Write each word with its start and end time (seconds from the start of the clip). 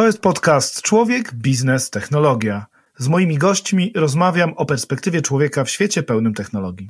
To 0.00 0.06
jest 0.06 0.20
podcast 0.20 0.82
Człowiek, 0.82 1.34
Biznes, 1.34 1.90
Technologia. 1.90 2.66
Z 2.98 3.08
moimi 3.08 3.38
gośćmi 3.38 3.92
rozmawiam 3.96 4.52
o 4.56 4.66
perspektywie 4.66 5.22
człowieka 5.22 5.64
w 5.64 5.70
świecie 5.70 6.02
pełnym 6.02 6.34
technologii. 6.34 6.88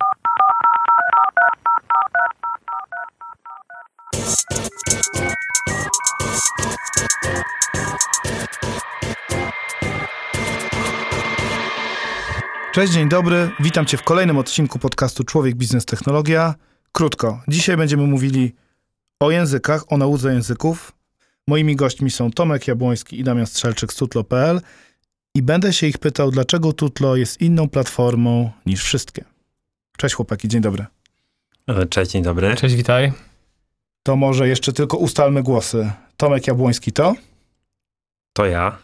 Cześć, 12.73 12.93
dzień 12.93 13.09
dobry. 13.09 13.51
Witam 13.61 13.87
Cię 13.87 13.97
w 13.97 14.03
kolejnym 14.03 14.39
odcinku 14.39 14.79
podcastu 14.79 15.25
Człowiek, 15.25 15.55
Biznes, 15.55 15.85
Technologia. 15.85 16.55
Krótko. 16.93 17.41
Dzisiaj 17.49 17.77
będziemy 17.77 18.07
mówili 18.07 18.55
o 19.21 19.31
językach, 19.31 19.93
o 19.93 19.97
nauce 19.97 20.33
języków. 20.33 21.00
Moimi 21.51 21.77
gośćmi 21.77 22.11
są 22.11 22.31
Tomek 22.31 22.69
Jabłoński 22.69 23.21
i 23.21 23.25
Damian 23.25 23.47
Strzelczyk 23.47 23.93
z 23.93 23.97
tutlo.pl 23.97 24.61
i 25.35 25.43
będę 25.43 25.73
się 25.73 25.87
ich 25.87 25.99
pytał, 25.99 26.31
dlaczego 26.31 26.73
Tutlo 26.73 27.17
jest 27.17 27.41
inną 27.41 27.69
platformą 27.69 28.51
niż 28.67 28.85
wszystkie. 28.85 29.25
Cześć 29.97 30.15
chłopaki, 30.15 30.49
dzień 30.49 30.61
dobry. 30.61 30.87
Cześć, 31.91 32.11
dzień 32.11 32.23
dobry. 32.23 32.57
Cześć, 32.57 32.75
witaj. 32.75 33.13
To 34.03 34.17
może 34.17 34.49
jeszcze 34.49 34.73
tylko 34.73 34.97
ustalmy 34.97 35.43
głosy. 35.43 35.91
Tomek 36.17 36.47
Jabłoński 36.47 36.93
to? 36.93 37.15
To 38.33 38.47
ja. 38.47 38.79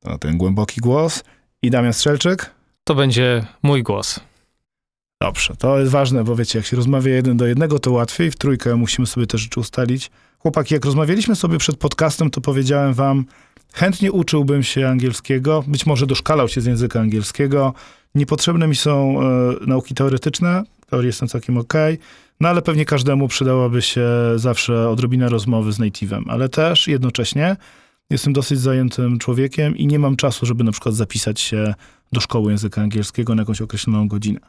To 0.00 0.18
ten 0.18 0.38
głęboki 0.38 0.80
głos. 0.80 1.24
I 1.62 1.70
Damian 1.70 1.92
Strzelczyk? 1.92 2.50
To 2.84 2.94
będzie 2.94 3.46
mój 3.62 3.82
głos. 3.82 4.20
Dobrze, 5.20 5.56
to 5.56 5.78
jest 5.78 5.92
ważne, 5.92 6.24
bo 6.24 6.36
wiecie, 6.36 6.58
jak 6.58 6.66
się 6.66 6.76
rozmawia 6.76 7.14
jeden 7.14 7.36
do 7.36 7.46
jednego, 7.46 7.78
to 7.78 7.92
łatwiej. 7.92 8.30
W 8.30 8.36
trójkę 8.36 8.76
musimy 8.76 9.06
sobie 9.06 9.26
te 9.26 9.38
rzeczy 9.38 9.60
ustalić. 9.60 10.10
Chłopaki, 10.46 10.74
jak 10.74 10.84
rozmawialiśmy 10.84 11.36
sobie 11.36 11.58
przed 11.58 11.76
podcastem, 11.76 12.30
to 12.30 12.40
powiedziałem 12.40 12.94
wam, 12.94 13.24
chętnie 13.72 14.12
uczyłbym 14.12 14.62
się 14.62 14.88
angielskiego, 14.88 15.64
być 15.66 15.86
może 15.86 16.06
doszkalał 16.06 16.48
się 16.48 16.60
z 16.60 16.64
języka 16.64 17.00
angielskiego. 17.00 17.74
Niepotrzebne 18.14 18.66
mi 18.66 18.76
są 18.76 19.20
e, 19.22 19.24
nauki 19.66 19.94
teoretyczne, 19.94 20.62
teorie 20.90 21.12
są 21.12 21.28
całkiem 21.28 21.58
ok, 21.58 21.74
no 22.40 22.48
ale 22.48 22.62
pewnie 22.62 22.84
każdemu 22.84 23.28
przydałaby 23.28 23.82
się 23.82 24.08
zawsze 24.36 24.88
odrobina 24.88 25.28
rozmowy 25.28 25.72
z 25.72 25.78
native'em, 25.78 26.22
ale 26.28 26.48
też 26.48 26.88
jednocześnie 26.88 27.56
jestem 28.10 28.32
dosyć 28.32 28.60
zajętym 28.60 29.18
człowiekiem 29.18 29.76
i 29.76 29.86
nie 29.86 29.98
mam 29.98 30.16
czasu, 30.16 30.46
żeby 30.46 30.64
na 30.64 30.72
przykład 30.72 30.94
zapisać 30.94 31.40
się 31.40 31.74
do 32.12 32.20
szkoły 32.20 32.50
języka 32.50 32.82
angielskiego 32.82 33.34
na 33.34 33.42
jakąś 33.42 33.60
określoną 33.60 34.08
godzinę. 34.08 34.40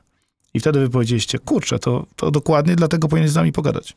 I 0.53 0.59
wtedy 0.59 0.80
wy 0.80 0.89
powiedzieliście, 0.89 1.39
kurczę, 1.39 1.80
to, 1.80 2.05
to 2.16 2.31
dokładnie 2.31 2.75
dlatego 2.75 3.08
powinien 3.08 3.30
z 3.30 3.36
nami 3.36 3.52
pogadać. 3.52 3.95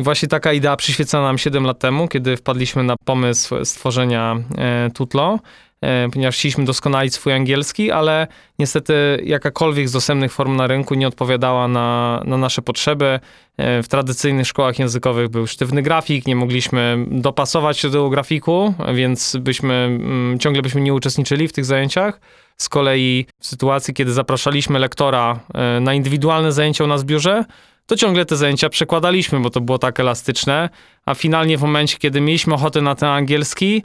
Właśnie 0.00 0.28
taka 0.28 0.52
idea 0.52 0.76
przyświecała 0.76 1.24
nam 1.24 1.38
7 1.38 1.64
lat 1.64 1.78
temu, 1.78 2.08
kiedy 2.08 2.36
wpadliśmy 2.36 2.82
na 2.82 2.94
pomysł 3.04 3.64
stworzenia 3.64 4.36
e, 4.58 4.90
Tutlo, 4.94 5.38
e, 5.80 6.08
ponieważ 6.12 6.36
chcieliśmy 6.36 6.64
doskonalić 6.64 7.14
swój 7.14 7.32
angielski, 7.32 7.90
ale 7.90 8.26
niestety 8.58 8.94
jakakolwiek 9.24 9.88
z 9.88 9.92
dostępnych 9.92 10.32
form 10.32 10.56
na 10.56 10.66
rynku 10.66 10.94
nie 10.94 11.08
odpowiadała 11.08 11.68
na, 11.68 12.22
na 12.24 12.36
nasze 12.36 12.62
potrzeby. 12.62 13.20
E, 13.56 13.82
w 13.82 13.88
tradycyjnych 13.88 14.46
szkołach 14.46 14.78
językowych 14.78 15.28
był 15.28 15.46
sztywny 15.46 15.82
grafik, 15.82 16.26
nie 16.26 16.36
mogliśmy 16.36 17.06
dopasować 17.10 17.78
się 17.78 17.90
do 17.90 18.08
grafiku, 18.08 18.74
więc 18.94 19.36
byśmy, 19.40 19.74
mm, 19.74 20.38
ciągle 20.38 20.62
byśmy 20.62 20.80
nie 20.80 20.94
uczestniczyli 20.94 21.48
w 21.48 21.52
tych 21.52 21.64
zajęciach. 21.64 22.20
Z 22.56 22.68
kolei 22.68 23.26
w 23.40 23.46
sytuacji, 23.46 23.94
kiedy 23.94 24.12
zapraszaliśmy 24.12 24.78
lektora 24.78 25.40
na 25.80 25.94
indywidualne 25.94 26.52
zajęcia 26.52 26.84
u 26.84 26.86
nas 26.86 27.02
w 27.02 27.06
biurze, 27.06 27.44
to 27.90 27.96
ciągle 27.96 28.24
te 28.24 28.36
zajęcia 28.36 28.68
przekładaliśmy, 28.68 29.40
bo 29.40 29.50
to 29.50 29.60
było 29.60 29.78
tak 29.78 30.00
elastyczne, 30.00 30.68
a 31.06 31.14
finalnie 31.14 31.58
w 31.58 31.62
momencie, 31.62 31.98
kiedy 31.98 32.20
mieliśmy 32.20 32.54
ochotę 32.54 32.82
na 32.82 32.94
ten 32.94 33.08
angielski, 33.08 33.82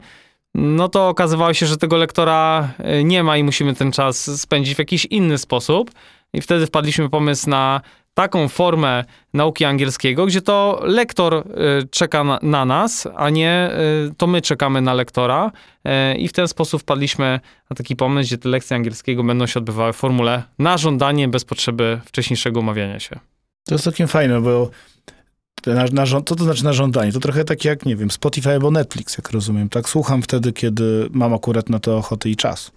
no 0.54 0.88
to 0.88 1.08
okazywało 1.08 1.54
się, 1.54 1.66
że 1.66 1.76
tego 1.76 1.96
lektora 1.96 2.68
e, 2.78 3.04
nie 3.04 3.22
ma 3.22 3.36
i 3.36 3.44
musimy 3.44 3.74
ten 3.74 3.92
czas 3.92 4.40
spędzić 4.40 4.74
w 4.74 4.78
jakiś 4.78 5.04
inny 5.04 5.38
sposób. 5.38 5.90
I 6.32 6.40
wtedy 6.40 6.66
wpadliśmy 6.66 7.10
pomysł 7.10 7.50
na 7.50 7.80
taką 8.14 8.48
formę 8.48 9.04
nauki 9.34 9.64
angielskiego, 9.64 10.26
gdzie 10.26 10.42
to 10.42 10.80
lektor 10.82 11.34
y, 11.34 11.42
czeka 11.90 12.24
na, 12.24 12.38
na, 12.42 12.64
nas, 12.64 13.08
a 13.16 13.30
nie 13.30 13.70
y, 14.10 14.14
to 14.16 14.26
my 14.26 14.42
czekamy 14.42 14.80
na 14.80 14.94
lektora. 14.94 15.52
I 16.18 16.28
w 16.28 16.32
ten 16.32 16.48
sposób 16.48 16.82
wpadliśmy 16.82 17.40
na 17.70 17.76
taki 17.76 17.96
pomysł, 17.96 18.28
gdzie 18.28 18.38
te 18.38 18.48
lekcje 18.48 18.76
angielskiego 18.76 19.24
będą 19.24 19.46
się 19.46 19.60
odbywały 19.60 19.92
w 19.92 19.96
formule 19.96 20.42
na 20.58 20.78
żądanie, 20.78 21.28
bez 21.28 21.44
potrzeby 21.44 22.00
wcześniejszego 22.04 22.60
umawiania 22.60 23.00
się. 23.00 23.18
To 23.66 23.74
jest 23.74 23.84
całkiem 23.84 24.08
fajne, 24.08 24.40
bo 24.40 24.70
na, 25.66 25.84
na, 25.92 26.06
co 26.06 26.20
to 26.20 26.44
znaczy 26.44 26.64
na 26.64 26.72
żądanie? 26.72 27.12
To 27.12 27.20
trochę 27.20 27.44
tak 27.44 27.64
jak, 27.64 27.86
nie 27.86 27.96
wiem, 27.96 28.10
Spotify 28.10 28.50
albo 28.50 28.70
Netflix, 28.70 29.18
jak 29.18 29.30
rozumiem. 29.30 29.68
Tak 29.68 29.88
słucham 29.88 30.22
wtedy, 30.22 30.52
kiedy 30.52 31.08
mam 31.10 31.34
akurat 31.34 31.70
na 31.70 31.78
to 31.78 31.96
ochotę 31.96 32.28
i 32.28 32.36
czas. 32.36 32.70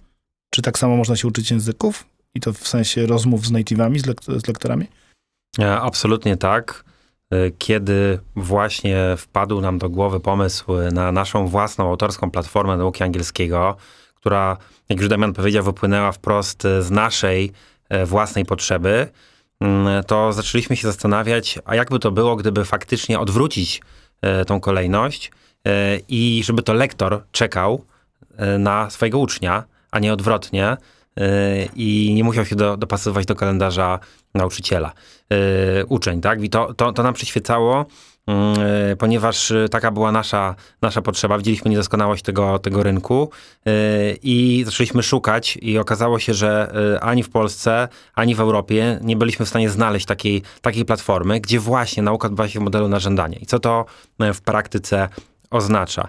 Czy 0.50 0.62
tak 0.62 0.78
samo 0.78 0.96
można 0.96 1.16
się 1.16 1.28
uczyć 1.28 1.50
języków? 1.50 2.06
I 2.34 2.40
to 2.40 2.52
w 2.52 2.68
sensie 2.68 3.06
rozmów 3.06 3.46
z 3.46 3.52
native'ami, 3.52 3.98
z, 3.98 4.06
lek 4.06 4.20
z 4.24 4.46
lektorami? 4.46 4.86
E, 5.58 5.80
absolutnie 5.80 6.36
tak. 6.36 6.84
E, 7.30 7.50
kiedy 7.50 8.18
właśnie 8.36 8.98
wpadł 9.18 9.60
nam 9.60 9.78
do 9.78 9.90
głowy 9.90 10.20
pomysł 10.20 10.64
na 10.92 11.12
naszą 11.12 11.46
własną 11.46 11.90
autorską 11.90 12.30
platformę 12.30 12.76
nauki 12.76 13.02
angielskiego, 13.02 13.76
która, 14.14 14.56
jak 14.88 15.00
już 15.00 15.08
Damian 15.08 15.32
powiedział, 15.32 15.64
wypłynęła 15.64 16.12
wprost 16.12 16.62
z 16.62 16.90
naszej 16.90 17.52
e, 17.88 18.06
własnej 18.06 18.44
potrzeby, 18.44 19.08
to 20.06 20.32
zaczęliśmy 20.32 20.76
się 20.76 20.86
zastanawiać, 20.86 21.58
a 21.64 21.74
jakby 21.74 21.98
to 21.98 22.10
było, 22.10 22.36
gdyby 22.36 22.64
faktycznie 22.64 23.20
odwrócić 23.20 23.82
tą 24.46 24.60
kolejność 24.60 25.30
i 26.08 26.42
żeby 26.44 26.62
to 26.62 26.72
lektor 26.72 27.22
czekał 27.32 27.84
na 28.58 28.90
swojego 28.90 29.18
ucznia, 29.18 29.64
a 29.90 29.98
nie 29.98 30.12
odwrotnie, 30.12 30.76
i 31.76 32.12
nie 32.14 32.24
musiał 32.24 32.44
się 32.44 32.56
do, 32.56 32.76
dopasowywać 32.76 33.26
do 33.26 33.34
kalendarza 33.34 33.98
nauczyciela, 34.34 34.92
uczeń, 35.88 36.20
tak? 36.20 36.42
I 36.42 36.50
to, 36.50 36.74
to, 36.74 36.92
to 36.92 37.02
nam 37.02 37.14
przyświecało, 37.14 37.86
ponieważ 38.98 39.52
taka 39.70 39.90
była 39.90 40.12
nasza, 40.12 40.54
nasza 40.82 41.02
potrzeba. 41.02 41.38
Widzieliśmy 41.38 41.70
niedoskonałość 41.70 42.22
tego, 42.22 42.58
tego 42.58 42.82
rynku 42.82 43.30
yy, 43.64 43.72
i 44.22 44.62
zaczęliśmy 44.66 45.02
szukać 45.02 45.58
i 45.62 45.78
okazało 45.78 46.18
się, 46.18 46.34
że 46.34 46.72
ani 47.00 47.22
w 47.22 47.30
Polsce, 47.30 47.88
ani 48.14 48.34
w 48.34 48.40
Europie 48.40 48.98
nie 49.02 49.16
byliśmy 49.16 49.46
w 49.46 49.48
stanie 49.48 49.70
znaleźć 49.70 50.06
takiej, 50.06 50.42
takiej 50.62 50.84
platformy, 50.84 51.40
gdzie 51.40 51.60
właśnie 51.60 52.02
nauka 52.02 52.26
odbywa 52.26 52.48
się 52.48 52.60
w 52.60 52.62
modelu 52.62 52.88
na 52.88 52.98
żądanie. 52.98 53.36
I 53.36 53.46
co 53.46 53.58
to 53.58 53.84
w 54.34 54.40
praktyce 54.40 55.08
oznacza? 55.50 56.08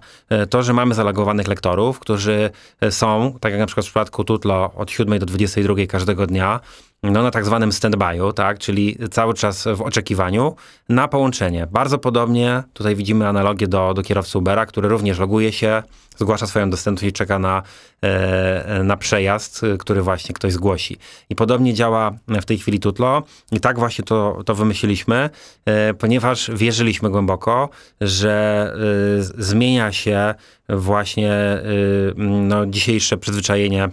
To, 0.49 0.63
że 0.63 0.73
mamy 0.73 0.93
zalogowanych 0.93 1.47
lektorów, 1.47 1.99
którzy 1.99 2.49
są, 2.89 3.37
tak 3.39 3.51
jak 3.51 3.59
na 3.59 3.65
przykład 3.65 3.85
w 3.85 3.89
przypadku 3.89 4.23
Tutlo, 4.23 4.71
od 4.75 4.91
7 4.91 5.19
do 5.19 5.25
22 5.25 5.75
każdego 5.89 6.27
dnia, 6.27 6.59
no, 7.03 7.23
na 7.23 7.31
tak 7.31 7.45
zwanym 7.45 7.69
stand-by'u, 7.69 8.33
tak, 8.33 8.59
czyli 8.59 8.97
cały 9.11 9.33
czas 9.33 9.67
w 9.75 9.81
oczekiwaniu 9.81 10.55
na 10.89 11.07
połączenie. 11.07 11.67
Bardzo 11.71 11.97
podobnie 11.97 12.63
tutaj 12.73 12.95
widzimy 12.95 13.27
analogię 13.27 13.67
do, 13.67 13.93
do 13.93 14.03
kierowcy 14.03 14.37
Ubera, 14.37 14.65
który 14.65 14.89
również 14.89 15.19
loguje 15.19 15.51
się, 15.51 15.83
zgłasza 16.17 16.47
swoją 16.47 16.69
dostępność 16.69 17.09
i 17.09 17.13
czeka 17.13 17.39
na, 17.39 17.63
e, 18.01 18.83
na 18.83 18.97
przejazd, 18.97 19.61
który 19.79 20.01
właśnie 20.01 20.35
ktoś 20.35 20.53
zgłosi. 20.53 20.97
I 21.29 21.35
podobnie 21.35 21.73
działa 21.73 22.11
w 22.27 22.45
tej 22.45 22.57
chwili 22.57 22.79
Tutlo 22.79 23.23
i 23.51 23.59
tak 23.59 23.79
właśnie 23.79 24.03
to, 24.03 24.41
to 24.45 24.55
wymyśliliśmy, 24.55 25.29
e, 25.65 25.93
ponieważ 25.93 26.51
wierzyliśmy 26.53 27.09
głęboko, 27.09 27.69
że 28.01 28.73
e, 29.19 29.43
zmienia 29.43 29.91
się 29.91 30.35
właśnie 30.69 31.31
no, 32.17 32.65
dzisiejsze 32.65 33.17
przyzwyczajenie 33.17 33.89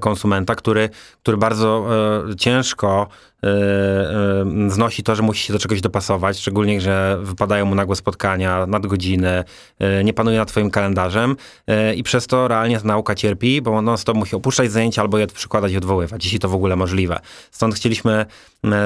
konsumenta, 0.00 0.54
który, 0.54 0.88
który 1.22 1.36
bardzo 1.36 1.86
e, 2.30 2.36
ciężko 2.36 3.08
e, 3.42 3.48
e, 3.48 4.70
znosi 4.70 5.02
to, 5.02 5.14
że 5.14 5.22
musi 5.22 5.46
się 5.46 5.52
do 5.52 5.58
czegoś 5.58 5.80
dopasować, 5.80 6.38
szczególnie, 6.38 6.80
że 6.80 7.18
wypadają 7.22 7.66
mu 7.66 7.74
nagłe 7.74 7.96
spotkania, 7.96 8.66
nadgodziny, 8.66 9.44
e, 9.78 10.04
nie 10.04 10.12
panuje 10.12 10.38
nad 10.38 10.48
twoim 10.48 10.70
kalendarzem 10.70 11.36
e, 11.66 11.94
i 11.94 12.02
przez 12.02 12.26
to 12.26 12.48
realnie 12.48 12.80
nauka 12.84 13.14
cierpi, 13.14 13.62
bo 13.62 13.82
non 13.82 13.98
stop 13.98 14.16
musi 14.16 14.36
opuszczać 14.36 14.72
zajęcia 14.72 15.02
albo 15.02 15.18
je 15.18 15.26
przykładać 15.26 15.72
i 15.72 15.76
odwoływać, 15.76 16.24
jeśli 16.24 16.38
to 16.38 16.48
w 16.48 16.54
ogóle 16.54 16.76
możliwe. 16.76 17.20
Stąd 17.50 17.74
chcieliśmy 17.74 18.26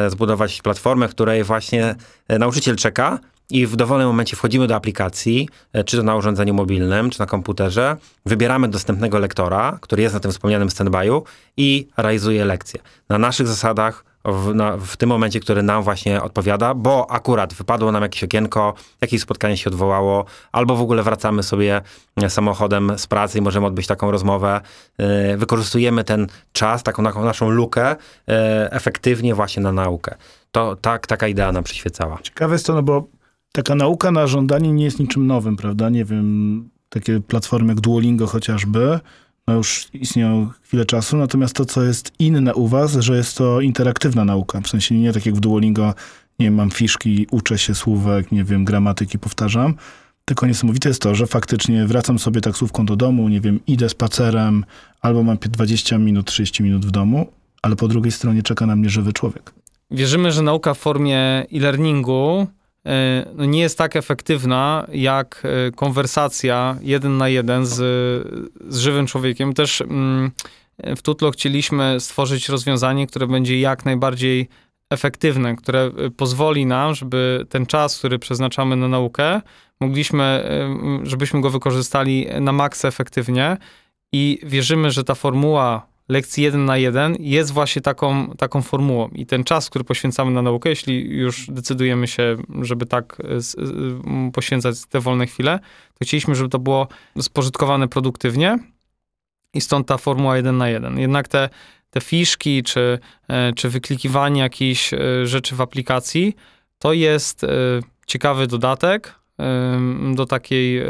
zbudować 0.09 0.63
platformę, 0.63 1.09
której 1.09 1.45
właśnie 1.45 1.95
nauczyciel 2.29 2.77
czeka, 2.77 3.19
i 3.51 3.67
w 3.67 3.77
dowolnym 3.77 4.09
momencie 4.09 4.37
wchodzimy 4.37 4.67
do 4.67 4.75
aplikacji, 4.75 5.49
e, 5.73 5.85
czy 5.85 5.97
to 5.97 6.03
na 6.03 6.17
urządzeniu 6.17 6.55
mobilnym, 6.55 7.11
czy 7.11 7.21
na 7.21 7.27
komputerze, 7.27 7.97
wybieramy 8.27 8.69
dostępnego 8.69 9.19
lektora, 9.19 9.79
który 9.81 10.03
jest 10.03 10.15
na 10.15 10.21
tym 10.21 10.31
wspomnianym 10.31 10.69
standby'u 10.69 11.23
i 11.57 11.89
realizuje 11.97 12.45
lekcję. 12.45 12.81
Na 13.09 13.19
naszych 13.19 13.47
zasadach, 13.47 14.05
w, 14.25 14.55
na, 14.55 14.77
w, 14.77 14.97
tym 14.97 15.09
momencie, 15.09 15.41
który 15.41 15.63
nam 15.63 15.83
właśnie 15.83 16.23
odpowiada, 16.23 16.75
bo 16.75 17.11
akurat 17.11 17.55
wypadło 17.55 17.93
nam 17.93 18.03
jakieś 18.03 18.25
okienko, 18.25 18.75
jakieś 19.01 19.21
spotkanie 19.21 19.57
się 19.57 19.71
odwołało, 19.71 20.25
albo 20.53 20.77
w 20.77 20.81
ogóle 20.81 21.03
wracamy 21.03 21.43
sobie 21.43 21.81
e, 22.17 22.31
samochodem 22.31 22.93
z 22.97 23.07
pracy 23.07 23.39
i 23.39 23.41
możemy 23.41 23.67
odbyć 23.67 23.87
taką 23.87 24.11
rozmowę. 24.11 24.61
Yy, 24.99 25.37
wykorzystujemy 25.37 26.05
ten 26.05 26.27
czas, 26.53 26.83
taką, 26.83 27.05
taką 27.05 27.25
naszą 27.25 27.51
lukę 27.51 27.97
yy, 28.27 28.35
efektywnie 28.71 29.35
właśnie 29.35 29.63
na 29.63 29.73
naukę. 29.73 30.15
To 30.53 30.77
tak, 30.77 31.07
taka 31.07 31.29
idea 31.29 31.53
nam 31.53 31.65
przyświecała. 31.65 32.19
Ciekawe 32.23 32.55
jest 32.55 32.67
to, 32.67 32.75
no 32.75 32.83
bo 32.83 33.09
taka 33.57 33.75
nauka 33.75 34.11
na 34.11 34.27
żądanie 34.27 34.73
nie 34.73 34.85
jest 34.85 34.99
niczym 34.99 35.27
nowym, 35.27 35.57
prawda? 35.57 35.91
Nie 35.91 36.05
wiem, 36.05 36.69
takie 36.89 37.21
platformy 37.21 37.73
jak 37.73 37.81
Duolingo 37.81 38.27
chociażby, 38.27 39.01
no 39.47 39.55
już 39.55 39.89
istnieją 39.93 40.51
chwilę 40.63 40.85
czasu, 40.85 41.17
natomiast 41.17 41.57
to, 41.57 41.65
co 41.65 41.83
jest 41.83 42.13
inne 42.19 42.55
u 42.55 42.69
was, 42.69 42.93
że 42.93 43.17
jest 43.17 43.37
to 43.37 43.61
interaktywna 43.61 44.25
nauka, 44.25 44.61
w 44.61 44.69
sensie 44.69 44.95
nie 44.95 45.13
tak 45.13 45.27
jak 45.27 45.35
w 45.35 45.41
Duolingo, 45.41 45.95
nie 46.39 46.47
wiem, 46.47 46.55
mam 46.55 46.71
fiszki, 46.71 47.27
uczę 47.31 47.59
się 47.59 47.75
słówek, 47.75 48.33
nie 48.33 48.45
wiem, 48.45 48.65
gramatyki, 48.65 49.19
powtarzam, 49.19 49.75
tylko 50.25 50.47
niesamowite 50.47 50.89
jest 50.89 51.03
to, 51.03 51.15
że 51.15 51.27
faktycznie 51.27 51.87
wracam 51.87 52.19
sobie 52.19 52.41
taksówką 52.41 52.87
do 52.87 52.97
domu, 52.97 53.29
nie 53.29 53.41
wiem, 53.41 53.61
idę 53.67 53.89
spacerem, 53.89 54.65
albo 55.01 55.23
mam 55.23 55.39
20 55.39 55.99
minut, 55.99 56.27
30 56.27 56.63
minut 56.63 56.87
w 56.87 56.91
domu, 56.91 57.27
ale 57.63 57.77
po 57.77 57.89
drugiej 57.89 58.13
stronie 58.13 58.43
czeka 58.43 58.67
na 58.67 58.77
mnie 58.77 58.91
żywy 58.91 59.13
człowiek. 59.13 59.53
Wierzymy, 59.91 60.33
że 60.33 60.43
nauka 60.43 60.75
w 60.75 60.79
formie 60.79 61.19
e-learningu 61.53 62.47
no 63.35 63.45
nie 63.45 63.61
jest 63.61 63.79
tak 63.79 63.97
efektywna 63.97 64.87
jak 64.93 65.43
e, 65.45 65.71
konwersacja 65.71 66.77
jeden 66.83 67.17
na 67.17 67.29
jeden 67.29 67.67
z, 67.67 67.75
z 68.69 68.79
żywym 68.79 69.07
człowiekiem. 69.07 69.55
Też 69.55 69.81
mm, 69.81 70.31
w 70.97 71.03
Tutlo 71.03 71.31
chcieliśmy 71.31 72.01
stworzyć 72.01 72.49
rozwiązanie, 72.49 73.07
które 73.07 73.27
będzie 73.27 73.61
jak 73.61 73.85
najbardziej 73.85 74.49
efektywne, 74.91 75.57
które 75.57 75.81
e, 75.81 76.11
pozwoli 76.11 76.67
nam, 76.67 76.95
żeby 76.95 77.47
ten 77.49 77.67
czas, 77.67 77.99
który 77.99 78.19
przeznaczamy 78.19 78.77
na 78.77 78.89
naukę, 78.89 79.41
mogliśmy, 79.81 80.51
żebyśmy 81.03 81.41
go 81.41 81.51
wykorzystali 81.51 82.27
na 82.41 82.53
maksa 82.53 82.89
efektywnie 82.89 83.57
i 84.13 84.39
wierzymy, 84.43 84.91
że 84.91 85.05
ta 85.05 85.15
formuła 85.15 85.94
lekcji 86.09 86.45
jeden 86.45 86.65
na 86.65 86.77
jeden 86.77 87.17
jest 87.21 87.53
właśnie 87.53 87.83
taką, 87.83 88.31
taką 88.31 88.63
formułą. 88.63 89.09
I 89.09 89.27
ten 89.27 89.45
czas, 89.45 89.71
który 89.71 89.85
poświęcamy 89.85 90.31
na 90.31 90.43
naukę, 90.43 90.69
jeśli 90.69 91.11
już 91.11 91.47
decydujemy 91.51 92.07
się, 92.07 92.37
żeby 92.63 92.87
tak 92.87 93.23
poświęcać 94.33 94.87
te 94.87 95.01
wolne 95.01 95.27
chwile, 95.27 95.59
to 95.95 96.05
chcieliśmy, 96.05 96.35
żeby 96.35 96.49
to 96.49 96.59
było 96.59 96.89
spożytkowane 97.21 97.89
produktywnie 97.89 98.59
i 99.55 99.61
stąd 99.61 99.87
ta 99.87 99.99
formuła 99.99 100.37
jeden 100.37 100.57
na 100.57 100.69
jeden. 100.69 100.99
Jednak 100.99 101.29
te, 101.29 101.49
te 101.91 102.01
fiszki, 102.01 102.63
czy, 102.63 102.99
e, 103.29 103.53
czy 103.53 103.69
wyklikiwanie 103.69 104.41
jakichś 104.41 104.95
e, 104.95 104.99
rzeczy 105.27 105.57
w 105.57 105.61
aplikacji, 105.61 106.37
to 106.79 106.93
jest 106.93 107.45
e, 107.45 107.49
ciekawy 108.07 108.47
dodatek, 108.47 109.25
do 110.15 110.27
takiej, 110.27 110.83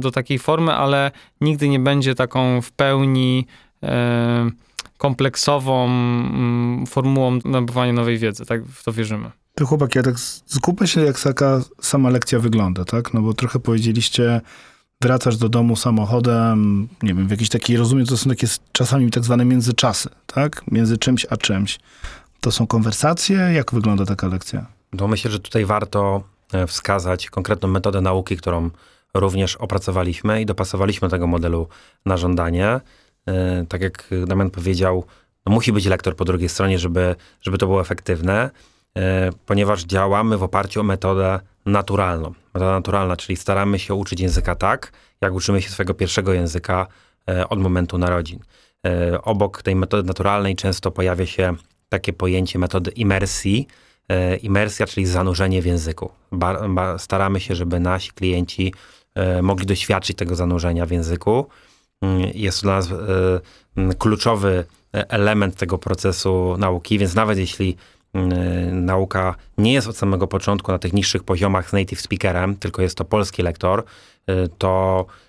do 0.00 0.10
takiej 0.10 0.38
formy, 0.38 0.72
ale 0.72 1.10
nigdy 1.40 1.68
nie 1.68 1.78
będzie 1.78 2.14
taką 2.14 2.62
w 2.62 2.72
pełni 2.72 3.46
kompleksową 4.98 5.84
mm, 5.84 6.86
formułą 6.86 7.38
nabywania 7.44 7.92
nowej 7.92 8.18
wiedzy, 8.18 8.46
tak 8.46 8.64
w 8.64 8.84
to 8.84 8.92
wierzymy. 8.92 9.30
To 9.54 9.66
chłopaki, 9.66 9.98
ja 9.98 10.02
tak 10.02 10.14
skupmy 10.46 10.86
się, 10.86 11.00
jak 11.00 11.20
taka 11.20 11.60
sama 11.80 12.10
lekcja 12.10 12.38
wygląda, 12.38 12.84
tak? 12.84 13.14
No 13.14 13.22
bo 13.22 13.34
trochę 13.34 13.58
powiedzieliście, 13.58 14.40
wracasz 15.00 15.36
do 15.36 15.48
domu 15.48 15.76
samochodem, 15.76 16.88
nie 17.02 17.14
wiem, 17.14 17.28
w 17.28 17.30
jakiś 17.30 17.48
taki, 17.48 17.76
rozumiem, 17.76 18.06
to 18.06 18.16
są 18.16 18.30
takie 18.30 18.46
czasami 18.72 19.10
tak 19.10 19.24
zwane 19.24 19.44
międzyczasy, 19.44 20.08
tak? 20.26 20.62
Między 20.70 20.98
czymś 20.98 21.26
a 21.30 21.36
czymś. 21.36 21.78
To 22.40 22.50
są 22.50 22.66
konwersacje? 22.66 23.36
Jak 23.36 23.74
wygląda 23.74 24.06
taka 24.06 24.26
lekcja? 24.26 24.66
No 24.92 25.08
myślę, 25.08 25.30
że 25.30 25.40
tutaj 25.40 25.64
warto 25.64 26.22
e, 26.52 26.66
wskazać 26.66 27.30
konkretną 27.30 27.68
metodę 27.68 28.00
nauki, 28.00 28.36
którą 28.36 28.70
również 29.14 29.56
opracowaliśmy 29.56 30.42
i 30.42 30.46
dopasowaliśmy 30.46 31.08
tego 31.08 31.26
modelu 31.26 31.68
na 32.06 32.16
żądanie. 32.16 32.80
E, 33.28 33.66
tak 33.68 33.80
jak 33.80 34.10
Damian 34.26 34.50
powiedział, 34.50 35.04
no 35.46 35.52
musi 35.52 35.72
być 35.72 35.86
lektor 35.86 36.16
po 36.16 36.24
drugiej 36.24 36.48
stronie, 36.48 36.78
żeby, 36.78 37.16
żeby 37.40 37.58
to 37.58 37.66
było 37.66 37.80
efektywne, 37.80 38.50
e, 38.98 39.30
ponieważ 39.46 39.84
działamy 39.84 40.38
w 40.38 40.42
oparciu 40.42 40.80
o 40.80 40.82
metodę 40.82 41.40
naturalną. 41.66 42.34
Metoda 42.54 42.72
naturalna, 42.72 43.16
czyli 43.16 43.36
staramy 43.36 43.78
się 43.78 43.94
uczyć 43.94 44.20
języka 44.20 44.54
tak, 44.54 44.92
jak 45.20 45.32
uczymy 45.32 45.62
się 45.62 45.70
swojego 45.70 45.94
pierwszego 45.94 46.32
języka 46.32 46.86
e, 47.28 47.48
od 47.48 47.58
momentu 47.58 47.98
narodzin. 47.98 48.38
Obok 49.22 49.62
tej 49.62 49.76
metody 49.76 50.08
naturalnej 50.08 50.56
często 50.56 50.90
pojawia 50.90 51.26
się 51.26 51.54
takie 51.88 52.12
pojęcie 52.12 52.58
metody 52.58 52.90
imersji. 52.90 53.66
Imersja, 54.42 54.86
czyli 54.86 55.06
zanurzenie 55.06 55.62
w 55.62 55.66
języku. 55.66 56.10
staramy 56.98 57.40
się, 57.40 57.54
żeby 57.54 57.80
nasi 57.80 58.10
klienci 58.12 58.74
mogli 59.42 59.66
doświadczyć 59.66 60.16
tego 60.16 60.36
zanurzenia 60.36 60.86
w 60.86 60.90
języku. 60.90 61.46
Jest 62.34 62.62
dla 62.62 62.76
nas 62.76 62.90
e, 62.90 63.94
kluczowy 63.98 64.64
element 64.92 65.56
tego 65.56 65.78
procesu 65.78 66.56
nauki, 66.58 66.98
więc 66.98 67.14
nawet 67.14 67.38
jeśli 67.38 67.76
mm, 68.14 68.84
nauka 68.84 69.34
nie 69.58 69.72
jest 69.72 69.88
od 69.88 69.96
samego 69.96 70.26
początku 70.26 70.72
na 70.72 70.78
tych 70.78 70.92
niższych 70.92 71.24
poziomach 71.24 71.70
z 71.70 71.72
native 71.72 72.00
speakerem, 72.00 72.56
tylko 72.56 72.82
jest 72.82 72.98
to 72.98 73.04
polski 73.04 73.42
lektor, 73.42 73.84
e, 74.26 74.48
to 74.48 75.06
E, 75.06 75.27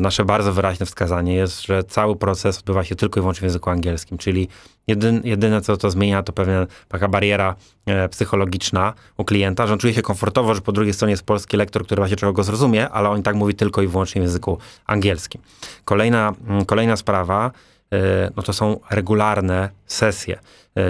nasze 0.00 0.24
bardzo 0.24 0.52
wyraźne 0.52 0.86
wskazanie 0.86 1.34
jest, 1.34 1.62
że 1.62 1.84
cały 1.84 2.16
proces 2.16 2.58
odbywa 2.58 2.84
się 2.84 2.94
tylko 2.94 3.20
i 3.20 3.22
wyłącznie 3.22 3.40
w 3.40 3.42
języku 3.42 3.70
angielskim, 3.70 4.18
czyli 4.18 4.48
jedyn, 4.86 5.20
jedyne, 5.24 5.60
co 5.60 5.76
to 5.76 5.90
zmienia, 5.90 6.22
to 6.22 6.32
pewna 6.32 6.66
taka 6.88 7.08
bariera 7.08 7.54
e, 7.86 8.08
psychologiczna 8.08 8.92
u 9.16 9.24
klienta, 9.24 9.66
że 9.66 9.72
on 9.72 9.78
czuje 9.78 9.94
się 9.94 10.02
komfortowo, 10.02 10.54
że 10.54 10.60
po 10.60 10.72
drugiej 10.72 10.94
stronie 10.94 11.10
jest 11.10 11.22
polski 11.22 11.56
lektor, 11.56 11.84
który 11.86 12.00
właśnie 12.00 12.16
czego 12.16 12.32
go 12.32 12.42
zrozumie, 12.42 12.88
ale 12.88 13.08
on 13.08 13.22
tak 13.22 13.36
mówi 13.36 13.54
tylko 13.54 13.82
i 13.82 13.86
wyłącznie 13.86 14.20
w 14.20 14.24
języku 14.24 14.58
angielskim. 14.86 15.40
Kolejna, 15.84 16.32
mm, 16.48 16.64
kolejna 16.64 16.96
sprawa, 16.96 17.50
e, 17.92 18.30
no 18.36 18.42
to 18.42 18.52
są 18.52 18.80
regularne 18.90 19.70
sesje, 19.86 20.38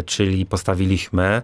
czyli 0.06 0.46
postawiliśmy, 0.46 1.43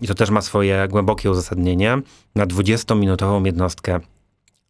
i 0.00 0.06
to 0.06 0.14
też 0.14 0.30
ma 0.30 0.40
swoje 0.40 0.88
głębokie 0.88 1.30
uzasadnienie, 1.30 1.98
na 2.34 2.46
20-minutową 2.46 3.46
jednostkę 3.46 4.00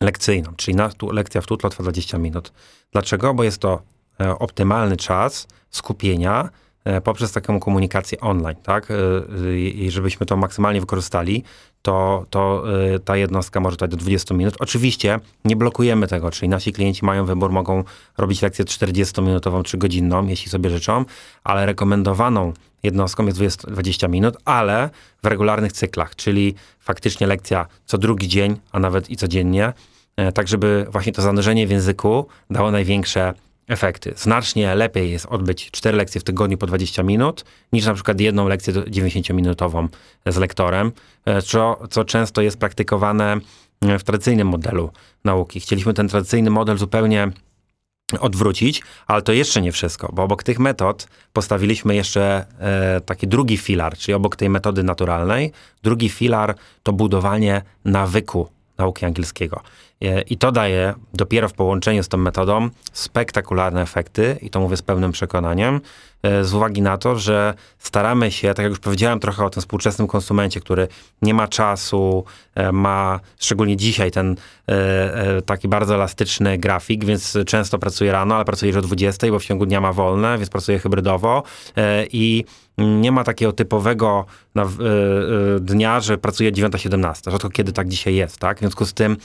lekcyjną, 0.03 0.53
czyli 0.57 0.77
na, 0.77 0.89
tu, 0.89 1.13
lekcja 1.13 1.41
w 1.41 1.47
Tutlo 1.47 1.71
trwa 1.71 1.83
20 1.83 2.19
minut. 2.19 2.53
Dlaczego? 2.93 3.35
Bo 3.35 3.45
jest 3.45 3.59
to 3.59 3.83
e, 4.21 4.39
optymalny 4.39 4.97
czas 4.97 5.47
skupienia 5.71 6.49
e, 6.85 7.01
poprzez 7.01 7.33
taką 7.33 7.61
komunikację 7.61 8.21
online, 8.21 8.57
tak? 8.63 8.89
E, 8.91 8.95
I 9.59 9.91
żebyśmy 9.91 10.27
to 10.27 10.37
maksymalnie 10.37 10.81
wykorzystali, 10.81 11.45
to, 11.83 12.27
to 12.31 12.65
ta 13.05 13.17
jednostka 13.17 13.61
może 13.61 13.77
trwać 13.77 13.91
do 13.91 13.97
20 13.97 14.35
minut. 14.35 14.55
Oczywiście 14.59 15.21
nie 15.45 15.57
blokujemy 15.57 16.07
tego, 16.07 16.31
czyli 16.31 16.49
nasi 16.49 16.73
klienci 16.73 17.05
mają 17.05 17.25
wybór, 17.25 17.51
mogą 17.51 17.85
robić 18.19 18.43
lekcję 18.43 18.65
40-minutową 18.65 19.63
czy 19.63 19.79
godzinną, 19.79 20.27
jeśli 20.27 20.51
sobie 20.51 20.71
życzą, 20.71 21.05
ale 21.45 21.67
rekomendowaną 21.67 22.53
jednostką 22.83 23.27
jest 23.27 23.39
20, 23.39 23.71
20 23.71 24.09
minut, 24.09 24.37
ale 24.45 24.91
w 25.23 25.27
regularnych 25.27 25.73
cyklach, 25.73 26.17
czyli 26.17 26.55
faktycznie 26.81 27.27
lekcja 27.27 27.67
co 27.87 27.99
drugi 27.99 28.29
dzień, 28.29 28.57
a 28.73 28.79
nawet 28.79 29.11
i 29.11 29.17
codziennie, 29.17 29.73
E, 29.73 29.73
tak 30.35 30.49
żeby 30.49 30.87
właśnie 30.89 31.13
to 31.13 31.23
zanurzenie 31.23 31.67
w 31.67 31.71
języku 31.71 32.27
dało 32.51 32.71
największe 32.71 33.35
efekty. 33.69 34.15
Znacznie 34.17 34.75
lepiej 34.75 35.11
jest 35.11 35.27
odbyć 35.27 35.71
4 35.71 35.97
lekcje 35.97 36.21
w 36.21 36.25
tygodniu 36.25 36.59
po 36.59 36.67
20 36.67 37.03
minut, 37.03 37.45
niż 37.73 37.87
na 37.87 37.95
przykład 37.95 38.21
jedną 38.21 38.49
lekcję 38.49 38.75
90-minutową 38.75 39.89
z 40.27 40.37
lektorem, 40.37 40.93
e, 41.25 41.43
co, 41.43 41.89
co 41.91 42.05
często 42.05 42.43
jest 42.43 42.59
praktykowane 42.59 43.37
e, 43.81 43.99
w 43.99 44.05
tradycyjnym 44.05 44.49
modelu 44.49 44.91
nauki. 45.25 45.61
Chcieliśmy 45.61 45.95
ten 45.95 46.09
tradycyjny 46.09 46.51
model 46.51 46.79
zupełnie 46.79 47.33
odwrócić, 48.21 48.83
ale 49.07 49.23
to 49.23 49.33
jeszcze 49.33 49.63
nie 49.63 49.73
wszystko, 49.73 50.13
bo 50.13 50.23
obok 50.23 50.43
tych 50.43 50.59
metod 50.59 51.09
postawiliśmy 51.33 51.95
jeszcze 51.95 52.47
e, 52.59 53.01
taki 53.01 53.29
drugi 53.29 53.57
filar, 53.57 53.97
czyli 53.97 54.15
obok 54.15 54.37
tej 54.37 54.51
metody 54.51 54.83
naturalnej, 54.83 55.53
drugi 55.83 56.09
filar 56.09 56.55
to 56.83 56.93
budowanie 56.93 57.63
nawyku 57.85 58.49
nauki 58.79 59.07
angielskiego. 59.07 59.61
E, 60.03 60.23
I 60.23 60.37
to 60.37 60.53
daje 60.53 60.95
dopiero 61.15 61.49
w 61.49 61.53
połączeniu 61.53 62.03
z 62.03 62.09
tą 62.09 62.19
metodą 62.19 62.69
spektakularne 62.93 63.83
efekty, 63.83 64.39
i 64.43 64.51
to 64.51 64.61
mówię 64.61 64.77
z 64.77 64.83
pełnym 64.83 65.13
przekonaniem, 65.13 65.81
e, 66.23 66.45
z 66.45 66.55
uwagi 66.55 66.83
na 66.83 66.99
to, 66.99 67.19
że 67.19 67.55
staramy 67.79 68.31
się, 68.31 68.49
tak 68.49 68.63
jak 68.63 68.71
już 68.71 68.79
powiedziałem 68.79 69.21
trochę 69.21 69.45
o 69.45 69.51
tym 69.51 69.61
współczesnym 69.61 70.09
konsumencie, 70.09 70.61
który 70.61 70.89
nie 71.23 71.35
ma 71.35 71.49
czasu, 71.49 72.25
e, 72.55 72.73
ma 72.73 73.21
szczególnie 73.39 73.77
dzisiaj 73.77 74.11
ten 74.11 74.37
taki 75.47 75.69
bardzo 75.69 75.95
elastyczny 75.95 76.59
grafik, 76.59 77.05
więc 77.05 77.39
często 77.47 77.79
pracuje 77.79 78.13
rano, 78.13 78.35
ale 78.35 78.45
pracuje 78.45 78.73
już 78.73 78.79
o 78.79 78.83
20, 78.83 79.31
bo 79.31 79.39
w 79.39 79.45
ciągu 79.45 79.67
dnia 79.67 79.81
ma 79.81 79.93
wolne, 79.93 80.39
więc 80.39 80.51
pracuje 80.51 80.79
hybrydowo 80.79 81.43
i 82.13 82.45
nie 82.79 83.13
ma 83.13 83.25
takiego 83.25 83.53
typowego 83.53 84.27
dnia, 85.61 86.01
że 86.01 86.19
pracuje 86.19 86.53
9-17. 86.53 87.31
Rzadko 87.31 87.51
kiedy 87.51 87.73
tak 87.73 87.89
dzisiaj 87.89 88.15
jest, 88.15 88.39
tak? 88.39 88.57
W 88.57 88.61
związku 88.61 88.85
z 88.85 88.95
tym 88.95 89.17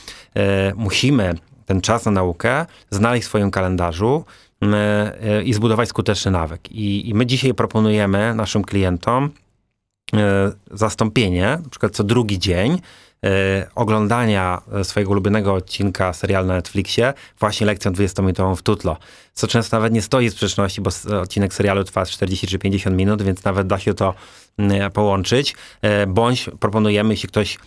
musimy 0.76 1.34
ten 1.68 1.80
czas 1.80 2.04
na 2.04 2.10
naukę 2.10 2.66
znaleźć 2.90 3.24
w 3.24 3.28
swoim 3.28 3.50
kalendarzu 3.50 4.24
e, 4.62 5.42
i 5.42 5.54
zbudować 5.54 5.88
skuteczny 5.88 6.30
nawyk. 6.30 6.72
I, 6.72 7.08
I, 7.08 7.14
my 7.14 7.26
dzisiaj 7.26 7.54
proponujemy 7.54 8.34
naszym 8.34 8.64
klientom 8.64 9.30
e, 10.14 10.52
zastąpienie, 10.70 11.58
na 11.62 11.70
przykład 11.70 11.92
co 11.92 12.04
drugi 12.04 12.38
dzień, 12.38 12.80
e, 13.24 13.66
oglądania 13.74 14.62
swojego 14.82 15.10
ulubionego 15.10 15.54
odcinka 15.54 16.12
serialu 16.12 16.46
na 16.46 16.54
Netflixie 16.54 17.14
właśnie 17.40 17.66
lekcją 17.66 17.92
20-minutową 17.92 18.56
w 18.56 18.62
Tutlo. 18.62 18.96
Co 19.32 19.46
często 19.46 19.76
nawet 19.76 19.92
nie 19.92 20.02
stoi 20.02 20.30
w 20.30 20.32
sprzeczności, 20.32 20.80
bo 20.80 20.90
odcinek 21.20 21.54
serialu 21.54 21.84
trwa 21.84 22.06
40 22.06 22.46
czy 22.46 22.58
50 22.58 22.96
minut, 22.96 23.22
więc 23.22 23.44
nawet 23.44 23.66
da 23.66 23.78
się 23.78 23.94
to 23.94 24.14
połączyć. 24.92 25.56
Bądź 26.08 26.50
proponujemy, 26.60 27.14
jeśli 27.14 27.28
ktoś 27.28 27.58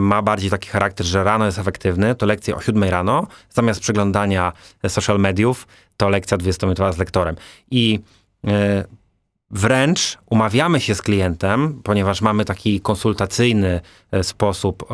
ma 0.00 0.22
bardziej 0.22 0.50
taki 0.50 0.68
charakter, 0.68 1.06
że 1.06 1.24
rano 1.24 1.46
jest 1.46 1.58
efektywny, 1.58 2.14
to 2.14 2.26
lekcje 2.26 2.56
o 2.56 2.60
7 2.60 2.84
rano, 2.84 3.26
zamiast 3.50 3.80
przeglądania 3.80 4.52
e, 4.82 4.88
social 4.88 5.18
mediów, 5.18 5.66
to 5.96 6.08
lekcja 6.08 6.38
20-minutowa 6.38 6.92
z 6.92 6.98
lektorem. 6.98 7.36
I 7.70 8.00
e, 8.46 8.84
wręcz 9.50 10.18
umawiamy 10.26 10.80
się 10.80 10.94
z 10.94 11.02
klientem, 11.02 11.80
ponieważ 11.84 12.20
mamy 12.20 12.44
taki 12.44 12.80
konsultacyjny 12.80 13.80
e, 14.12 14.24
sposób 14.24 14.84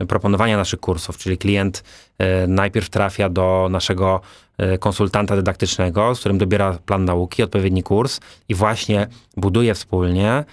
e, 0.00 0.06
proponowania 0.06 0.56
naszych 0.56 0.80
kursów, 0.80 1.18
czyli 1.18 1.38
klient 1.38 1.84
e, 2.18 2.46
najpierw 2.46 2.90
trafia 2.90 3.28
do 3.28 3.68
naszego 3.70 4.20
e, 4.58 4.78
konsultanta 4.78 5.36
dydaktycznego, 5.36 6.14
z 6.14 6.20
którym 6.20 6.38
dobiera 6.38 6.78
plan 6.86 7.04
nauki, 7.04 7.42
odpowiedni 7.42 7.82
kurs 7.82 8.20
i 8.48 8.54
właśnie 8.54 9.06
buduje 9.36 9.74
wspólnie 9.74 10.44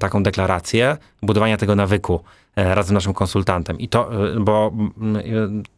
taką 0.00 0.22
deklarację 0.22 0.96
budowania 1.22 1.56
tego 1.56 1.74
nawyku 1.74 2.20
e, 2.56 2.74
razem 2.74 2.88
z 2.88 2.92
naszym 2.92 3.14
konsultantem. 3.14 3.78
I 3.78 3.88
to, 3.88 4.26
e, 4.26 4.40
bo 4.40 4.72
mm, 4.74 5.16
e, 5.16 5.22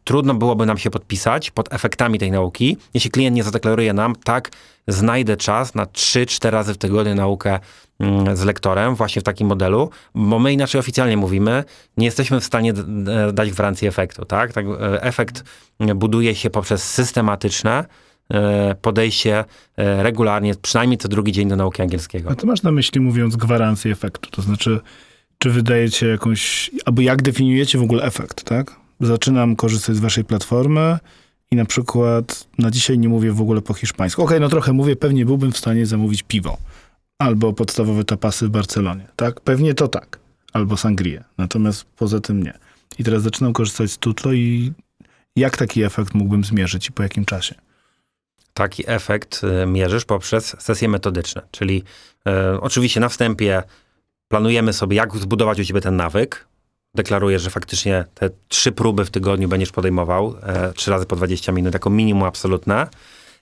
trudno 0.05 0.35
byłoby 0.35 0.67
nam 0.67 0.79
się 0.79 0.91
podpisać 0.91 1.51
pod 1.51 1.75
efektami 1.75 2.19
tej 2.19 2.31
nauki, 2.31 2.77
jeśli 2.95 3.11
klient 3.11 3.37
nie 3.37 3.45
zadeklaruje 3.45 3.93
nam, 3.93 4.17
tak, 4.25 4.51
znajdę 4.89 5.37
czas 5.37 5.75
na 5.75 5.85
3-4 5.85 6.51
razy 6.51 6.75
w 6.75 6.79
tygodniu 6.79 7.15
naukę 7.15 7.59
mm, 8.01 8.37
z 8.37 8.45
lektorem, 8.45 8.95
właśnie 8.95 9.21
w 9.21 9.25
takim 9.25 9.47
modelu, 9.47 9.91
bo 10.15 10.39
my 10.39 10.53
inaczej 10.53 10.79
oficjalnie 10.79 11.17
mówimy, 11.17 11.65
nie 11.97 12.07
jesteśmy 12.07 12.41
w 12.41 12.45
stanie 12.45 12.73
dać 13.33 13.51
gwarancji 13.51 13.89
efektu, 13.89 14.25
tak? 14.25 14.53
tak 14.53 14.67
efekt 15.01 15.45
mm, 15.81 15.99
buduje 15.99 16.35
się 16.35 16.51
poprzez 16.51 16.93
systematyczne 16.93 17.85
podejście 18.83 19.45
e, 19.77 20.03
regularnie, 20.03 20.55
przynajmniej 20.63 20.99
co 20.99 21.09
drugi 21.09 21.33
dzień 21.33 21.49
do 21.49 21.57
nauki 21.57 21.83
angielskiego. 21.83 22.31
A 22.31 22.35
to 22.35 22.47
masz 22.47 22.63
na 22.63 22.73
myśli, 22.73 23.01
mówiąc, 23.01 23.37
gwarancję 23.37 23.93
efektu? 23.93 24.31
To 24.31 24.43
znaczy, 24.43 24.81
czy 25.39 25.51
wydajecie 25.51 26.07
jakąś, 26.07 26.71
albo 26.85 27.03
jak 27.03 27.23
definiujecie 27.23 27.79
w 27.79 27.83
ogóle 27.83 28.03
efekt, 28.03 28.45
tak? 28.45 28.77
Zaczynam 29.01 29.57
korzystać 29.57 29.97
z 29.97 30.01
waszej 30.01 30.25
platformy 30.25 30.99
i 31.51 31.57
na 31.57 31.65
przykład 31.65 32.49
na 32.59 32.71
dzisiaj 32.71 32.99
nie 32.99 33.09
mówię 33.09 33.33
w 33.33 33.41
ogóle 33.41 33.63
po 33.63 33.75
hiszpańsku. 33.75 34.23
Okej, 34.23 34.41
no 34.41 34.49
trochę 34.49 34.73
mówię, 34.73 34.97
pewnie 34.97 35.27
byłbym 35.27 35.53
w 35.53 35.59
stanie 35.59 35.87
zamówić 35.87 36.23
piwo 36.23 36.59
albo 37.19 37.53
podstawowe 37.53 38.05
tapasy 38.05 38.47
w 38.47 38.51
Barcelonie, 38.51 39.07
tak? 39.17 39.41
Pewnie 39.41 39.75
to 39.75 39.89
tak. 39.89 40.19
Albo 40.53 40.77
sangrię. 40.77 41.25
Natomiast 41.39 41.85
poza 41.85 42.21
tym 42.21 42.43
nie. 42.43 42.59
I 42.99 43.05
teraz 43.05 43.23
zaczynam 43.23 43.53
korzystać 43.53 43.91
z 43.91 43.99
Tutlo 43.99 44.33
i 44.33 44.73
jak 45.37 45.57
taki 45.57 45.83
efekt 45.83 46.15
mógłbym 46.15 46.45
zmierzyć 46.45 46.89
i 46.89 46.93
po 46.93 47.03
jakim 47.03 47.25
czasie? 47.25 47.55
Taki 48.57 48.85
efekt 48.87 49.41
y, 49.63 49.67
mierzysz 49.67 50.05
poprzez 50.05 50.57
sesje 50.59 50.89
metodyczne. 50.89 51.43
Czyli 51.51 51.85
e, 52.27 52.61
oczywiście 52.61 53.01
na 53.01 53.09
wstępie 53.09 53.63
planujemy 54.29 54.73
sobie, 54.73 54.97
jak 54.97 55.17
zbudować 55.17 55.61
u 55.61 55.65
ciebie 55.65 55.81
ten 55.81 55.97
nawyk. 55.97 56.47
Deklarujesz, 56.95 57.43
że 57.43 57.51
faktycznie 57.51 58.05
te 58.15 58.31
trzy 58.49 58.73
próby 58.73 59.05
w 59.05 59.11
tygodniu 59.11 59.49
będziesz 59.49 59.73
podejmował, 59.73 60.37
e, 60.43 60.73
trzy 60.73 60.91
razy 60.91 61.07
po 61.07 61.17
20 61.17 61.53
minut, 61.53 61.75
jako 61.75 61.91
minimum 61.91 62.23
absolutne. 62.23 62.89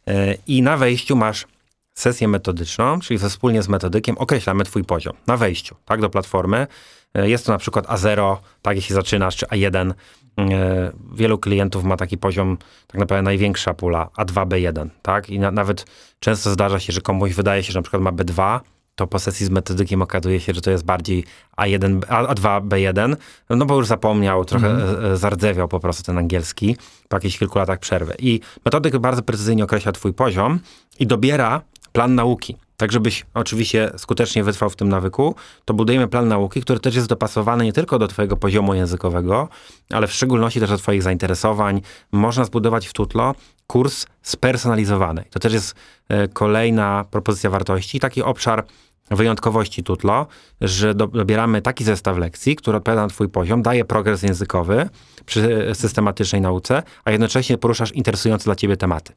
E, 0.09 0.35
I 0.47 0.63
na 0.63 0.77
wejściu 0.77 1.17
masz 1.17 1.47
sesję 1.95 2.29
metodyczną, 2.29 3.01
czyli 3.01 3.19
wspólnie 3.19 3.63
z 3.63 3.69
metodykiem 3.69 4.19
określamy 4.19 4.65
twój 4.65 4.85
poziom 4.85 5.17
na 5.27 5.37
wejściu, 5.37 5.77
tak, 5.85 6.01
do 6.01 6.11
platformy. 6.11 6.67
E, 7.15 7.29
Jest 7.29 7.47
to 7.47 7.53
na 7.53 7.59
przykład 7.59 7.87
A0, 7.87 8.37
tak, 8.63 8.77
jeśli 8.77 8.95
zaczynasz, 8.95 9.37
czy 9.37 9.47
A1. 9.47 9.95
E, 10.39 10.93
Wielu 11.15 11.39
klientów 11.39 11.85
ma 11.85 11.97
taki 11.97 12.19
poziom, 12.19 12.59
tak 12.87 13.01
naprawdę 13.01 13.23
największa 13.23 13.75
pula, 13.75 14.09
A2, 14.19 14.47
B1, 14.47 14.89
tak? 15.03 15.31
I 15.31 15.39
na, 15.39 15.51
nawet 15.51 15.87
często 16.19 16.51
zdarza 16.51 16.81
się, 16.81 16.93
że 16.93 17.01
komuś 17.01 17.33
wydaje 17.33 17.63
się, 17.63 17.73
że 17.73 17.79
na 17.79 17.83
przykład 17.83 18.03
ma 18.03 18.13
B2, 18.13 18.61
to 18.95 19.07
po 19.07 19.19
sesji 19.19 19.47
z 19.47 19.51
metodykiem 19.51 20.03
okazuje 20.03 20.41
się, 20.41 20.55
że 20.55 20.61
to 20.61 20.71
jest 20.71 20.85
bardziej 20.85 21.25
A1, 21.59 22.01
A- 22.09 22.35
A2, 22.35 22.69
B1, 22.69 23.17
no 23.51 23.67
bo 23.67 23.75
już 23.75 23.87
zapomniał, 23.87 24.45
trochę 24.45 24.71
mm. 24.71 25.17
zardzewiał 25.17 25.69
po 25.69 25.81
prostu 25.81 26.03
ten 26.03 26.19
angielski 26.19 26.77
po 27.09 27.17
jakichś 27.17 27.39
kilku 27.39 27.59
latach 27.59 27.79
przerwy. 27.79 28.15
I 28.19 28.41
metodyk 28.65 28.99
bardzo 28.99 29.23
precyzyjnie 29.23 29.65
określa 29.65 29.93
twój 29.93 30.13
poziom 30.13 30.61
i 30.99 31.07
dobiera 31.07 31.63
plan 31.93 32.15
nauki. 32.15 32.57
Tak, 32.77 32.93
żebyś 32.93 33.27
oczywiście 33.35 33.91
skutecznie 33.97 34.45
wytrwał 34.45 34.71
w 34.71 34.77
tym 34.77 34.89
nawyku, 34.89 35.35
to 35.65 35.75
budujemy 35.75 36.09
plan 36.09 36.29
nauki, 36.29 36.61
który 36.61 36.81
też 36.81 36.95
jest 36.95 37.09
dopasowany 37.09 37.65
nie 37.65 37.73
tylko 37.73 37.99
do 37.99 38.09
twojego 38.09 38.37
poziomu 38.37 38.75
językowego, 38.75 39.49
ale 39.91 40.07
w 40.07 40.13
szczególności 40.13 40.61
też 40.61 40.71
do 40.71 40.79
twoich 40.79 41.03
zainteresowań. 41.03 41.81
Można 42.13 42.45
zbudować 42.45 42.87
w 42.87 42.93
Tutlo 42.93 43.35
kurs 43.67 44.07
spersonalizowany. 44.23 45.25
To 45.31 45.39
też 45.39 45.53
jest 45.53 45.75
e, 46.09 46.29
kolejna 46.29 47.05
propozycja 47.11 47.51
wartości, 47.51 48.01
taki 48.01 48.23
obszar 48.23 48.65
wyjątkowości 49.11 49.83
Tutlo, 49.83 50.27
że 50.61 50.95
do, 50.95 51.07
dobieramy 51.07 51.63
taki 51.63 51.85
zestaw 51.85 52.19
lekcji, 52.19 52.57
który 52.57 52.77
odpowiada 52.77 53.03
na 53.03 53.09
twój 53.09 53.29
poziom, 53.29 53.63
daje 53.63 53.85
progres 53.85 54.23
językowy 54.23 54.89
przy 55.27 55.71
systematycznej 55.75 56.41
nauce, 56.41 56.83
a 57.05 57.11
jednocześnie 57.11 57.59
poruszasz 57.59 57.93
interesujące 57.93 58.45
dla 58.45 58.55
ciebie 58.55 58.77
tematy. 58.77 59.13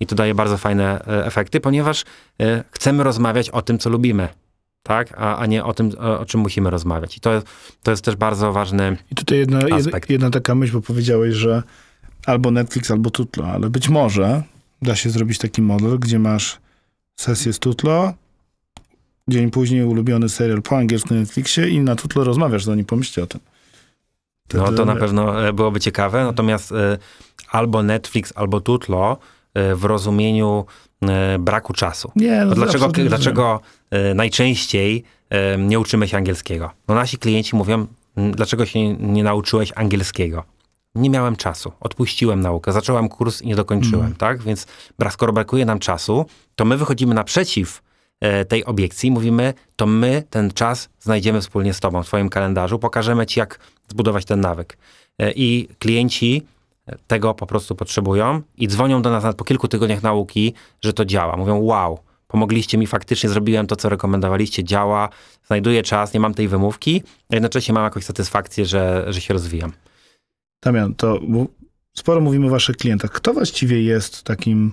I 0.00 0.06
to 0.06 0.14
daje 0.14 0.34
bardzo 0.34 0.58
fajne 0.58 1.06
e, 1.06 1.26
efekty, 1.26 1.60
ponieważ 1.60 2.04
e, 2.40 2.64
chcemy 2.70 3.02
rozmawiać 3.02 3.50
o 3.50 3.62
tym, 3.62 3.78
co 3.78 3.90
lubimy, 3.90 4.28
tak? 4.82 5.14
A, 5.16 5.36
a 5.36 5.46
nie 5.46 5.64
o 5.64 5.74
tym, 5.74 5.90
o, 5.98 6.24
czym 6.24 6.40
musimy 6.40 6.70
rozmawiać. 6.70 7.16
I 7.16 7.20
to, 7.20 7.42
to 7.82 7.90
jest 7.90 8.04
też 8.04 8.16
bardzo 8.16 8.52
ważny 8.52 8.96
I 9.10 9.14
tutaj 9.14 9.38
jedna, 9.38 9.60
jed, 9.60 9.72
Aspekt. 9.72 10.10
jedna 10.10 10.30
taka 10.30 10.54
myśl, 10.54 10.72
bo 10.72 10.80
powiedziałeś, 10.80 11.34
że 11.34 11.62
albo 12.26 12.50
Netflix, 12.50 12.90
albo 12.90 13.10
Tutlo, 13.10 13.46
ale 13.46 13.70
być 13.70 13.88
może 13.88 14.42
da 14.82 14.96
się 14.96 15.10
zrobić 15.10 15.38
taki 15.38 15.62
model, 15.62 15.98
gdzie 15.98 16.18
masz 16.18 16.58
sesję 17.16 17.52
z 17.52 17.58
Tutlo, 17.58 18.14
dzień 19.28 19.50
później 19.50 19.84
ulubiony 19.84 20.28
serial 20.28 20.62
po 20.62 20.76
angielsku 20.78 21.14
na 21.14 21.20
Netflixie 21.20 21.68
i 21.68 21.80
na 21.80 21.96
Tutlo 21.96 22.24
rozmawiasz, 22.24 22.64
zanim 22.64 22.84
pomyślcie 22.84 23.22
o 23.22 23.26
tym. 23.26 23.40
No 24.54 24.62
Wtedy- 24.62 24.76
to 24.76 24.84
na 24.84 24.96
pewno 24.96 25.48
e, 25.48 25.52
byłoby 25.52 25.80
ciekawe, 25.80 26.24
natomiast 26.24 26.72
e, 26.72 26.98
albo 27.50 27.82
Netflix, 27.82 28.32
albo 28.36 28.60
Tutlo 28.60 29.18
e, 29.54 29.74
w 29.74 29.84
rozumieniu 29.84 30.64
e, 31.02 31.38
braku 31.38 31.72
czasu. 31.72 32.12
Nie, 32.16 32.44
no 32.44 32.54
dlaczego, 32.54 32.88
dlaczego 32.88 33.60
najczęściej 34.14 35.04
nie 35.58 35.78
uczymy 35.80 36.08
się 36.08 36.16
angielskiego? 36.16 36.70
No 36.88 36.94
nasi 36.94 37.18
klienci 37.18 37.56
mówią, 37.56 37.86
"M, 38.16 38.32
dlaczego 38.32 38.66
się 38.66 38.78
nie, 38.80 38.94
nie 38.94 39.24
nauczyłeś 39.24 39.72
angielskiego? 39.76 40.44
Nie 40.94 41.10
miałem 41.10 41.36
czasu, 41.36 41.72
odpuściłem 41.80 42.40
naukę, 42.40 42.72
zacząłem 42.72 43.08
kurs 43.08 43.42
i 43.42 43.46
nie 43.46 43.54
dokończyłem, 43.56 44.06
Mm. 44.06 44.14
tak? 44.16 44.42
Więc 44.42 44.66
skoro 45.10 45.32
brakuje 45.32 45.64
nam 45.64 45.78
czasu, 45.78 46.26
to 46.56 46.64
my 46.64 46.76
wychodzimy 46.76 47.14
naprzeciw 47.14 47.82
tej 48.48 48.64
obiekcji 48.64 49.10
mówimy, 49.10 49.54
to 49.76 49.86
my 49.86 50.22
ten 50.30 50.50
czas 50.50 50.88
znajdziemy 51.00 51.40
wspólnie 51.40 51.74
z 51.74 51.80
tobą 51.80 52.02
w 52.02 52.06
twoim 52.06 52.28
kalendarzu, 52.28 52.78
pokażemy 52.78 53.26
ci, 53.26 53.40
jak 53.40 53.58
zbudować 53.88 54.24
ten 54.24 54.40
nawyk. 54.40 54.78
E, 55.18 55.32
I 55.32 55.68
klienci 55.78 56.42
tego 57.06 57.34
po 57.34 57.46
prostu 57.46 57.74
potrzebują 57.74 58.42
i 58.56 58.68
dzwonią 58.68 59.02
do 59.02 59.10
nas 59.10 59.36
po 59.36 59.44
kilku 59.44 59.68
tygodniach 59.68 60.02
nauki, 60.02 60.54
że 60.80 60.92
to 60.92 61.04
działa. 61.04 61.36
Mówią, 61.36 61.58
wow, 61.58 61.98
pomogliście 62.28 62.78
mi, 62.78 62.86
faktycznie 62.86 63.30
zrobiłem 63.30 63.66
to, 63.66 63.76
co 63.76 63.88
rekomendowaliście, 63.88 64.64
działa, 64.64 65.08
znajduję 65.46 65.82
czas, 65.82 66.14
nie 66.14 66.20
mam 66.20 66.34
tej 66.34 66.48
wymówki, 66.48 67.02
a 67.30 67.34
jednocześnie 67.34 67.74
mam 67.74 67.84
jakąś 67.84 68.04
satysfakcję, 68.04 68.66
że, 68.66 69.04
że 69.08 69.20
się 69.20 69.34
rozwijam. 69.34 69.72
Damian, 70.64 70.94
to 70.94 71.20
sporo 71.96 72.20
mówimy 72.20 72.46
o 72.46 72.50
waszych 72.50 72.76
klientach. 72.76 73.10
Kto 73.10 73.34
właściwie 73.34 73.82
jest 73.82 74.22
takim 74.22 74.72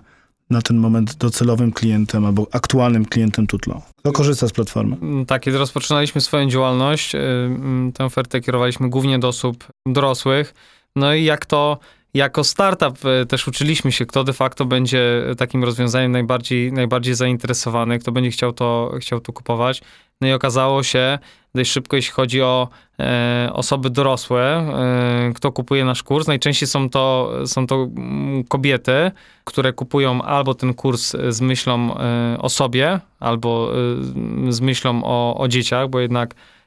na 0.50 0.62
ten 0.62 0.78
moment 0.78 1.16
docelowym 1.16 1.72
klientem 1.72 2.26
albo 2.26 2.48
aktualnym 2.52 3.06
klientem 3.06 3.48
Tutlo? 3.48 3.82
Kto 3.98 4.12
korzysta 4.12 4.48
z 4.48 4.52
platformy? 4.52 4.96
Mm, 5.02 5.26
Tak, 5.26 5.42
kiedy 5.42 5.58
rozpoczynaliśmy 5.58 6.22
swoją 6.22 6.50
działalność, 6.50 7.16
y, 7.16 7.18
mm, 7.18 7.92
tę 7.92 8.06
ofertę 8.06 8.42
kierowaliśmy 8.42 8.90
głównie 8.90 9.20
do 9.20 9.28
osób 9.28 9.68
dorosłych. 9.86 10.54
No 10.96 11.14
i 11.14 11.24
jak 11.24 11.46
to 11.46 11.80
jako 12.14 12.44
startup 12.44 13.06
y, 13.06 13.26
też 13.26 13.48
uczyliśmy 13.48 13.92
się, 13.92 14.06
kto 14.06 14.24
de 14.24 14.34
facto 14.34 14.66
będzie 14.66 15.24
takim 15.38 15.64
rozwiązaniem 15.64 16.12
najbardziej, 16.12 16.74
najbardziej 16.74 17.16
zainteresowany, 17.16 18.00
kto 18.00 18.12
będzie 18.12 18.32
chciał 18.32 18.54
to, 18.54 18.92
chciał 19.00 19.20
to 19.20 19.34
kupować. 19.34 19.82
No 20.22 20.28
i 20.28 20.32
okazało 20.32 20.84
się 20.84 21.20
dość 21.56 21.72
szybko, 21.72 21.96
jeśli 21.96 22.12
chodzi 22.12 22.42
o 22.42 22.70
e, 23.00 23.50
osoby 23.54 23.90
dorosłe, 23.90 24.44
e, 24.44 25.34
kto 25.36 25.52
kupuje 25.52 25.86
nasz 25.86 26.04
kurs. 26.04 26.28
Najczęściej 26.28 26.68
są 26.68 26.90
to, 26.90 27.34
są 27.46 27.68
to 27.68 27.76
mm, 27.76 28.44
kobiety, 28.44 29.12
które 29.44 29.74
kupują 29.74 30.22
albo 30.22 30.54
ten 30.54 30.74
kurs 30.74 31.16
z 31.30 31.42
myślą 31.42 31.98
e, 31.98 32.38
o 32.40 32.50
sobie, 32.50 33.00
albo 33.20 33.72
e, 34.48 34.52
z 34.52 34.62
myślą 34.62 35.02
o, 35.04 35.38
o 35.38 35.48
dzieciach, 35.48 35.90
bo 35.90 36.00
jednak 36.00 36.34
e, 36.34 36.59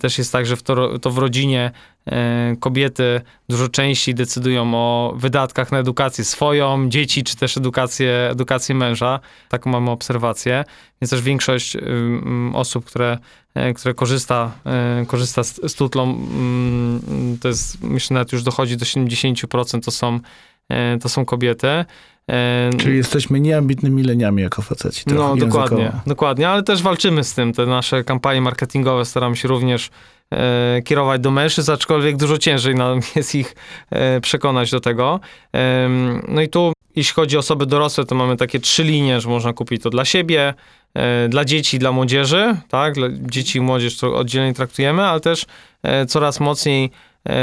też 0.00 0.18
jest 0.18 0.32
tak, 0.32 0.46
że 0.46 0.56
w 0.56 0.62
to, 0.62 0.98
to 0.98 1.10
w 1.10 1.18
rodzinie 1.18 1.70
e, 2.06 2.56
kobiety 2.60 3.20
dużo 3.48 3.68
częściej 3.68 4.14
decydują 4.14 4.74
o 4.74 5.14
wydatkach 5.16 5.72
na 5.72 5.78
edukację 5.78 6.24
swoją, 6.24 6.88
dzieci, 6.88 7.24
czy 7.24 7.36
też 7.36 7.56
edukację, 7.56 8.30
edukację 8.30 8.74
męża. 8.74 9.20
Taką 9.48 9.70
mamy 9.70 9.90
obserwację. 9.90 10.64
Więc 11.02 11.10
też 11.10 11.22
większość 11.22 11.76
ym, 11.76 12.52
osób, 12.54 12.84
które, 12.84 13.18
e, 13.54 13.74
które 13.74 13.94
korzysta, 13.94 14.52
e, 14.66 15.06
korzysta 15.06 15.44
z, 15.44 15.72
z 15.72 15.74
tutlą, 15.74 16.02
mm, 16.02 17.38
to 17.40 17.48
jest, 17.48 17.82
myślę, 17.82 18.14
nawet 18.14 18.32
już 18.32 18.42
dochodzi 18.42 18.76
do 18.76 18.84
70%, 18.84 19.84
to 19.84 19.90
są, 19.90 20.20
e, 20.68 20.98
to 20.98 21.08
są 21.08 21.24
kobiety. 21.24 21.84
E, 22.30 22.70
Czyli 22.78 22.96
jesteśmy 22.96 23.40
nieambitnymi 23.40 24.02
leniami 24.02 24.42
jako 24.42 24.62
faceci. 24.62 25.04
trochę 25.04 25.22
no, 25.22 25.34
językowo. 25.34 25.62
dokładnie, 25.62 25.92
dokładnie, 26.06 26.48
ale 26.48 26.62
też 26.62 26.82
walczymy 26.82 27.24
z 27.24 27.34
tym. 27.34 27.52
Te 27.52 27.66
nasze 27.66 28.04
kampanie 28.04 28.40
marketingowe 28.40 29.04
staramy 29.04 29.36
się 29.36 29.48
również 29.48 29.90
e, 30.30 30.82
kierować 30.82 31.20
do 31.20 31.30
mężczyzn, 31.30 31.72
aczkolwiek 31.72 32.16
dużo 32.16 32.38
ciężej 32.38 32.74
nam 32.74 33.00
jest 33.16 33.34
ich 33.34 33.54
e, 33.90 34.20
przekonać 34.20 34.70
do 34.70 34.80
tego. 34.80 35.20
Em, 35.52 36.22
No 36.28 36.42
i 36.42 36.48
tu, 36.48 36.72
jeśli 36.96 37.14
chodzi 37.14 37.36
o 37.36 37.40
osoby 37.40 37.66
dorosłe, 37.66 38.04
to 38.04 38.14
mamy 38.14 38.36
takie 38.36 38.60
trzy 38.60 38.84
linie, 38.84 39.20
że 39.20 39.28
można 39.28 39.52
kupić 39.52 39.82
to 39.82 39.90
dla 39.90 40.04
siebie, 40.04 40.54
e, 40.94 41.28
dla 41.28 41.44
dzieci, 41.44 41.78
dla 41.78 41.92
młodzieży, 41.92 42.56
tak? 42.68 42.94
Dla 42.94 43.08
dzieci 43.20 43.58
i 43.58 43.60
młodzież 43.60 43.96
to 43.96 44.16
oddzielnie 44.16 44.54
traktujemy, 44.54 45.02
ale 45.02 45.20
też 45.20 45.46
e, 45.82 46.06
coraz 46.06 46.40
mocniej 46.40 46.84
e, 46.84 46.90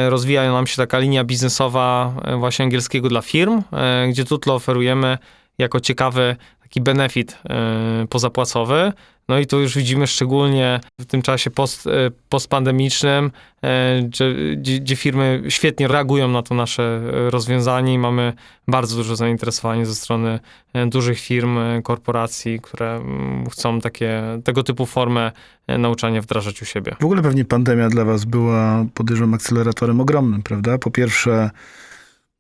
rozwija 0.10 0.52
nam 0.52 0.68
się 0.68 0.78
taka 0.78 1.00
linia 1.00 1.24
biznesowa 1.24 2.14
e, 2.24 2.38
właśnie 2.38 2.66
angielskiego 2.66 3.10
dla 3.10 3.22
firm, 3.22 3.62
e, 3.72 4.08
gdzie 4.10 4.26
Tutlo 4.26 4.56
oferujemy 4.56 5.18
jako 5.58 5.80
ciekawy 5.80 6.36
taki 6.62 6.82
benefit 6.82 7.38
e, 7.50 8.08
pozapłacowy. 8.10 8.94
No 9.30 9.40
i 9.40 9.46
tu 9.46 9.60
już 9.60 9.76
widzimy 9.76 10.08
szczególnie 10.08 10.80
w 11.00 11.06
tym 11.06 11.22
czasie 11.22 11.52
post, 11.52 11.88
e, 11.88 11.92
postpandemicznym, 12.30 13.32
e, 13.62 14.02
gdzie, 14.02 14.36
gdzie 14.56 14.96
firmy 14.96 15.44
świetnie 15.50 15.88
reagują 15.88 16.28
na 16.28 16.42
to 16.42 16.56
nasze 16.56 16.84
e, 16.84 17.30
rozwiązanie 17.30 17.94
i 17.94 17.98
mamy 17.98 18.34
bardzo 18.68 18.96
duże 18.96 19.16
zainteresowanie 19.16 19.86
ze 19.86 19.96
strony 19.96 20.40
dużych 20.88 21.20
firm, 21.20 21.58
korporacji, 21.84 22.60
które 22.60 22.96
mm, 22.96 23.50
chcą 23.50 23.82
takie, 23.82 24.24
tego 24.44 24.64
typu 24.64 24.86
formę 24.86 25.32
nauczania 25.68 26.22
wdrażać 26.22 26.62
u 26.62 26.66
siebie. 26.66 26.96
W 27.00 27.06
ogóle 27.06 27.22
pewnie 27.22 27.46
pandemia 27.46 27.90
dla 27.90 28.06
was 28.06 28.26
była, 28.26 28.86
podejrzewam, 28.94 29.34
akceleratorem 29.34 30.02
ogromnym, 30.02 30.44
prawda? 30.44 30.78
Po 30.78 30.92
pierwsze, 30.92 31.50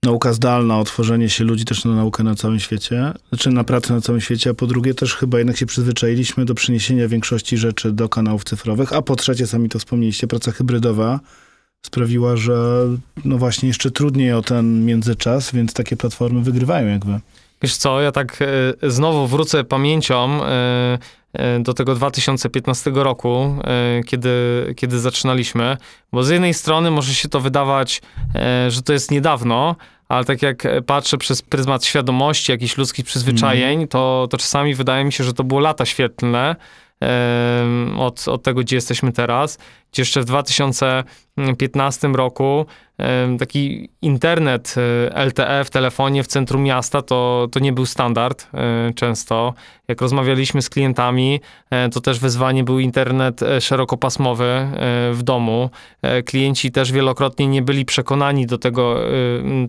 nauka 0.05 0.33
zdalna, 0.33 0.79
otworzenie 0.79 1.29
się 1.29 1.43
ludzi 1.43 1.65
też 1.65 1.85
na 1.85 1.95
naukę 1.95 2.23
na 2.23 2.35
całym 2.35 2.59
świecie, 2.59 3.13
znaczy 3.29 3.49
na 3.49 3.63
pracę 3.63 3.93
na 3.93 4.01
całym 4.01 4.21
świecie, 4.21 4.49
a 4.49 4.53
po 4.53 4.67
drugie 4.67 4.93
też 4.93 5.15
chyba 5.15 5.37
jednak 5.37 5.57
się 5.57 5.65
przyzwyczailiśmy 5.65 6.45
do 6.45 6.55
przeniesienia 6.55 7.07
większości 7.07 7.57
rzeczy 7.57 7.91
do 7.91 8.09
kanałów 8.09 8.43
cyfrowych, 8.43 8.93
a 8.93 9.01
po 9.01 9.15
trzecie, 9.15 9.47
sami 9.47 9.69
to 9.69 9.79
wspomnieliście, 9.79 10.27
praca 10.27 10.51
hybrydowa 10.51 11.19
sprawiła, 11.85 12.37
że 12.37 12.87
no 13.25 13.37
właśnie 13.37 13.67
jeszcze 13.67 13.91
trudniej 13.91 14.33
o 14.33 14.41
ten 14.41 14.85
międzyczas, 14.85 15.51
więc 15.51 15.73
takie 15.73 15.97
platformy 15.97 16.41
wygrywają 16.41 16.87
jakby. 16.87 17.19
Wiesz 17.61 17.77
co, 17.77 18.01
ja 18.01 18.11
tak 18.11 18.39
e, 18.41 18.91
znowu 18.91 19.27
wrócę 19.27 19.63
pamięcią 19.63 20.45
e, 20.45 20.97
do 21.59 21.73
tego 21.73 21.95
2015 21.95 22.91
roku, 22.93 23.55
e, 23.63 24.01
kiedy, 24.03 24.29
kiedy 24.77 24.99
zaczynaliśmy, 24.99 25.77
bo 26.11 26.23
z 26.23 26.29
jednej 26.29 26.53
strony 26.53 26.91
może 26.91 27.13
się 27.13 27.29
to 27.29 27.39
wydawać, 27.39 28.01
e, 28.35 28.71
że 28.71 28.81
to 28.81 28.93
jest 28.93 29.11
niedawno, 29.11 29.75
ale 30.07 30.25
tak 30.25 30.41
jak 30.41 30.67
patrzę 30.85 31.17
przez 31.17 31.41
pryzmat 31.41 31.85
świadomości, 31.85 32.51
jakichś 32.51 32.77
ludzkich 32.77 33.05
przyzwyczajeń, 33.05 33.87
to, 33.87 34.27
to 34.29 34.37
czasami 34.37 34.75
wydaje 34.75 35.05
mi 35.05 35.11
się, 35.11 35.23
że 35.23 35.33
to 35.33 35.43
było 35.43 35.59
lata 35.59 35.85
świetlne 35.85 36.55
od, 37.97 38.27
od 38.27 38.43
tego, 38.43 38.61
gdzie 38.61 38.75
jesteśmy 38.75 39.11
teraz. 39.11 39.57
Jeszcze 39.97 40.21
w 40.21 40.25
2015 40.25 42.07
roku 42.07 42.65
taki 43.39 43.89
internet 44.01 44.75
LTE 45.27 45.63
w 45.63 45.69
telefonie 45.69 46.23
w 46.23 46.27
centrum 46.27 46.63
miasta 46.63 47.01
to, 47.01 47.47
to 47.51 47.59
nie 47.59 47.73
był 47.73 47.85
standard 47.85 48.47
e, 48.53 48.93
często. 48.93 49.53
Jak 49.87 50.01
rozmawialiśmy 50.01 50.61
z 50.61 50.69
klientami, 50.69 51.39
e, 51.69 51.89
to 51.89 52.01
też 52.01 52.19
wyzwanie 52.19 52.63
był 52.63 52.79
internet 52.79 53.43
e, 53.43 53.61
szerokopasmowy 53.61 54.67
w 55.13 55.19
domu. 55.23 55.69
Klienci 56.25 56.71
też 56.71 56.91
wielokrotnie 56.91 57.47
nie 57.47 57.61
byli 57.61 57.85
przekonani 57.85 58.45
do 58.45 58.57
tego, 58.57 58.99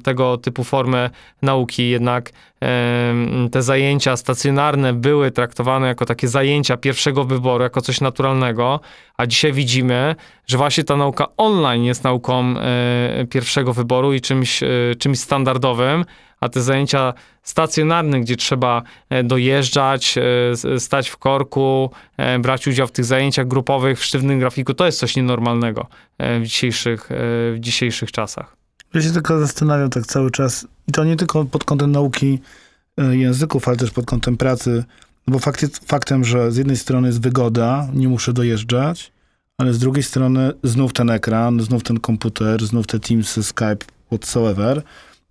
tego 0.04 0.38
typu 0.38 0.64
formy 0.64 1.10
nauki, 1.42 1.90
jednak 1.90 2.30
te 3.52 3.62
zajęcia 3.62 4.16
stacjonarne 4.16 4.92
były 4.92 5.30
traktowane 5.30 5.86
jako 5.86 6.06
takie 6.06 6.28
zajęcia 6.28 6.76
pierwszego 6.76 7.24
wyboru, 7.24 7.64
jako 7.64 7.80
coś 7.80 8.00
naturalnego, 8.00 8.80
a 9.16 9.26
dzisiaj 9.26 9.52
widzimy, 9.52 10.11
że 10.46 10.58
właśnie 10.58 10.84
ta 10.84 10.96
nauka 10.96 11.26
online 11.36 11.84
jest 11.84 12.04
nauką 12.04 12.58
e, 12.58 13.26
pierwszego 13.30 13.72
wyboru 13.72 14.12
i 14.12 14.20
czymś, 14.20 14.62
e, 14.62 14.68
czymś 14.98 15.18
standardowym, 15.18 16.04
a 16.40 16.48
te 16.48 16.62
zajęcia 16.62 17.14
stacjonarne, 17.42 18.20
gdzie 18.20 18.36
trzeba 18.36 18.82
e, 19.10 19.24
dojeżdżać, 19.24 20.14
stać 20.78 21.08
w 21.08 21.16
korku, 21.16 21.90
brać 22.40 22.66
udział 22.66 22.86
w 22.86 22.92
tych 22.92 23.04
zajęciach 23.04 23.48
grupowych 23.48 24.00
w 24.00 24.04
sztywnym 24.04 24.38
grafiku, 24.38 24.74
to 24.74 24.86
jest 24.86 24.98
coś 24.98 25.16
nienormalnego 25.16 25.86
w 26.18 26.42
dzisiejszych, 26.44 27.08
w 27.52 27.56
dzisiejszych 27.60 28.12
czasach. 28.12 28.56
Ja 28.94 29.02
się 29.02 29.10
tylko 29.10 29.38
zastanawiam 29.38 29.90
tak 29.90 30.06
cały 30.06 30.30
czas, 30.30 30.66
i 30.88 30.92
to 30.92 31.04
nie 31.04 31.16
tylko 31.16 31.44
pod 31.44 31.64
kątem 31.64 31.92
nauki 31.92 32.38
języków, 33.10 33.68
ale 33.68 33.76
też 33.76 33.90
pod 33.90 34.06
kątem 34.06 34.36
pracy, 34.36 34.84
bo 35.26 35.38
fakt 35.38 35.62
jest 35.62 35.88
faktem, 35.88 36.24
że 36.24 36.52
z 36.52 36.56
jednej 36.56 36.76
strony 36.76 37.08
jest 37.08 37.20
wygoda, 37.20 37.88
nie 37.94 38.08
muszę 38.08 38.32
dojeżdżać, 38.32 39.12
ale 39.58 39.72
z 39.72 39.78
drugiej 39.78 40.02
strony 40.02 40.52
znów 40.62 40.92
ten 40.92 41.10
ekran, 41.10 41.60
znów 41.60 41.82
ten 41.82 42.00
komputer, 42.00 42.64
znów 42.66 42.86
te 42.86 43.00
Teamsy, 43.00 43.42
Skype, 43.42 43.84
whatsoever, 44.06 44.82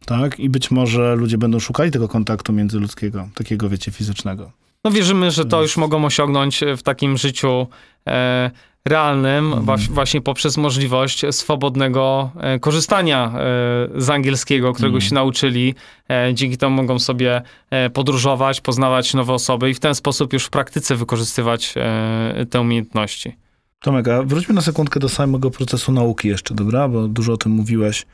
tak? 0.06 0.40
I 0.40 0.50
być 0.50 0.72
może 0.72 1.16
ludzie 1.16 1.38
będą 1.38 1.60
szukali 1.60 1.92
tego 1.92 2.08
kontaktu 2.08 2.54
międzyludzkiego, 2.54 3.30
takiego, 3.36 3.70
wiecie, 3.70 3.92
fizycznego. 3.92 4.52
No 4.84 4.92
wierzymy, 4.92 5.32
że 5.32 5.46
to 5.46 5.62
już 5.62 5.78
mogą 5.78 6.06
osiągnąć 6.06 6.62
w 6.78 6.84
takim 6.84 7.18
życiu 7.18 7.68
e, 8.08 8.52
realnym, 8.86 9.54
Mhm. 9.54 9.80
właśnie 9.80 10.22
poprzez 10.22 10.58
możliwość 10.58 11.22
swobodnego 11.32 12.32
e, 12.40 12.60
korzystania 12.60 13.26
e, 13.26 14.02
z 14.02 14.10
angielskiego, 14.10 14.74
którego 14.74 14.96
Mhm. 14.96 15.10
się 15.10 15.16
nauczyli. 15.16 15.76
E, 16.10 16.32
dzięki 16.34 16.58
temu 16.58 16.76
mogą 16.76 17.00
sobie 17.00 17.42
e, 17.70 17.90
podróżować, 17.90 18.62
poznawać 18.62 19.14
nowe 19.14 19.34
osoby 19.34 19.70
i 19.70 19.74
w 19.74 19.80
ten 19.80 19.96
sposób 19.96 20.34
już 20.34 20.46
w 20.46 20.50
praktyce 20.50 20.96
wykorzystywać 20.96 21.74
e, 21.78 22.46
te 22.50 22.62
umiejętności. 22.62 23.36
Tomek, 23.82 24.08
a 24.08 24.24
wróćmy 24.24 24.54
na 24.54 24.62
sekundkę 24.62 25.00
do 25.00 25.10
samego 25.10 25.52
procesu 25.52 25.91
nauki 25.91 26.28
jeszcze, 26.28 26.56
dobra? 26.56 26.88
Bo 26.88 27.08
dużo 27.08 27.34
o 27.34 27.38
tym 27.38 27.52
mówiłeś. 27.52 28.06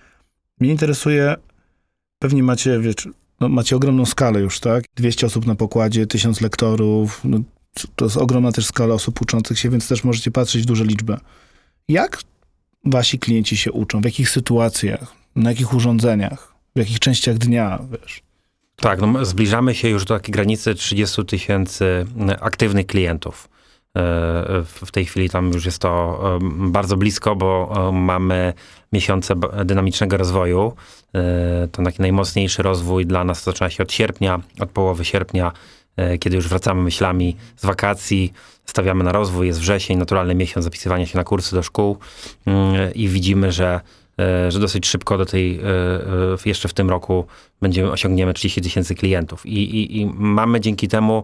Mnie 0.60 0.72
interesuje, 0.72 1.36
pewnie 2.20 2.44
macie, 2.44 2.80
wiesz, 2.80 2.96
no 3.40 3.50
macie 3.50 3.76
ogromną 3.76 4.06
skalę 4.06 4.40
już, 4.40 4.60
tak? 4.60 4.84
200 4.96 5.28
osób 5.28 5.46
na 5.46 5.56
pokładzie, 5.56 6.08
1000 6.08 6.42
lektorów, 6.42 7.22
no, 7.24 7.40
to 7.96 8.06
jest 8.06 8.18
ogromna 8.18 8.52
też 8.52 8.66
skala 8.66 8.94
osób 8.94 9.22
uczących 9.22 9.60
się, 9.60 9.70
więc 9.70 9.88
też 9.88 10.04
możecie 10.04 10.32
patrzeć 10.32 10.64
w 10.64 10.66
duże 10.66 10.86
liczby. 10.86 11.18
Jak 11.88 12.22
wasi 12.86 13.20
klienci 13.20 13.58
się 13.58 13.72
uczą? 13.72 14.02
W 14.02 14.06
jakich 14.06 14.30
sytuacjach? 14.30 15.14
Na 15.36 15.50
jakich 15.50 15.74
urządzeniach? 15.74 16.54
W 16.76 16.80
jakich 16.80 17.00
częściach 17.00 17.38
dnia, 17.38 17.80
wiesz? 17.92 18.22
Tak, 18.76 19.02
no, 19.02 19.26
zbliżamy 19.26 19.76
się 19.76 19.90
już 19.90 20.06
do 20.06 20.16
takiej 20.16 20.32
granicy 20.32 20.76
30 20.76 21.26
tysięcy 21.26 22.06
aktywnych 22.42 22.88
klientów. 22.88 23.50
E, 23.98 24.64
W 24.64 24.92
tej 24.92 25.06
chwili 25.06 25.30
tam 25.30 25.52
już 25.54 25.66
jest 25.66 25.80
to 25.80 26.20
bardzo 26.52 26.98
blisko, 26.98 27.36
bo 27.36 27.74
mamy 27.94 28.54
miesiące 28.94 29.36
dynamicznego 29.66 30.18
rozwoju. 30.18 30.74
E, 31.16 31.68
To 31.72 31.84
taki 31.84 32.02
najmocniejszy 32.02 32.64
rozwój 32.64 33.06
dla 33.06 33.24
nas 33.24 33.44
zaczyna 33.44 33.70
się 33.70 33.84
od 33.84 33.92
sierpnia, 33.92 34.40
od 34.60 34.70
połowy 34.70 35.06
sierpnia, 35.06 35.52
e, 35.98 36.18
kiedy 36.18 36.36
już 36.36 36.48
wracamy 36.48 36.82
myślami 36.82 37.36
z 37.56 37.66
wakacji, 37.66 38.34
stawiamy 38.66 39.04
na 39.04 39.12
rozwój, 39.12 39.48
jest 39.48 39.60
wrzesień, 39.60 39.98
naturalny 39.98 40.36
miesiąc 40.36 40.64
zapisywania 40.64 41.06
się 41.06 41.18
na 41.18 41.24
kursy 41.24 41.56
do 41.56 41.64
szkół 41.64 41.98
mm, 42.46 42.94
i 42.94 43.08
widzimy, 43.08 43.52
że 43.52 43.82
że 44.50 44.60
dosyć 44.60 44.88
szybko 44.88 45.18
do 45.18 45.26
tej, 45.26 45.60
jeszcze 46.46 46.68
w 46.68 46.74
tym 46.74 46.90
roku 46.90 47.26
będziemy, 47.62 47.92
osiągniemy 47.92 48.34
30 48.34 48.62
tysięcy 48.62 48.96
klientów. 48.96 49.46
I, 49.46 49.52
i, 49.52 50.02
I 50.02 50.06
mamy 50.06 50.60
dzięki 50.60 50.88
temu 50.88 51.24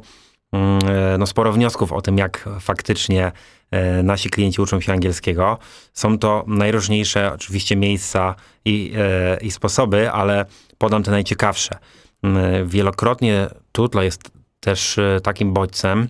no, 1.20 1.28
sporo 1.28 1.54
wniosków 1.54 1.92
o 1.92 2.02
tym, 2.02 2.18
jak 2.18 2.50
faktycznie 2.60 3.32
e, 3.72 4.04
nasi 4.04 4.30
klienci 4.30 4.62
uczą 4.62 4.82
się 4.82 4.94
angielskiego. 4.94 5.58
Są 5.94 6.18
to 6.20 6.44
najróżniejsze 6.48 7.34
oczywiście 7.34 7.76
miejsca 7.76 8.36
i, 8.66 8.94
e, 8.98 9.38
i 9.42 9.52
sposoby, 9.52 10.12
ale 10.12 10.46
podam 10.78 11.04
te 11.04 11.12
najciekawsze. 11.12 11.78
Mm, 12.24 12.68
Wielokrotnie 12.68 13.48
Tutlo 13.72 14.02
jest 14.02 14.32
też 14.60 14.98
e, 14.98 15.20
takim 15.24 15.54
bodźcem 15.54 16.08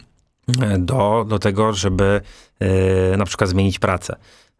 e, 0.61 0.77
do, 0.79 1.25
do 1.27 1.39
tego, 1.39 1.73
żeby 1.73 2.21
e, 2.59 3.17
na 3.17 3.25
przykład 3.25 3.49
zmienić 3.49 3.79
pracę. 3.79 4.15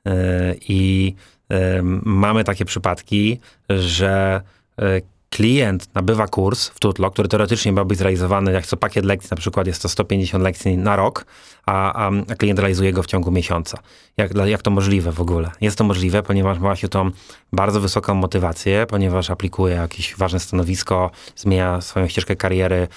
E, 0.07 0.55
I 0.69 1.15
e, 1.49 1.81
mamy 2.03 2.43
takie 2.43 2.65
przypadki, 2.65 3.39
że 3.69 4.41
e, 4.81 5.12
klient 5.33 5.95
nabywa 5.95 6.27
kurs 6.27 6.67
w 6.67 6.79
Tutlo, 6.79 7.11
który 7.11 7.27
teoretycznie 7.27 7.71
miał 7.71 7.85
być 7.85 7.97
zrealizowany, 7.97 8.51
jak 8.51 8.65
co 8.65 8.77
pakiet 8.77 9.05
lekcji, 9.05 9.27
na 9.31 9.37
przykład 9.37 9.67
jest 9.67 9.81
to 9.81 9.89
150 9.89 10.43
lekcji 10.43 10.77
na 10.77 10.95
rok, 10.95 11.25
a, 11.65 12.07
a, 12.07 12.11
klient 12.37 12.59
realizuje 12.59 12.93
go 12.93 13.03
w 13.03 13.05
ciągu 13.05 13.31
miesiąca. 13.31 13.77
Jak, 14.17 14.31
jak 14.45 14.61
to 14.61 14.71
możliwe 14.71 15.11
w 15.11 15.21
ogóle? 15.21 15.51
Jest 15.61 15.77
to 15.77 15.83
możliwe, 15.83 16.23
ponieważ 16.23 16.59
ma 16.59 16.75
się 16.75 16.87
tą 16.87 17.11
bardzo 17.53 17.79
wysoką 17.79 18.13
motywację, 18.13 18.85
ponieważ 18.89 19.29
aplikuje 19.29 19.75
jakieś 19.75 20.15
ważne 20.15 20.39
stanowisko, 20.39 21.11
zmienia 21.35 21.81
swoją 21.81 22.07
ścieżkę 22.07 22.35
kariery, 22.35 22.87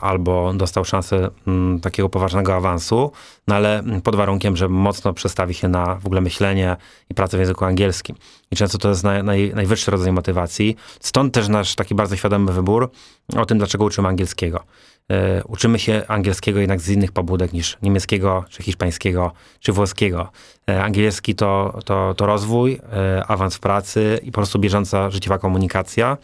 albo 0.00 0.52
dostał 0.54 0.84
szansę 0.84 1.30
mm, 1.46 1.80
takiego 1.80 2.08
poważnego 2.08 2.56
awansu, 2.56 3.12
no 3.48 3.54
ale 3.54 3.82
pod 4.04 4.16
warunkiem, 4.16 4.56
że 4.56 4.68
mocno 4.68 5.12
przestawi 5.12 5.54
się 5.54 5.68
na 5.68 5.94
w 5.94 6.06
ogóle 6.06 6.20
myślenie 6.20 6.76
i 7.10 7.14
pracę 7.14 7.36
w 7.36 7.40
języku 7.40 7.64
angielskim. 7.64 8.16
I 8.50 8.56
często 8.56 8.78
to 8.78 8.88
jest 8.88 9.04
naj, 9.04 9.24
naj, 9.24 9.52
najwyższy 9.54 9.90
rodzaj 9.90 10.12
motywacji. 10.12 10.76
Stąd 11.00 11.34
też 11.34 11.48
nasz 11.48 11.74
taki 11.74 11.94
bardzo 11.94 12.16
świadomy 12.16 12.52
wybór 12.52 12.90
o 13.36 13.46
tym, 13.46 13.58
dlaczego 13.58 13.84
uczymy 13.84 14.08
angielskiego. 14.08 14.64
E, 15.10 15.44
uczymy 15.44 15.78
się 15.78 16.02
angielskiego 16.08 16.60
jednak 16.60 16.80
z 16.80 16.88
innych 16.88 17.12
pobudek 17.12 17.52
niż 17.52 17.78
niemieckiego, 17.82 18.44
czy 18.48 18.62
hiszpańskiego, 18.62 19.32
czy 19.60 19.72
włoskiego. 19.72 20.32
E, 20.70 20.82
angielski 20.82 21.34
to, 21.34 21.78
to, 21.84 22.14
to 22.14 22.26
rozwój, 22.26 22.80
e, 22.92 23.24
awans 23.26 23.56
w 23.56 23.60
pracy 23.60 24.20
i 24.22 24.26
po 24.32 24.36
prostu 24.36 24.58
bieżąca 24.58 25.10
życiowa 25.10 25.38
komunikacja. 25.38 26.16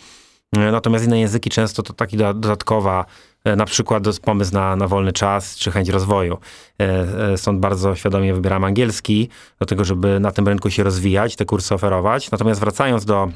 E, 0.57 0.73
Natomiast 0.73 1.05
inne 1.05 1.21
języki 1.21 1.51
często 1.51 1.83
to 1.83 1.93
taki 1.93 2.17
do- 2.17 2.35
dodatkowa, 2.35 3.05
e, 3.45 3.57
na 3.57 3.65
przykład 3.65 4.05
pomysł 4.25 4.55
na, 4.55 4.77
na 4.77 4.89
wolny 4.89 5.13
czas 5.13 5.57
czy 5.57 5.71
chęć 5.71 5.89
rozwoju. 5.89 6.39
E, 6.79 7.39
Stąd 7.39 7.61
bardzo 7.61 7.95
świadomie 7.97 8.35
wybieram 8.35 8.65
angielski, 8.65 9.29
do 9.61 9.67
tego, 9.67 9.85
żeby 9.85 10.21
na 10.21 10.33
tym 10.33 10.49
rynku 10.49 10.71
się 10.71 10.83
rozwijać, 10.83 11.37
te 11.37 11.45
kursy 11.45 11.75
oferować. 11.75 12.31
Natomiast 12.31 12.61
wracając 12.61 13.05
do 13.05 13.29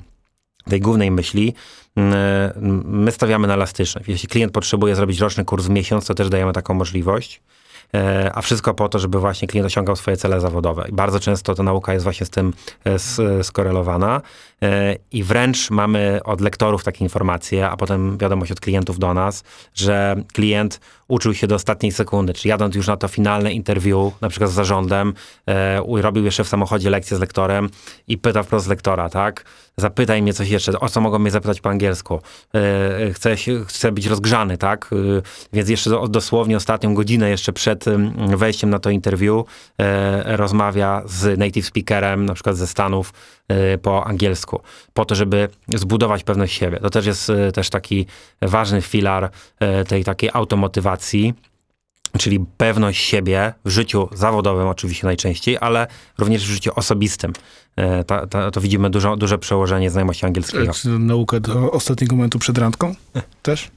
tej 0.69 0.81
głównej 0.81 1.11
myśli, 1.11 1.55
my 2.85 3.09
stawiamy 3.13 3.49
na 3.49 3.55
elastyczność. 3.55 4.09
Jeśli 4.09 4.29
klient 4.29 4.53
potrzebuje 4.53 4.97
zrobić 4.97 5.19
roczny 5.21 5.45
kurs 5.45 5.67
w 5.67 5.71
miesiąc, 5.71 6.07
to 6.07 6.15
też 6.15 6.29
dajemy 6.29 6.53
taką 6.53 6.75
możliwość. 6.75 7.41
E, 7.95 8.31
A 8.35 8.43
wszystko 8.43 8.75
po 8.75 8.89
to, 8.89 8.99
żeby 8.99 9.19
właśnie 9.21 9.49
klient 9.49 9.67
osiągał 9.67 9.97
swoje 9.97 10.17
cele 10.17 10.41
zawodowe. 10.41 10.87
I 10.89 10.93
bardzo 10.93 11.21
często 11.21 11.55
ta 11.55 11.63
nauka 11.63 11.93
jest 11.93 12.05
właśnie 12.05 12.27
z 12.27 12.31
tym 12.31 12.53
e, 12.87 12.95
s- 12.95 13.21
skorelowana. 13.43 14.21
E, 14.63 14.97
I 15.13 15.23
wręcz 15.25 15.71
mamy 15.71 16.21
od 16.25 16.41
lektorów 16.41 16.85
takie 16.85 17.05
informacje, 17.05 17.69
a 17.71 17.77
potem 17.77 18.19
wiadomość 18.19 18.53
od 18.53 18.61
klientów 18.61 18.99
do 18.99 19.15
nas, 19.15 19.45
że 19.75 20.17
klient 20.33 20.81
uczył 21.11 21.35
się 21.35 21.47
do 21.47 21.55
ostatniej 21.55 21.93
sekundy, 21.93 22.33
czy 22.33 22.49
jadąc 22.49 22.75
już 22.75 22.87
na 22.87 22.97
to 22.97 23.09
finalne 23.09 23.53
interview, 23.53 24.21
na 24.21 24.29
przykład 24.29 24.51
z 24.51 24.55
zarządem, 24.55 25.15
e, 25.49 26.03
robił 26.03 26.25
jeszcze 26.25 26.45
w 26.45 26.49
samochodzie 26.49 26.91
lekcję 26.91 27.17
z 27.17 27.21
lektorem 27.21 27.71
i 28.09 28.19
pyta 28.19 28.43
wprost 28.43 28.69
lektora, 28.69 29.09
tak? 29.09 29.45
Zapytaj 29.77 30.23
mnie 30.23 30.33
coś 30.33 30.49
jeszcze, 30.49 30.81
o 30.81 30.89
co 30.89 31.01
mogą 31.01 31.19
mnie 31.19 31.31
zapytać 31.31 31.61
po 31.61 31.69
angielsku? 31.69 32.21
E, 32.55 33.13
chcę, 33.13 33.37
się, 33.37 33.65
chcę 33.65 33.93
być 33.93 34.07
rozgrzany, 34.07 34.59
tak? 34.59 34.91
E, 34.93 34.97
więc 35.53 35.69
jeszcze 35.69 35.91
do, 35.91 36.09
dosłownie 36.09 36.57
ostatnią 36.57 36.95
godzinę 36.95 37.31
jeszcze 37.31 37.53
przed 37.53 37.89
em, 37.89 38.37
wejściem 38.37 38.71
na 38.71 38.79
to 38.79 38.91
interview 38.91 39.45
e, 39.79 40.37
rozmawia 40.37 41.03
z 41.07 41.39
native 41.39 41.67
speakerem, 41.67 42.27
na 42.27 42.35
przykład 42.35 42.57
ze 42.57 42.67
Stanów, 42.67 43.13
e, 43.49 43.79
po 43.79 44.07
angielsku, 44.07 44.61
po 44.95 45.05
to, 45.05 45.15
żeby 45.15 45.49
zbudować 45.75 46.25
pewność 46.25 46.59
siebie. 46.59 46.79
To 46.81 46.91
też 46.91 47.07
jest 47.07 47.31
e, 47.31 47.53
też 47.53 47.71
taki 47.71 48.07
ważny 48.43 48.83
filar 48.83 49.31
e, 49.61 49.85
tej 49.85 50.05
takiej 50.05 50.31
automotywacji, 50.33 51.00
czyli 52.19 52.45
pewność 52.57 53.05
siebie 53.05 53.55
w 53.65 53.71
życiu 53.71 54.09
zawodowym 54.13 54.67
oczywiście 54.69 55.07
najczęściej, 55.07 55.59
ale 55.61 55.87
również 56.19 56.43
w 56.43 56.51
życiu 56.51 56.71
osobistym. 56.77 57.33
E, 57.77 58.05
Ta, 58.05 58.27
ta, 58.27 58.51
to 58.51 58.61
widzimy 58.61 58.91
dużo, 58.91 59.17
duże 59.17 59.39
przełożenie 59.39 59.91
znajomości 59.91 60.27
angielskiego. 60.27 60.73
Czy 60.73 60.89
naukę 60.89 61.41
do 61.41 61.71
ostatniego 61.71 62.17
momentu 62.17 62.39
przed 62.39 62.59
randką? 62.59 62.95
Też? 63.43 63.71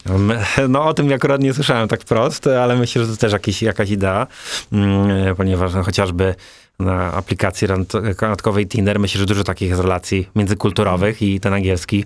No 0.69 0.85
o 0.85 0.93
tym 0.93 1.13
akurat 1.13 1.41
nie 1.41 1.53
słyszałem 1.53 1.87
tak 1.87 2.01
wprost, 2.01 2.47
ale 2.47 2.75
myślę, 2.75 3.05
że 3.05 3.11
to 3.11 3.17
też 3.17 3.33
jakiś, 3.33 3.61
jakaś 3.61 3.89
idea, 3.89 4.27
mm, 4.71 5.35
ponieważ 5.35 5.73
no, 5.73 5.83
chociażby 5.83 6.35
na 6.79 7.13
aplikacji 7.13 7.67
rand- 7.67 8.21
randkowej 8.21 8.67
Tinder 8.67 8.99
myślę, 8.99 9.19
że 9.19 9.25
dużo 9.25 9.43
takich 9.43 9.69
jest 9.69 9.81
relacji 9.81 10.29
międzykulturowych 10.35 11.21
i 11.21 11.39
ten 11.39 11.53
angielski 11.53 12.05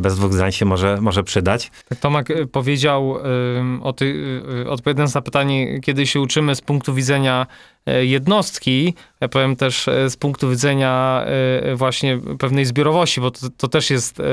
bez 0.00 0.16
dwóch 0.16 0.32
zdań 0.32 0.52
się 0.52 0.64
może, 0.64 0.98
może 1.00 1.22
przydać. 1.22 1.70
Tak 1.88 1.98
Tomek 1.98 2.30
y, 2.30 2.46
powiedział 2.46 3.16
ym, 3.58 3.82
o 3.82 3.92
ty, 3.92 4.04
y, 4.04 4.60
y, 4.62 4.70
odpowiadając 4.70 5.14
na 5.14 5.22
pytanie, 5.22 5.80
kiedy 5.80 6.06
się 6.06 6.20
uczymy 6.20 6.54
z 6.54 6.60
punktu 6.60 6.94
widzenia 6.94 7.46
y, 7.88 8.06
jednostki, 8.06 8.94
ja 9.20 9.28
powiem 9.28 9.56
też 9.56 9.88
y, 9.88 10.10
z 10.10 10.16
punktu 10.16 10.50
widzenia 10.50 11.24
y, 11.72 11.76
właśnie 11.76 12.18
pewnej 12.38 12.64
zbiorowości, 12.64 13.20
bo 13.20 13.30
to, 13.30 13.46
to 13.56 13.68
też 13.68 13.90
jest 13.90 14.20
y, 14.20 14.24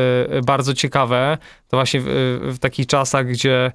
bardzo 0.45 0.73
ciekawe. 0.73 1.37
To 1.67 1.77
właśnie 1.77 2.01
w, 2.03 2.05
w 2.55 2.59
takich 2.59 2.87
czasach, 2.87 3.27
gdzie 3.27 3.67
y, 3.67 3.71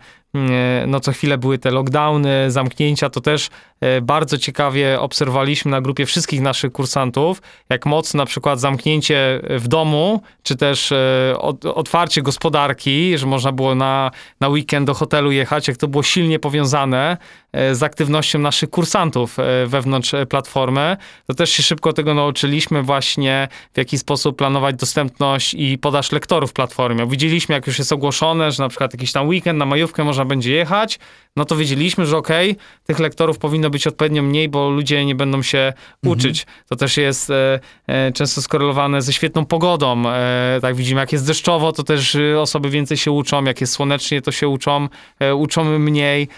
no 0.87 1.01
co 1.01 1.12
chwilę 1.12 1.38
były 1.38 1.59
te 1.59 1.71
lockdowny, 1.71 2.51
zamknięcia, 2.51 3.11
to 3.11 3.21
też 3.21 3.47
y, 3.47 4.01
bardzo 4.03 4.38
ciekawie 4.38 5.01
obserwowaliśmy 5.01 5.71
na 5.71 5.81
grupie 5.81 6.07
wszystkich 6.07 6.40
naszych 6.40 6.73
kursantów, 6.73 7.42
jak 7.68 7.87
mocno 7.87 8.18
na 8.18 8.27
przykład 8.27 8.61
zamknięcie 8.61 9.40
w 9.51 9.68
domu, 9.68 10.23
czy 10.42 10.57
też 10.57 10.92
e, 10.92 11.35
otwarcie 11.75 12.23
gospodarki, 12.23 13.18
że 13.18 13.27
można 13.27 13.53
było 13.53 13.75
na, 13.75 14.11
na 14.40 14.49
weekend 14.49 14.87
do 14.87 14.95
hotelu 14.95 15.33
jechać, 15.33 15.68
jak 15.68 15.77
to 15.77 15.88
było 15.88 16.03
silnie 16.03 16.38
powiązane 16.38 17.16
e, 17.53 17.75
z 17.75 17.83
aktywnością 17.83 18.38
naszych 18.38 18.71
kursantów 18.71 19.38
e, 19.38 19.66
wewnątrz 19.66 20.14
e, 20.14 20.27
platformy, 20.27 20.97
to 21.27 21.35
też 21.35 21.51
się 21.51 21.62
szybko 21.62 21.92
tego 21.92 22.14
nauczyliśmy 22.14 22.83
właśnie, 22.83 23.49
w 23.75 23.79
jaki 23.79 23.99
sposób 23.99 24.38
planować 24.38 24.77
dostępność 24.77 25.55
i 25.55 25.79
podaż 25.79 26.12
lektorów 26.12 26.53
platformie. 26.53 27.07
Widzieliśmy, 27.07 27.55
jak 27.55 27.66
już 27.66 27.79
jest 27.79 27.92
ogłoszone, 27.92 28.53
że 28.53 28.62
na 28.62 28.68
przykład 28.68 28.92
jakiś 28.92 29.12
tam 29.12 29.29
weekend 29.29 29.59
na 29.59 29.66
majówkę 29.66 30.05
można 30.05 30.22
będzie 30.25 30.53
jechać, 30.53 30.99
no 31.37 31.45
to 31.45 31.57
wiedzieliśmy, 31.57 32.07
że 32.07 32.17
okej, 32.17 32.57
tych 32.85 32.99
lektorów 32.99 33.39
powinno 33.39 33.71
być 33.71 33.87
odpowiednio 33.87 34.23
mniej, 34.23 34.49
bo 34.49 34.71
ludzie 34.71 35.05
nie 35.05 35.15
będą 35.15 35.43
się 35.43 35.73
uczyć. 36.07 36.47
To 36.69 36.77
też 36.77 36.97
jest 36.97 37.31
e, 37.31 37.61
e, 37.87 38.13
często 38.13 38.43
skorelowane 38.43 39.03
ze 39.03 39.13
świetną 39.13 39.47
pogodą. 39.47 40.09
E, 40.09 40.59
tak 40.63 40.75
widzimy, 40.75 41.01
jak 41.01 41.13
jest 41.13 41.27
deszczowo, 41.27 41.73
to 41.73 41.83
też 41.83 42.15
e, 42.15 42.41
osoby 42.41 42.71
więcej 42.71 42.97
się 42.97 43.11
uczą, 43.11 43.45
jak 43.45 43.61
jest 43.61 43.73
słonecznie, 43.73 44.23
to 44.23 44.33
się 44.33 44.49
uczą, 44.49 44.89
e, 45.19 45.35
uczą 45.35 45.79
mniej, 45.79 46.29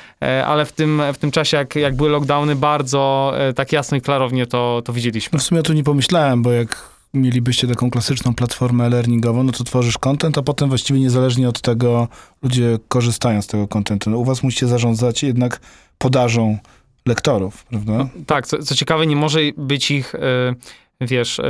ale 0.47 0.64
w 0.64 0.73
tym, 0.73 1.03
w 1.14 1.18
tym 1.18 1.31
czasie, 1.31 1.57
jak, 1.57 1.77
jak 1.77 1.97
były 1.97 2.11
lockdowny, 2.11 2.57
bardzo 2.57 3.35
tak 3.57 3.73
jasno 3.73 3.97
i 3.97 4.01
klarownie 4.01 4.47
to, 4.47 4.83
to 4.85 4.92
widzieliśmy. 4.92 5.31
No 5.33 5.38
w 5.38 5.42
sumie 5.42 5.61
o 5.61 5.62
tym 5.62 5.77
nie 5.77 5.85
pomyślałem, 5.85 6.42
bo 6.42 6.53
jak 6.53 6.93
mielibyście 7.14 7.68
taką 7.68 7.90
klasyczną 7.90 8.35
platformę 8.35 8.85
e-learningową, 8.85 9.42
no 9.42 9.53
to 9.53 9.64
tworzysz 9.64 9.98
content, 9.98 10.38
a 10.38 10.42
potem 10.42 10.68
właściwie 10.68 11.00
niezależnie 11.00 11.48
od 11.48 11.61
tego 11.61 12.09
ludzie 12.42 12.79
korzystają 12.88 13.42
z 13.42 13.46
tego 13.46 13.68
contentu. 13.68 14.11
No 14.11 14.18
u 14.18 14.24
was 14.24 14.42
musicie 14.42 14.66
zarządzać 14.66 15.22
jednak 15.22 15.61
podażą 15.98 16.59
lektorów, 17.07 17.64
prawda? 17.64 18.09
Tak, 18.27 18.46
co, 18.46 18.59
co 18.59 18.74
ciekawe, 18.74 19.07
nie 19.07 19.16
może 19.16 19.40
być 19.57 19.90
ich, 19.90 20.14
e, 20.14 20.55
wiesz, 21.00 21.40
e, 21.40 21.44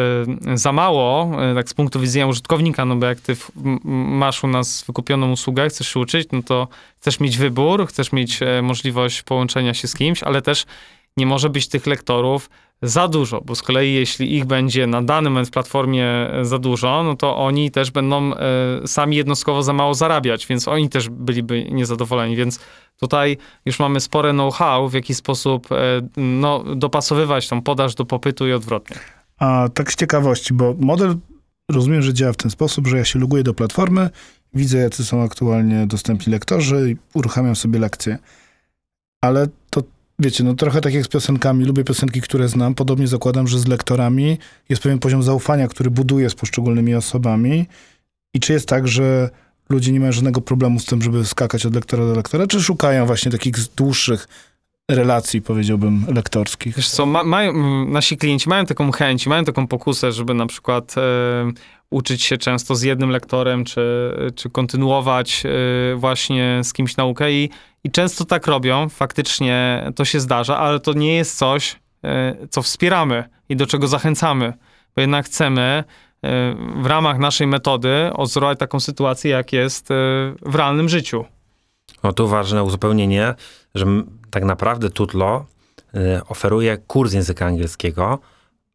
za 0.55 0.73
mało, 0.73 1.31
e, 1.51 1.55
tak 1.55 1.69
z 1.69 1.75
punktu 1.75 2.01
widzenia 2.01 2.27
użytkownika, 2.27 2.85
no 2.85 2.97
bo 2.97 3.07
jak 3.07 3.21
ty 3.21 3.37
masz 3.85 4.45
u 4.45 4.47
nas 4.47 4.85
wykupioną 4.87 5.33
usługę, 5.33 5.69
chcesz 5.69 5.89
się 5.89 6.01
uczyć, 6.01 6.29
no 6.33 6.43
to 6.43 6.69
chcesz 7.01 7.21
mieć 7.21 7.39
wybór, 7.39 7.87
chcesz 7.87 8.13
mieć 8.13 8.41
możliwość 8.63 9.23
połączenia 9.23 9.75
się 9.75 9.89
z 9.89 9.95
kimś, 9.95 10.23
ale 10.23 10.43
też 10.43 10.67
nie 11.17 11.27
może 11.27 11.51
być 11.51 11.69
tych 11.69 11.87
lektorów 11.87 12.51
za 12.85 13.09
dużo, 13.09 13.41
bo 13.41 13.55
z 13.55 13.63
kolei 13.63 13.95
jeśli 13.95 14.37
ich 14.37 14.45
będzie 14.45 14.87
na 14.87 15.03
dany 15.03 15.31
moment 15.31 15.49
w 15.49 15.51
platformie 15.51 16.07
e, 16.07 16.45
za 16.45 16.59
dużo, 16.59 17.03
no 17.03 17.17
to 17.17 17.37
oni 17.37 17.71
też 17.71 17.91
będą 17.91 18.35
e, 18.35 18.39
sami 18.87 19.17
jednostkowo 19.17 19.63
za 19.63 19.73
mało 19.73 19.95
zarabiać, 19.95 20.47
więc 20.47 20.69
oni 20.69 20.89
też 20.89 21.09
byliby 21.09 21.65
niezadowoleni, 21.65 22.37
więc 22.37 22.61
tutaj 23.01 23.37
już 23.65 23.79
mamy 23.79 24.01
spore 24.01 24.33
know-how, 24.33 24.89
w 24.89 24.95
jaki 24.95 25.15
sposób 25.15 25.73
e, 25.73 25.77
no, 26.17 26.65
dopasowywać 26.77 27.49
tą 27.49 27.63
podaż 27.63 27.95
do 27.95 28.05
popytu 28.05 28.49
i 28.49 28.53
odwrotnie. 28.53 28.97
A 29.39 29.69
tak 29.75 29.93
z 29.93 29.97
ciekawości, 29.97 30.55
bo 30.55 30.75
model 30.79 31.17
rozumiem, 31.71 32.03
że 32.03 32.15
działa 32.15 32.33
w 32.33 32.37
ten 32.37 32.51
sposób, 32.51 32.87
że 32.87 32.99
ja 32.99 33.05
się 33.05 33.19
loguję 33.19 33.43
do 33.43 33.55
platformy, 33.55 34.11
widzę 34.55 34.79
jacy 34.79 35.05
są 35.05 35.23
aktualnie 35.23 35.87
dostępni 35.87 36.33
lektorzy 36.33 36.91
i 36.91 37.19
uruchamiam 37.19 37.57
sobie 37.57 37.79
lekcje. 37.79 38.19
Ale 39.21 39.47
to 39.71 39.83
wiecie, 40.19 40.45
no 40.45 40.55
trochę 40.55 40.81
tak 40.81 40.95
jak 40.95 41.05
z 41.05 41.09
piosenkami, 41.09 41.65
lubię 41.65 41.85
piosenki, 41.85 42.21
które 42.21 42.49
znam, 42.49 42.75
podobnie 42.75 43.09
zakładam, 43.09 43.49
że 43.49 43.59
z 43.59 43.67
lektorami 43.67 44.39
jest 44.69 44.83
pewien 44.83 44.99
poziom 44.99 45.23
zaufania, 45.23 45.69
który 45.69 45.91
buduję 45.91 46.31
z 46.31 46.35
poszczególnymi 46.35 46.95
osobami. 46.95 47.67
I 48.35 48.41
czy 48.41 48.53
jest 48.53 48.69
tak, 48.69 48.89
że 48.89 49.31
ludzie 49.69 49.93
nie 49.93 50.01
mają 50.01 50.13
żadnego 50.13 50.41
problemu 50.41 50.81
z 50.81 50.85
tym, 50.85 51.03
żeby 51.03 51.25
skakać 51.25 51.67
od 51.67 51.75
lektora 51.75 52.07
do 52.07 52.15
lektora, 52.15 52.47
czy 52.47 52.63
szukają 52.63 53.07
właśnie 53.07 53.33
takich 53.33 53.55
dłuższych 53.77 54.29
relacji, 54.91 55.43
powiedziałbym, 55.43 56.07
lektorskich? 56.15 56.77
Wiesz 56.77 56.89
co, 56.89 57.07
ma, 57.07 57.25
mają, 57.25 57.53
nasi 57.87 58.17
klienci 58.17 58.49
mają 58.49 58.67
taką 58.67 58.93
chęć, 58.93 59.27
mają 59.27 59.45
taką 59.45 59.67
pokusę, 59.67 60.13
żeby 60.13 60.35
na 60.35 60.47
przykład 60.47 60.95
uczyć 61.91 62.23
się 62.23 62.39
często 62.39 62.75
z 62.75 62.83
jednym 62.83 63.11
lektorem, 63.11 63.65
czy, 63.65 64.13
czy 64.35 64.51
kontynuować 64.51 65.43
e, 65.47 65.97
właśnie 65.97 66.61
z 66.65 66.73
kimś 66.73 66.97
naukę. 66.97 67.33
I, 67.33 67.51
i 67.85 67.91
często 67.91 68.25
tak 68.25 68.47
robią, 68.47 68.89
faktycznie 68.89 69.87
to 69.97 70.05
się 70.05 70.21
zdarza, 70.21 70.59
ale 70.59 70.81
to 70.81 70.93
nie 70.93 71.15
jest 71.15 71.39
coś, 71.39 71.81
e, 72.05 72.37
co 72.51 72.63
wspieramy 72.63 73.25
i 73.49 73.57
do 73.57 73.67
czego 73.67 73.89
zachęcamy, 73.89 74.53
bo 74.97 75.01
jednak 75.01 75.27
chcemy 75.27 75.63
e, 75.63 75.85
w 76.83 76.87
ramach 76.87 77.19
naszej 77.19 77.47
metody 77.47 78.11
odzorować 78.15 78.59
taką 78.59 78.81
sytuację, 78.81 79.31
jak 79.31 79.53
jest 79.53 79.89
w 80.43 80.55
realnym 80.55 80.89
życiu. 80.89 81.25
No 82.03 82.13
tu 82.13 82.29
ważne 82.29 82.65
uzupełnienie, 82.65 83.35
że 83.75 83.87
tak 84.31 84.45
naprawdę 84.45 84.91
Tutlo 84.91 85.47
y, 85.95 86.21
oferuje 86.29 86.79
kurs 86.79 87.13
języka 87.13 87.47
angielskiego, 87.47 88.19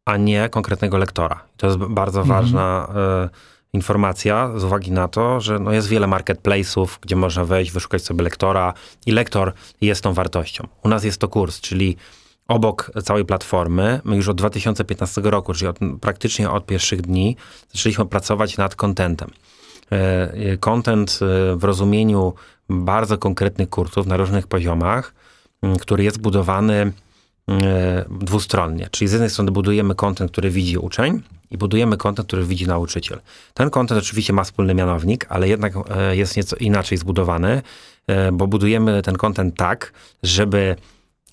a 0.10 0.18
nie 0.18 0.50
konkretnego 0.50 0.98
lektora. 0.98 1.44
To 1.58 1.68
jest 1.68 1.80
bardzo 1.80 2.22
Mhm. 2.22 2.42
ważna, 2.42 2.88
informacja 3.74 4.52
z 4.60 4.64
uwagi 4.64 4.92
na 4.92 5.08
to, 5.08 5.42
że 5.42 5.60
no 5.60 5.72
jest 5.72 5.88
wiele 5.88 6.08
marketplace'ów, 6.08 6.88
gdzie 7.02 7.16
można 7.16 7.46
wejść, 7.46 7.72
wyszukać 7.72 8.04
sobie 8.04 8.24
lektora 8.24 8.74
i 9.06 9.12
lektor 9.12 9.54
jest 9.82 10.02
tą 10.04 10.14
wartością. 10.14 10.68
U 10.84 10.90
nas 10.90 11.04
jest 11.04 11.22
to 11.22 11.28
kurs, 11.28 11.62
czyli 11.62 11.98
obok 12.48 12.92
całej 13.04 13.26
platformy, 13.26 14.02
my 14.04 14.16
już 14.16 14.28
od 14.28 14.38
2015 14.38 15.22
roku, 15.22 15.54
czyli 15.54 15.68
od, 15.68 15.80
praktycznie 16.02 16.50
od 16.50 16.66
pierwszych 16.66 17.02
dni, 17.02 17.36
zaczęliśmy 17.74 18.06
pracować 18.06 18.58
nad 18.58 18.76
contentem. 18.76 19.30
E, 19.92 19.96
e, 20.34 20.58
Content 20.58 21.20
e, 21.22 21.56
w 21.56 21.64
rozumieniu 21.64 22.34
bardzo 22.70 23.18
konkretnych 23.18 23.70
kursów 23.70 24.08
na 24.08 24.18
różnych 24.18 24.48
poziomach, 24.48 25.14
który 25.82 26.04
jest 26.04 26.22
budowany 26.22 26.92
dwustronnie. 28.22 28.88
Czyli 28.92 29.10
z 29.10 29.12
jednej 29.12 29.30
strony 29.30 29.52
budujemy 29.52 29.96
content, 29.96 30.32
który 30.32 30.50
widzi 30.50 30.78
uczeń 30.78 31.22
i 31.52 31.58
budujemy 31.58 31.98
content, 31.98 32.28
który 32.28 32.46
widzi 32.46 32.68
nauczyciel. 32.68 33.20
Ten 33.54 33.70
content 33.70 34.04
oczywiście 34.04 34.34
ma 34.34 34.44
wspólny 34.44 34.74
mianownik, 34.76 35.26
ale 35.30 35.48
jednak 35.48 35.74
e, 35.90 36.16
jest 36.16 36.38
nieco 36.38 36.56
inaczej 36.56 36.98
zbudowany, 36.98 37.62
e, 38.08 38.32
bo 38.32 38.48
budujemy 38.48 39.02
ten 39.02 39.16
content 39.16 39.58
tak, 39.58 39.94
żeby 40.24 40.76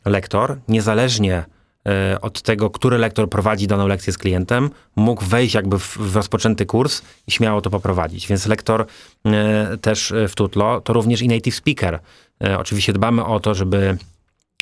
lektor, 0.05 0.59
niezależnie 0.68 1.44
e, 1.87 2.20
od 2.20 2.42
tego, 2.42 2.70
który 2.70 2.98
lektor 2.98 3.31
prowadzi 3.31 3.66
daną 3.66 3.87
lekcję 3.87 4.12
z 4.12 4.18
klientem, 4.18 4.70
mógł 4.96 5.24
wejść 5.24 5.55
jakby 5.55 5.79
w, 5.79 6.14
rozpoczęty 6.14 6.66
kurs 6.66 7.02
i 7.26 7.31
śmiało 7.31 7.61
to 7.61 7.70
poprowadzić. 7.70 8.29
Więc 8.29 8.46
lektor 8.46 8.87
e, 9.26 9.76
też 9.81 10.12
e, 10.12 10.29
w 10.29 10.35
Tutlo 10.35 10.81
to 10.81 10.92
również 10.92 11.22
i 11.22 11.29
native 11.29 11.55
speaker. 11.55 12.00
E, 12.44 12.59
Oczywiście 12.59 12.92
dbamy 12.92 13.24
o 13.24 13.40
to, 13.40 13.55
żeby 13.55 13.98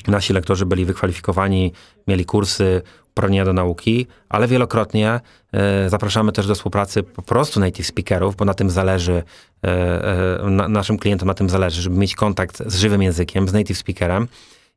nasi 0.07 0.33
lektorzy 0.33 0.65
byli 0.65 0.85
wykwalifikowani, 0.85 1.73
mieli 2.07 2.25
kursy, 2.25 2.81
uprawnienia 3.09 3.45
do 3.45 3.53
nauki, 3.53 4.07
ale 4.29 4.47
wielokrotnie 4.47 5.19
e, 5.53 5.89
zapraszamy 5.89 6.31
też 6.31 6.47
do 6.47 6.55
współpracy 6.55 7.03
po 7.03 7.21
prostu 7.21 7.59
native 7.59 7.87
speakerów, 7.87 8.35
bo 8.35 8.45
na 8.45 8.53
tym 8.53 8.69
zależy, 8.69 9.23
e, 9.63 10.39
e, 10.43 10.49
na, 10.49 10.67
naszym 10.67 10.97
klientom 10.97 11.27
na 11.27 11.33
tym 11.33 11.49
zależy, 11.49 11.81
żeby 11.81 11.97
mieć 11.97 12.15
kontakt 12.15 12.63
z 12.65 12.75
żywym 12.75 13.01
językiem, 13.01 13.47
z 13.47 13.53
native 13.53 13.77
speakerem. 13.77 14.27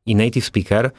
I 0.05 0.15
native 0.15 0.45
speaker 0.45 0.91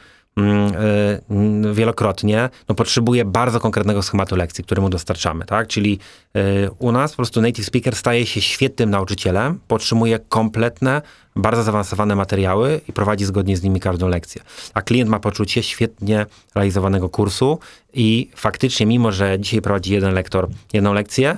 wielokrotnie 1.73 2.49
no, 2.69 2.75
potrzebuje 2.75 3.25
bardzo 3.25 3.59
konkretnego 3.59 4.01
schematu 4.01 4.35
lekcji, 4.35 4.63
który 4.63 4.81
mu 4.81 4.89
dostarczamy, 4.89 5.45
tak? 5.45 5.67
Czyli 5.67 5.99
e, 6.35 6.71
u 6.71 6.91
nas 6.91 7.11
po 7.11 7.15
prostu 7.15 7.41
native 7.41 7.65
speaker 7.65 7.95
staje 7.95 8.25
się 8.25 8.41
świetnym 8.41 8.89
nauczycielem, 8.89 9.59
podtrzymuje 9.67 10.19
kompletne, 10.19 11.01
bardzo 11.35 11.63
zaawansowane 11.63 12.15
materiały 12.15 12.81
i 12.87 12.93
prowadzi 12.93 13.25
zgodnie 13.25 13.57
z 13.57 13.63
nimi 13.63 13.79
każdą 13.79 14.07
lekcję. 14.07 14.41
A 14.73 14.81
klient 14.81 15.09
ma 15.09 15.19
poczucie 15.19 15.63
świetnie 15.63 16.25
realizowanego 16.55 17.09
kursu 17.09 17.59
i 17.93 18.29
faktycznie, 18.35 18.85
mimo 18.85 19.11
że 19.11 19.39
dzisiaj 19.39 19.61
prowadzi 19.61 19.93
jeden 19.93 20.13
lektor 20.13 20.49
jedną 20.73 20.93
lekcję, 20.93 21.37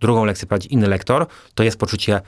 drugą 0.00 0.24
lekcję 0.24 0.46
prowadzi 0.48 0.74
inny 0.74 0.88
lektor, 0.88 1.26
to 1.54 1.62
jest 1.62 1.78
poczucie 1.78 2.20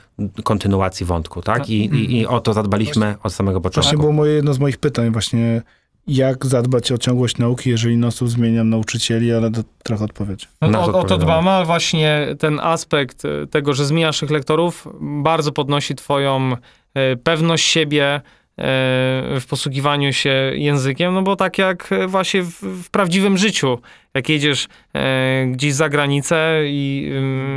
kontynuacji 0.44 1.06
wątku, 1.06 1.42
tak? 1.42 1.70
I, 1.70 1.84
i, 1.84 2.18
i 2.18 2.26
o 2.26 2.40
to 2.40 2.52
zadbaliśmy 2.52 3.14
od 3.22 3.32
samego 3.34 3.60
Właśnie 3.60 3.80
początku. 3.82 4.00
było 4.00 4.12
moje 4.12 4.32
jedno 4.32 4.54
z 4.54 4.58
moich 4.58 4.78
pytań 4.78 5.10
właśnie, 5.10 5.62
jak 6.06 6.46
zadbać 6.46 6.92
o 6.92 6.98
ciągłość 6.98 7.38
nauki, 7.38 7.70
jeżeli 7.70 7.96
non-stop 7.96 8.28
zmieniam 8.28 8.70
nauczycieli, 8.70 9.32
ale 9.32 9.50
to 9.50 9.60
trochę 9.82 10.04
odpowiedź. 10.04 10.48
No, 10.60 10.80
o, 10.80 10.98
o 10.98 11.04
to 11.04 11.18
dbamy, 11.18 11.50
ale 11.50 11.66
właśnie 11.66 12.26
ten 12.38 12.60
aspekt 12.60 13.24
e, 13.24 13.46
tego, 13.46 13.74
że 13.74 13.86
zmieniasz 13.86 14.20
tych 14.20 14.30
lektorów, 14.30 14.88
bardzo 15.00 15.52
podnosi 15.52 15.94
twoją 15.94 16.56
e, 16.94 17.16
pewność 17.16 17.64
siebie 17.64 18.20
w 19.40 19.44
posługiwaniu 19.48 20.12
się 20.12 20.52
językiem, 20.54 21.14
no 21.14 21.22
bo 21.22 21.36
tak 21.36 21.58
jak 21.58 21.92
e, 21.92 22.06
właśnie 22.06 22.42
w, 22.42 22.52
w 22.60 22.90
prawdziwym 22.90 23.38
życiu, 23.38 23.78
jak 24.14 24.28
jedziesz 24.28 24.68
e, 24.94 25.46
gdzieś 25.46 25.74
za 25.74 25.88
granicę 25.88 26.60
i 26.64 27.12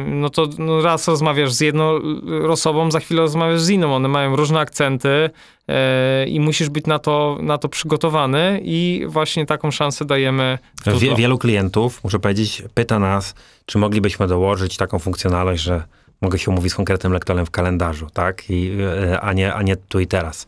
no 0.08 0.30
to 0.30 0.48
no 0.58 0.82
raz 0.82 1.08
rozmawiasz 1.08 1.54
z 1.54 1.60
jedną 1.62 1.96
e, 2.44 2.50
osobą, 2.50 2.92
za 2.92 3.00
chwilę 3.00 3.22
rozmawiasz 3.22 3.62
z 3.62 3.70
inną, 3.70 3.96
one 3.96 4.08
mają 4.08 4.36
różne 4.36 4.60
akcenty 4.60 5.30
e, 5.68 6.28
i 6.28 6.40
musisz 6.40 6.70
być 6.70 6.86
na 6.86 7.00
to, 7.00 7.38
na 7.42 7.58
to 7.58 7.70
przygotowany 7.70 8.62
i 8.64 9.06
właśnie 9.08 9.46
taką 9.46 9.72
szansę 9.72 10.06
dajemy 10.06 10.58
Wie, 11.00 11.16
wielu 11.16 11.38
klientów, 11.38 12.04
muszę 12.04 12.20
powiedzieć, 12.20 12.64
pyta 12.74 13.00
nas, 13.00 13.36
czy 13.66 13.78
moglibyśmy 13.78 14.28
dołożyć 14.28 14.78
taką 14.78 15.00
funkcjonalność, 15.00 15.64
że 15.64 15.84
mogę 16.22 16.40
się 16.40 16.52
umówić 16.52 16.72
z 16.72 16.76
konkretnym 16.76 17.14
lektorem 17.14 17.46
w 17.46 17.52
kalendarzu, 17.52 18.08
tak? 18.14 18.50
I, 18.50 18.72
e, 19.12 19.22
a, 19.22 19.34
nie, 19.34 19.54
a 19.54 19.62
nie 19.62 19.76
tu 19.76 20.00
i 20.00 20.08
teraz. 20.08 20.48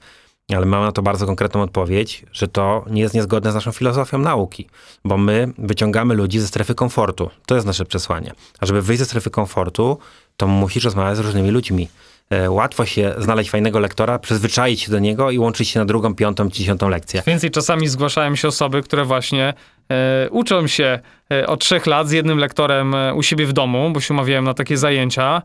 Ale 0.56 0.66
mamy 0.66 0.86
na 0.86 0.92
to 0.92 1.02
bardzo 1.02 1.26
konkretną 1.26 1.62
odpowiedź, 1.62 2.26
że 2.34 2.48
to 2.48 2.86
nie 2.90 3.02
jest 3.02 3.16
niezgodne 3.16 3.52
z 3.52 3.56
naszą 3.56 3.72
filozofią 3.72 4.18
nauki, 4.18 4.68
bo 5.06 5.18
my 5.18 5.52
wyciągamy 5.58 6.16
ludzi 6.16 6.40
ze 6.40 6.48
strefy 6.48 6.76
komfortu. 6.76 7.30
To 7.46 7.56
jest 7.56 7.68
nasze 7.68 7.86
przesłanie. 7.86 8.34
A 8.60 8.66
żeby 8.66 8.82
wyjść 8.82 9.00
ze 9.00 9.06
strefy 9.06 9.30
komfortu, 9.30 9.98
to 10.38 10.48
musisz 10.48 10.84
rozmawiać 10.84 11.18
z 11.18 11.20
różnymi 11.20 11.52
ludźmi. 11.52 11.88
E, 12.30 12.52
Łatwo 12.52 12.86
się 12.86 13.14
znaleźć 13.18 13.50
fajnego 13.50 13.80
lektora, 13.80 14.20
przyzwyczaić 14.20 14.82
się 14.82 14.92
do 14.92 15.00
niego 15.00 15.32
i 15.32 15.40
łączyć 15.40 15.70
się 15.70 15.80
na 15.80 15.86
drugą, 15.86 16.16
piątą, 16.16 16.50
dziesiątą 16.50 16.90
lekcję. 16.90 17.24
Więcej 17.28 17.52
czasami 17.52 17.88
zgłaszają 17.88 18.36
się 18.36 18.48
osoby, 18.48 18.82
które 18.82 19.06
właśnie 19.06 19.54
e, 19.92 20.30
uczą 20.30 20.68
się 20.68 21.00
e, 21.32 21.48
od 21.48 21.60
trzech 21.60 21.86
lat 21.86 22.08
z 22.08 22.12
jednym 22.12 22.38
lektorem 22.38 22.96
e, 22.96 23.14
u 23.14 23.24
siebie 23.24 23.46
w 23.46 23.54
domu, 23.54 23.92
bo 23.94 24.00
się 24.00 24.14
umawiałem 24.14 24.46
na 24.46 24.54
takie 24.54 24.78
zajęcia 24.78 25.42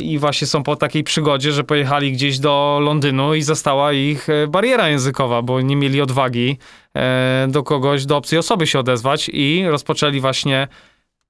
i 0.00 0.18
właśnie 0.18 0.46
są 0.46 0.62
po 0.62 0.76
takiej 0.76 1.04
przygodzie, 1.04 1.52
że 1.52 1.64
pojechali 1.64 2.12
gdzieś 2.12 2.38
do 2.38 2.80
Londynu 2.82 3.34
i 3.34 3.42
zastała 3.42 3.92
ich 3.92 4.28
e, 4.28 4.46
bariera 4.46 4.88
językowa, 4.88 5.42
bo 5.42 5.60
nie 5.60 5.76
mieli 5.76 6.00
odwagi 6.00 6.58
e, 6.96 7.48
do 7.50 7.62
kogoś, 7.62 8.06
do 8.06 8.16
obcej 8.16 8.38
osoby 8.38 8.66
się 8.66 8.78
odezwać 8.78 9.30
i 9.32 9.64
rozpoczęli 9.68 10.20
właśnie 10.20 10.68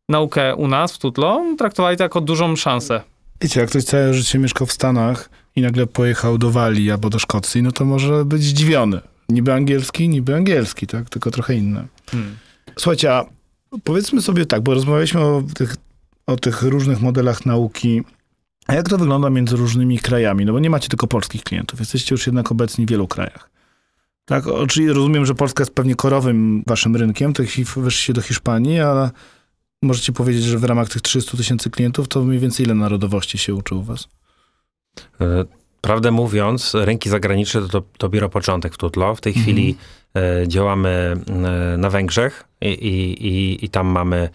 naukę 0.08 0.54
u 0.54 0.68
nas 0.68 0.92
w 0.92 0.98
Tutlo, 0.98 1.44
traktowali 1.58 1.96
to 1.96 2.02
jako 2.02 2.20
dużą 2.20 2.56
szansę. 2.56 3.02
Wiecie, 3.40 3.60
jak 3.60 3.70
ktoś 3.70 3.84
całe 3.84 4.14
życie 4.14 4.38
mieszkał 4.38 4.66
w 4.66 4.72
Stanach 4.72 5.30
i 5.56 5.62
nagle 5.62 5.86
pojechał 5.86 6.38
do 6.38 6.50
Walii 6.50 6.90
albo 6.90 7.10
do 7.10 7.18
Szkocji, 7.18 7.62
no 7.62 7.72
to 7.72 7.84
może 7.84 8.24
być 8.24 8.42
zdziwiony. 8.42 9.00
Niby 9.28 9.52
angielski, 9.52 10.08
niby 10.08 10.34
angielski, 10.34 10.86
tak? 10.86 11.10
Tylko 11.10 11.30
trochę 11.30 11.54
inny. 11.54 11.86
Słuchajcie, 12.78 13.12
a 13.12 13.24
powiedzmy 13.84 14.22
sobie 14.22 14.46
tak, 14.46 14.62
bo 14.62 14.74
rozmawialiśmy 14.74 15.20
o 15.20 15.42
tych, 15.54 15.76
o 16.28 16.36
tych 16.36 16.62
różnych 16.62 17.00
modelach 17.00 17.46
nauki. 17.46 18.02
A 18.66 18.74
jak 18.74 18.88
to 18.88 18.98
wygląda 18.98 19.30
między 19.30 19.56
różnymi 19.56 19.98
krajami? 19.98 20.44
No 20.44 20.52
bo 20.52 20.58
nie 20.60 20.70
macie 20.70 20.88
tylko 20.88 21.06
polskich 21.06 21.42
klientów, 21.42 21.80
jesteście 21.80 22.14
już 22.14 22.26
jednak 22.26 22.52
obecni 22.52 22.86
w 22.86 22.90
wielu 22.90 23.08
krajach. 23.08 23.50
Tak, 24.24 24.44
czyli 24.68 24.88
rozumiem, 24.88 25.26
że 25.26 25.34
Polska 25.34 25.62
jest 25.62 25.74
pewnie 25.74 25.94
korowym 25.94 26.62
waszym 26.66 26.96
rynkiem, 26.96 27.32
to 27.32 27.42
weszliście 27.76 28.12
do 28.12 28.20
Hiszpanii, 28.20 28.80
ale 28.80 29.10
możecie 29.82 30.12
powiedzieć, 30.12 30.44
że 30.44 30.58
w 30.58 30.64
ramach 30.64 30.88
tych 30.88 31.02
300 31.02 31.36
tysięcy 31.36 31.70
klientów 31.70 32.08
to 32.08 32.24
mniej 32.24 32.38
więcej 32.38 32.66
ile 32.66 32.74
narodowości 32.74 33.38
się 33.38 33.54
uczy 33.54 33.74
u 33.74 33.82
was? 33.82 34.08
E, 35.20 35.44
Prawdę 35.80 36.10
mówiąc, 36.10 36.74
rynki 36.74 37.08
zagraniczne 37.10 37.60
to, 37.60 37.68
to 37.68 37.82
dopiero 37.98 38.28
początek 38.28 38.74
w 38.74 38.76
Tutlo. 38.78 39.14
W 39.14 39.20
tej 39.20 39.30
Mhm. 39.32 39.44
chwili 39.44 39.76
e, 40.16 40.48
działamy 40.48 41.16
e, 41.28 41.76
na 41.78 41.90
Węgrzech 41.90 42.44
i, 42.60 42.66
i, 42.68 43.26
i, 43.26 43.64
i 43.64 43.68
tam 43.68 43.86
mamy, 43.86 44.28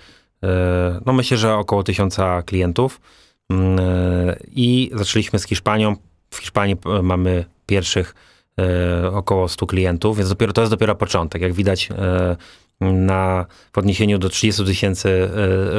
no 1.06 1.14
myślę, 1.14 1.38
że 1.38 1.56
około 1.56 1.84
tysiąca 1.84 2.44
klientów. 2.44 3.02
Mm, 3.50 3.80
e, 3.80 4.38
I 4.52 4.92
zaczęliśmy 4.94 5.40
z 5.40 5.46
Hiszpanią. 5.46 5.96
W 6.30 6.38
Hiszpanii 6.38 6.76
e, 6.86 7.02
mamy 7.02 7.46
pierwszych 7.66 8.16
e, 8.60 9.12
około 9.12 9.48
100 9.48 9.66
klientów, 9.68 10.18
więc 10.18 10.30
dopiero 10.30 10.54
to 10.54 10.62
jest 10.62 10.74
dopiero 10.74 10.96
początek. 10.96 11.42
Jak 11.42 11.54
widać 11.54 11.90
e, 11.92 12.36
na 12.82 13.46
w 13.74 13.78
odniesieniu 13.78 14.18
do 14.18 14.30
30 14.30 14.66
tysięcy 14.66 15.10
e, 15.10 15.30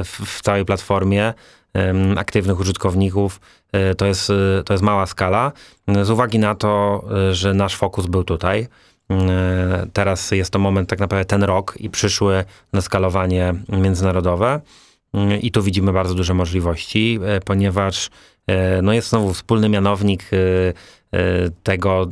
w, 0.04 0.40
całej 0.42 0.64
platformie 0.64 1.34
aktywnych 2.16 2.60
użytkowników, 2.60 3.40
e, 3.72 3.94
to 3.94 4.06
jest, 4.06 4.30
e, 4.30 4.62
to 4.64 4.74
jest 4.74 4.84
mała 4.84 5.06
skala. 5.06 5.52
Z 6.02 6.10
uwagi 6.10 6.38
na 6.38 6.54
to, 6.54 7.04
e, 7.30 7.34
że 7.34 7.54
nasz 7.54 7.76
fokus 7.76 8.06
był 8.06 8.24
tutaj, 8.24 8.60
e, 8.60 8.68
teraz 9.92 10.30
jest 10.30 10.50
to 10.50 10.58
moment 10.58 10.88
tak 10.88 10.98
naprawdę 10.98 11.24
ten 11.24 11.42
rok 11.42 11.76
i 11.80 11.90
przyszły 11.90 12.44
na 12.72 12.80
skalowanie 12.80 13.54
międzynarodowe. 13.68 14.60
Mm, 15.14 15.40
I 15.40 15.50
tu 15.50 15.62
widzimy 15.62 15.92
bardzo 15.92 16.14
duże 16.14 16.34
możliwości, 16.34 17.18
e, 17.24 17.40
ponieważ 17.40 18.10
e, 18.46 18.82
no 18.82 18.92
jest 18.92 19.08
znowu 19.08 19.34
wspólny 19.34 19.68
mianownik 19.68 20.22
e, 20.32 20.36
e, 21.18 21.50
tego, 21.62 22.06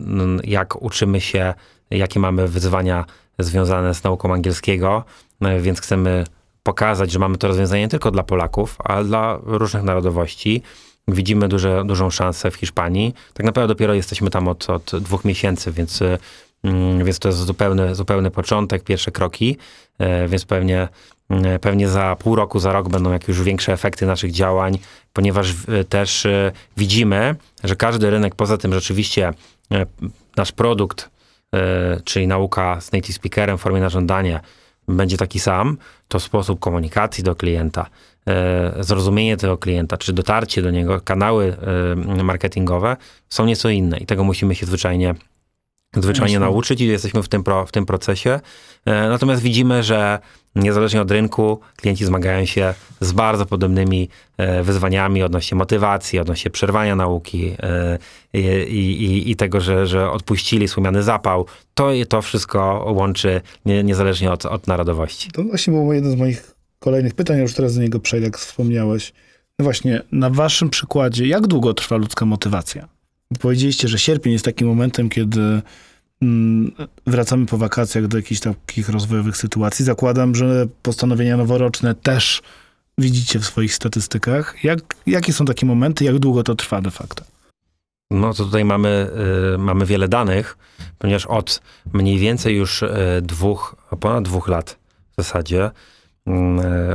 jak 0.45 0.83
uczymy 0.83 1.21
się, 1.21 1.55
jakie 1.91 2.21
mamy 2.21 2.49
wyzwania 2.49 3.05
związane 3.39 3.95
z 3.95 4.05
nauką 4.05 4.35
angielskiego, 4.35 5.05
e, 5.41 5.61
więc 5.61 5.81
chcemy 5.81 6.25
pokazać, 6.63 7.11
że 7.11 7.19
mamy 7.19 7.39
to 7.39 7.49
rozwiązanie 7.49 7.83
nie 7.83 7.89
tylko 7.89 8.11
dla 8.11 8.23
Polaków, 8.23 8.77
ale 8.85 9.05
dla 9.05 9.39
różnych 9.43 9.83
narodowości. 9.83 10.63
Widzimy 11.09 11.49
duże, 11.49 11.83
dużą 11.87 12.11
szansę 12.11 12.51
w 12.51 12.55
Hiszpanii. 12.55 13.15
Tak 13.35 13.47
naprawdę 13.47 13.75
dopiero 13.75 13.95
jesteśmy 13.95 14.31
tam 14.31 14.49
od, 14.49 14.71
od 14.71 14.91
dwóch 15.01 15.25
miesięcy, 15.25 15.73
więc, 15.73 16.03
e, 16.03 16.19
więc 17.05 17.19
to 17.19 17.29
jest 17.29 17.39
zupełny, 17.39 17.95
zupełny 17.95 18.31
początek, 18.31 18.85
pierwsze 18.85 19.11
kroki, 19.11 19.57
e, 19.99 20.29
więc 20.29 20.45
pewnie, 20.45 20.89
mm, 21.31 21.61
pewnie 21.61 21.89
za 21.89 22.17
pół 22.19 22.37
roku, 22.37 22.59
za 22.59 22.73
rok 22.73 22.89
będą 22.89 23.13
jakieś 23.13 23.29
już 23.29 23.43
większe 23.43 23.73
efekty 23.73 24.07
naszych 24.07 24.33
działań, 24.33 24.79
ponieważ 25.13 25.55
e, 25.69 25.85
też 25.85 26.27
e, 26.27 26.53
widzimy, 26.77 27.35
że 27.65 27.77
każdy 27.77 28.11
rynek, 28.11 28.35
poza 28.35 28.59
tym 28.59 28.75
rzeczywiście 28.75 29.33
nasz 30.37 30.53
produkt, 30.53 31.11
czyli 32.05 32.27
nauka 32.27 32.81
z 32.81 32.93
native 32.93 33.17
speakerem 33.17 33.59
w 33.59 33.61
formie 33.61 33.81
na 33.81 33.89
żądanie, 33.89 34.41
będzie 34.89 35.17
taki 35.17 35.41
sam, 35.41 35.77
to 36.09 36.21
sposób 36.21 36.61
komunikacji 36.61 37.25
do 37.25 37.35
klienta, 37.35 37.87
zrozumienie 38.81 39.37
tego 39.37 39.59
klienta, 39.59 39.97
czy 39.97 40.13
dotarcie 40.13 40.63
do 40.63 40.71
niego, 40.71 41.01
kanały 41.01 41.57
marketingowe 42.25 42.97
są 43.29 43.47
nieco 43.47 43.69
inne 43.69 43.99
i 43.99 44.07
tego 44.07 44.25
musimy 44.25 44.55
się 44.55 44.67
zwyczajnie 44.67 45.15
zwyczajnie 45.97 46.35
Jasne. 46.35 46.47
nauczyć 46.47 46.81
i 46.81 46.87
jesteśmy 46.87 47.23
w 47.23 47.29
tym, 47.29 47.43
pro, 47.45 47.67
w 47.67 47.73
tym 47.73 47.87
procesie. 47.87 48.41
E, 48.85 49.09
Natomiast 49.09 49.43
widzimy, 49.43 49.83
że 49.83 50.19
niezależnie 50.55 51.03
od 51.03 51.11
rynku, 51.11 51.61
klienci 51.77 52.05
zmagają 52.05 52.45
się 52.45 52.75
z 53.01 53.13
bardzo 53.13 53.47
podobnymi 53.47 54.09
e, 54.37 54.63
wyzwaniami 54.63 55.23
odnośnie 55.23 55.57
motywacji, 55.57 56.19
odnośnie 56.19 56.51
przerwania 56.51 56.97
nauki 56.97 57.57
e, 57.63 57.99
i, 58.33 58.79
i, 58.79 59.31
i 59.31 59.37
tego, 59.37 59.61
że, 59.61 59.87
że 59.87 60.11
odpuścili 60.11 60.69
słomiany 60.69 61.03
zapał. 61.03 61.47
To, 61.75 61.91
to 62.09 62.23
wszystko 62.23 62.93
łączy 62.97 63.41
nie, 63.65 63.85
niezależnie 63.85 64.33
od, 64.33 64.47
od 64.47 64.67
narodowości. 64.67 65.31
To 65.31 65.43
właśnie 65.43 65.73
było 65.73 65.93
jedno 65.93 66.11
z 66.11 66.17
moich 66.17 66.55
kolejnych 66.79 67.15
pytań, 67.15 67.39
już 67.39 67.55
teraz 67.55 67.75
do 67.75 67.83
niego 67.83 68.01
przejdę, 68.01 68.27
jak 68.27 68.39
wspomniałeś. 68.39 69.13
No 69.59 69.63
właśnie, 69.63 70.03
na 70.13 70.31
waszym 70.31 70.71
przykładzie, 70.71 71.27
jak 71.27 71.47
długo 71.47 71.75
trwa 71.75 71.97
ludzka 71.97 72.27
motywacja? 72.27 72.89
Powiedzieliście, 73.41 73.89
że 73.89 73.99
sierpień 73.99 74.33
jest 74.33 74.45
takim 74.45 74.69
momentem, 74.69 75.09
kiedy 75.09 75.63
mm, 76.23 76.73
wracamy 77.07 77.47
po 77.47 77.59
wakacjach 77.59 78.07
do 78.07 78.17
jakichś 78.17 78.41
takich 78.41 78.89
rozwojowych 78.89 79.37
sytuacji. 79.37 79.85
Zakładam, 79.85 80.35
że 80.35 80.67
postanowienia 80.83 81.37
noworoczne 81.37 81.95
też 81.95 82.43
widzicie 82.99 83.39
w 83.39 83.45
swoich 83.45 83.75
statystykach. 83.75 84.65
Jak, 84.65 84.79
jakie 85.07 85.33
są 85.33 85.45
takie 85.45 85.67
momenty, 85.67 86.05
jak 86.05 86.19
długo 86.19 86.43
to 86.43 86.55
trwa 86.55 86.81
de 86.81 86.91
facto? 86.91 87.25
No 88.11 88.35
to 88.35 88.45
tutaj 88.45 88.65
mamy, 88.65 89.11
y, 89.55 89.59
mamy 89.59 89.87
wiele 89.87 90.09
danych, 90.09 90.59
ponieważ 90.99 91.27
od 91.27 91.63
mniej 91.93 92.19
więcej 92.19 92.57
już 92.57 92.83
y, 92.83 92.89
dwóch, 93.23 93.77
ponad 94.01 94.25
dwóch 94.25 94.49
lat 94.49 94.79
w 95.13 95.17
zasadzie 95.17 95.71
y, 96.29 96.31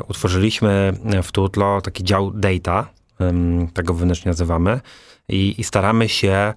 utworzyliśmy 0.07 0.93
w 1.23 1.31
Tutlo 1.31 1.81
taki 1.81 2.03
dział 2.03 2.31
data, 2.31 2.89
ym, 3.21 3.67
tak 3.73 3.85
go 3.85 3.93
wewnętrznie 3.93 4.29
nazywamy, 4.29 4.79
i, 5.29 5.55
i 5.57 5.63
staramy 5.63 6.09
się 6.09 6.53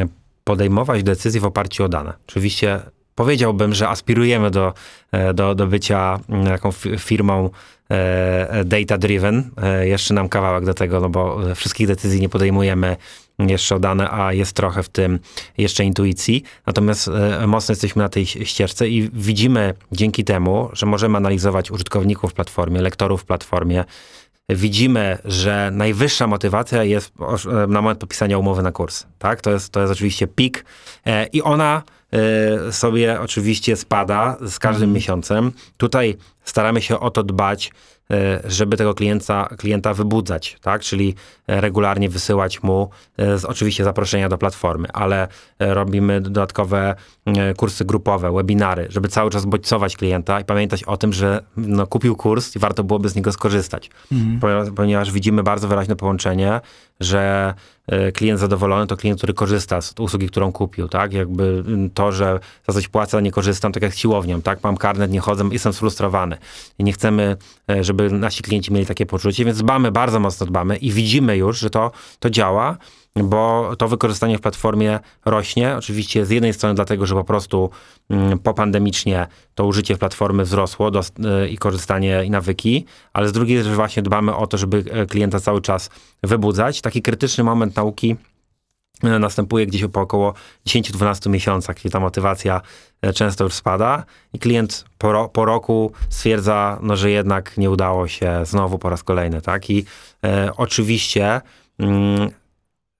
y, 0.00 0.08
podejmować 0.44 1.02
decyzje 1.02 1.40
w 1.40 1.44
oparciu 1.44 1.84
o 1.84 1.88
dane. 1.88 2.12
Oczywiście 2.28 2.80
powiedziałbym, 3.14 3.74
że 3.74 3.88
aspirujemy 3.88 4.50
do, 4.50 4.74
e, 5.12 5.34
do, 5.34 5.54
do 5.54 5.66
bycia 5.66 6.20
mm, 6.28 6.46
taką 6.46 6.70
fi- 6.72 6.98
firmą 6.98 7.50
e, 7.90 8.64
data-driven. 8.64 9.42
E, 9.62 9.88
Jeszcze 9.88 10.14
nam 10.14 10.28
kawałek 10.28 10.64
do 10.64 10.74
tego, 10.74 11.00
no 11.00 11.08
bo 11.08 11.50
e, 11.50 11.54
wszystkich 11.54 11.86
decyzji 11.86 12.20
nie 12.20 12.28
podejmujemy 12.28 12.96
jeszcze 13.38 13.74
o 13.76 13.78
dane, 13.78 14.10
a 14.10 14.32
jest 14.32 14.52
trochę 14.52 14.82
w 14.82 14.88
tym 14.88 15.18
jeszcze 15.58 15.84
intuicji. 15.84 16.42
Natomiast 16.66 17.08
e, 17.08 17.46
mocno 17.46 17.72
jesteśmy 17.72 18.02
na 18.02 18.08
tej 18.08 18.26
ścieżce 18.26 18.88
i 18.88 19.10
widzimy 19.12 19.74
dzięki 19.92 20.24
temu, 20.24 20.68
że 20.72 20.86
możemy 20.86 21.16
analizować 21.16 21.70
użytkowników 21.70 22.30
w 22.30 22.34
platformie, 22.34 22.80
lektorów 22.82 23.22
w 23.22 23.24
platformie. 23.24 23.84
Widzimy, 24.48 25.18
że 25.24 25.70
najwyższa 25.72 26.26
motywacja 26.26 26.84
jest 26.84 27.12
na 27.68 27.82
moment 27.82 28.00
podpisania 28.00 28.38
umowy 28.38 28.62
na 28.62 28.72
kurs. 28.72 29.06
Tak? 29.18 29.40
To, 29.40 29.50
jest, 29.50 29.72
to 29.72 29.80
jest 29.80 29.92
oczywiście 29.92 30.26
pik 30.26 30.64
e, 31.06 31.26
i 31.26 31.42
ona 31.42 31.82
e, 32.12 32.72
sobie 32.72 33.20
oczywiście 33.20 33.76
spada 33.76 34.36
z 34.46 34.58
każdym 34.58 34.92
miesiącem. 34.92 35.52
Tutaj 35.76 36.16
staramy 36.44 36.82
się 36.82 37.00
o 37.00 37.10
to 37.10 37.22
dbać, 37.22 37.72
żeby 38.44 38.76
tego 38.76 38.94
klienta, 38.94 39.48
klienta 39.58 39.94
wybudzać, 39.94 40.58
tak? 40.60 40.82
Czyli 40.82 41.14
e, 41.46 41.60
regularnie 41.60 42.08
wysyłać 42.08 42.62
mu 42.62 42.90
e, 43.18 43.36
oczywiście 43.48 43.84
zaproszenia 43.84 44.28
do 44.28 44.38
platformy, 44.38 44.88
ale 44.92 45.28
e, 45.58 45.74
robimy 45.74 46.20
dodatkowe 46.20 46.94
e, 47.26 47.54
kursy 47.54 47.84
grupowe, 47.84 48.32
webinary, 48.32 48.86
żeby 48.90 49.08
cały 49.08 49.30
czas 49.30 49.44
bodźcować 49.44 49.96
klienta 49.96 50.40
i 50.40 50.44
pamiętać 50.44 50.84
o 50.84 50.96
tym, 50.96 51.12
że 51.12 51.44
no, 51.56 51.86
kupił 51.86 52.16
kurs 52.16 52.56
i 52.56 52.58
warto 52.58 52.84
byłoby 52.84 53.08
z 53.08 53.14
niego 53.14 53.32
skorzystać. 53.32 53.90
Ponieważ, 54.40 54.68
ponieważ 54.76 55.12
widzimy 55.12 55.42
bardzo 55.42 55.68
wyraźne 55.68 55.96
połączenie, 55.96 56.60
że 57.00 57.54
e, 57.86 58.12
klient 58.12 58.40
zadowolony 58.40 58.86
to 58.86 58.96
klient, 58.96 59.18
który 59.18 59.34
korzysta 59.34 59.80
z 59.80 59.94
usługi, 59.98 60.28
którą 60.28 60.52
kupił, 60.52 60.88
tak? 60.88 61.12
Jakby 61.12 61.62
mm, 61.66 61.90
to, 61.90 62.12
że 62.12 62.40
za 62.68 62.72
coś 62.74 62.88
płacę, 62.88 63.22
nie 63.22 63.30
korzystam, 63.30 63.72
tak 63.72 63.82
jak 63.82 63.94
z 63.94 63.98
siłownią, 63.98 64.42
tak? 64.42 64.62
Mam 64.62 64.76
karnet, 64.76 65.10
nie 65.10 65.20
chodzę, 65.20 65.44
jestem 65.52 65.72
sfrustrowany. 65.72 66.36
I 66.78 66.84
nie 66.84 66.92
chcemy, 66.92 67.36
e, 67.70 67.84
żeby 67.84 68.10
nasi 68.10 68.42
klienci 68.42 68.72
mieli 68.72 68.86
takie 68.86 69.06
poczucie, 69.06 69.44
więc 69.44 69.58
dbamy, 69.58 69.92
bardzo 69.92 70.20
mocno 70.20 70.46
dbamy 70.46 70.76
i 70.76 70.92
widzimy 70.92 71.36
już, 71.36 71.58
że 71.58 71.70
to, 71.70 71.90
to 72.18 72.30
działa, 72.30 72.76
bo 73.22 73.70
to 73.78 73.88
wykorzystanie 73.88 74.38
w 74.38 74.40
platformie 74.40 75.00
rośnie. 75.24 75.76
Oczywiście 75.76 76.26
z 76.26 76.30
jednej 76.30 76.52
strony 76.54 76.74
dlatego, 76.74 77.06
że 77.06 77.14
po 77.14 77.24
prostu 77.24 77.70
mm, 78.10 78.38
popandemicznie 78.38 79.26
to 79.54 79.66
użycie 79.66 79.96
platformy 79.96 80.44
wzrosło 80.44 80.90
dos- 80.90 81.12
y, 81.44 81.48
i 81.48 81.58
korzystanie 81.58 82.24
i 82.24 82.30
nawyki, 82.30 82.86
ale 83.12 83.28
z 83.28 83.32
drugiej, 83.32 83.62
że 83.62 83.74
właśnie 83.74 84.02
dbamy 84.02 84.36
o 84.36 84.46
to, 84.46 84.58
żeby 84.58 84.84
e, 84.90 85.06
klienta 85.06 85.40
cały 85.40 85.60
czas 85.60 85.90
wybudzać. 86.22 86.80
Taki 86.80 87.02
krytyczny 87.02 87.44
moment 87.44 87.76
nauki 87.76 88.16
e, 89.04 89.18
następuje 89.18 89.66
gdzieś 89.66 89.84
po 89.92 90.00
około 90.00 90.34
10-12 90.68 91.30
miesiącach, 91.30 91.76
kiedy 91.76 91.90
ta 91.92 92.00
motywacja 92.00 92.60
e, 93.02 93.12
często 93.12 93.44
już 93.44 93.52
spada 93.54 94.04
i 94.32 94.38
klient 94.38 94.84
po, 94.98 95.12
ro- 95.12 95.28
po 95.28 95.44
roku 95.44 95.92
stwierdza, 96.08 96.78
no, 96.82 96.96
że 96.96 97.10
jednak 97.10 97.56
nie 97.58 97.70
udało 97.70 98.08
się 98.08 98.40
znowu 98.44 98.78
po 98.78 98.88
raz 98.90 99.02
kolejny, 99.02 99.42
tak? 99.42 99.70
I 99.70 99.84
e, 100.24 100.50
oczywiście 100.56 101.40
mm, 101.78 102.30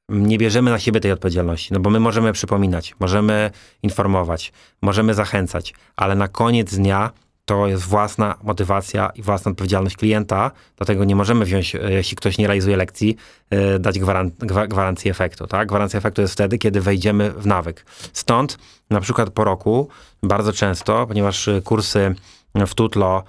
nie 0.08 0.38
bierzemy 0.38 0.70
na 0.70 0.78
siebie 0.78 1.00
tej 1.00 1.12
odpowiedzialności, 1.12 1.72
no 1.72 1.80
bo 1.80 1.90
my 1.90 2.00
możemy 2.00 2.32
przypominać, 2.32 2.94
możemy 3.00 3.50
informować, 3.82 4.52
możemy 4.82 5.14
zachęcać, 5.14 5.74
ale 5.96 6.14
na 6.14 6.28
koniec 6.28 6.74
dnia 6.74 7.10
to 7.44 7.66
jest 7.66 7.82
własna 7.84 8.34
motywacja 8.42 9.10
i 9.14 9.22
własna 9.22 9.50
odpowiedzialność 9.50 9.96
klienta, 9.96 10.50
dlatego 10.76 11.04
nie 11.04 11.16
możemy 11.16 11.44
wziąć, 11.44 11.74
e, 11.74 11.92
jeśli 11.92 12.16
ktoś 12.16 12.38
nie 12.38 12.46
realizuje 12.46 12.76
lekcji, 12.76 13.16
e, 13.50 13.78
dać 13.78 13.98
gwaran- 13.98 14.30
gwa- 14.30 14.68
gwarancji 14.68 15.10
efektu. 15.10 15.46
Tak? 15.46 15.68
Gwarancja 15.68 15.98
efektu 15.98 16.22
jest 16.22 16.34
wtedy, 16.34 16.58
kiedy 16.58 16.80
wejdziemy 16.80 17.30
w 17.30 17.46
nawyk. 17.46 17.86
Stąd 18.12 18.58
na 18.90 19.00
przykład 19.00 19.30
po 19.30 19.44
roku 19.44 19.88
bardzo 20.22 20.52
często, 20.52 21.06
ponieważ 21.06 21.48
kursy 21.64 22.14
w 22.54 22.74
Tutlo 22.74 23.24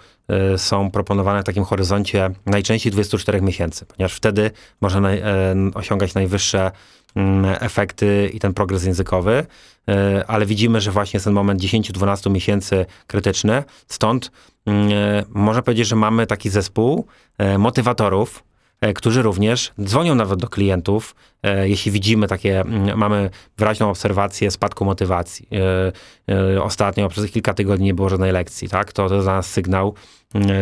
y, 0.53 0.57
są 0.57 0.91
proponowane 0.91 1.41
w 1.41 1.45
takim 1.45 1.63
horyzoncie 1.63 2.29
najczęściej 2.45 2.91
24 2.91 3.41
miesięcy, 3.41 3.85
ponieważ 3.85 4.13
wtedy 4.13 4.51
można 4.81 5.11
e, 5.11 5.55
osiągać 5.73 6.13
najwyższe 6.13 6.71
mm, 7.15 7.55
efekty 7.59 8.29
i 8.33 8.39
ten 8.39 8.53
progres 8.53 8.83
językowy, 8.85 9.45
e, 9.89 10.23
ale 10.27 10.45
widzimy, 10.45 10.81
że 10.81 10.91
właśnie 10.91 11.17
jest 11.17 11.25
ten 11.25 11.33
moment 11.33 11.61
10-12 11.61 12.31
miesięcy 12.31 12.85
krytyczny, 13.07 13.63
stąd 13.87 14.31
mm, 14.65 14.89
e, 14.91 15.23
można 15.29 15.61
powiedzieć, 15.61 15.87
że 15.87 15.95
mamy 15.95 16.27
taki 16.27 16.49
zespół 16.49 17.07
motywatorów, 17.57 18.43
którzy 18.95 19.21
również 19.21 19.73
dzwonią 19.83 20.15
nawet 20.15 20.39
do 20.39 20.47
klientów, 20.47 21.15
e, 21.43 21.69
jeśli 21.69 21.91
widzimy 21.91 22.27
takie, 22.27 22.61
mm, 22.61 22.97
mamy 22.97 23.29
wyraźną 23.57 23.89
obserwację 23.89 24.51
spadku 24.51 24.85
motywacji. 24.85 25.47
E, 26.27 26.35
e, 26.55 26.63
Ostatnio 26.63 27.09
przez 27.09 27.31
kilka 27.31 27.53
tygodni 27.53 27.85
nie 27.85 27.93
było 27.93 28.09
żadnej 28.09 28.31
lekcji, 28.31 28.69
tak? 28.69 28.93
To, 28.93 29.09
to 29.09 29.21
dla 29.21 29.33
nas 29.33 29.51
sygnał, 29.51 29.93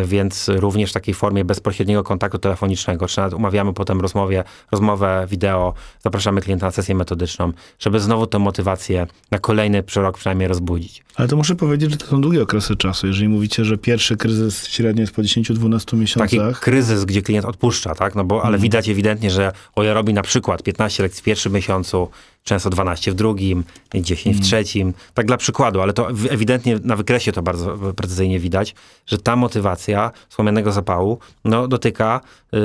więc 0.05 0.49
również 0.49 0.89
w 0.89 0.93
takiej 0.93 1.13
formie 1.13 1.45
bezpośredniego 1.45 2.03
kontaktu 2.03 2.39
telefonicznego, 2.39 3.07
czy 3.07 3.17
nawet 3.17 3.33
umawiamy 3.33 3.73
potem 3.73 4.01
rozmowie, 4.01 4.43
rozmowę 4.71 5.27
wideo, 5.29 5.73
zapraszamy 5.99 6.41
klienta 6.41 6.65
na 6.65 6.71
sesję 6.71 6.95
metodyczną, 6.95 7.51
żeby 7.79 7.99
znowu 7.99 8.27
tę 8.27 8.39
motywację 8.39 9.07
na 9.31 9.39
kolejny 9.39 9.83
rok 9.95 10.17
przynajmniej 10.17 10.47
rozbudzić. 10.47 11.03
Ale 11.15 11.27
to 11.27 11.35
muszę 11.35 11.55
powiedzieć, 11.55 11.91
że 11.91 11.97
to 11.97 12.05
są 12.05 12.21
długie 12.21 12.41
okresy 12.41 12.75
czasu. 12.75 13.07
Jeżeli 13.07 13.29
mówicie, 13.29 13.65
że 13.65 13.77
pierwszy 13.77 14.17
kryzys 14.17 14.67
średnio 14.67 15.01
jest 15.01 15.13
po 15.13 15.21
10-12 15.21 15.79
Taki 15.85 15.97
miesiącach, 15.97 16.59
kryzys, 16.59 17.05
gdzie 17.05 17.21
klient 17.21 17.45
odpuszcza, 17.45 17.95
tak? 17.95 18.15
No 18.15 18.23
bo, 18.23 18.35
ale 18.35 18.45
Mhm. 18.45 18.61
widać 18.61 18.89
ewidentnie, 18.89 19.31
że 19.31 19.51
o 19.75 19.83
ja 19.83 19.93
robi 19.93 20.13
na 20.13 20.21
przykład 20.21 20.63
15 20.63 21.03
lekcji 21.03 21.21
w 21.21 21.23
pierwszym 21.23 21.53
miesiącu, 21.53 22.09
często 22.43 22.69
12 22.69 23.11
w 23.11 23.15
drugim, 23.15 23.63
10 23.93 24.27
Mhm. 24.27 24.43
w 24.43 24.47
trzecim, 24.47 24.93
tak 25.13 25.25
dla 25.25 25.37
przykładu, 25.37 25.81
ale 25.81 25.93
to 25.93 26.09
ewidentnie 26.29 26.79
na 26.83 26.95
wykresie 26.95 27.31
to 27.31 27.41
bardzo 27.41 27.77
precyzyjnie 27.95 28.39
widać, 28.39 28.75
że 29.05 29.17
ta 29.17 29.35
motywacja 29.35 30.11
słomianego 30.29 30.71
zapału 30.71 31.19
no, 31.45 31.67
dotyka 31.67 32.21
yy, 32.51 32.59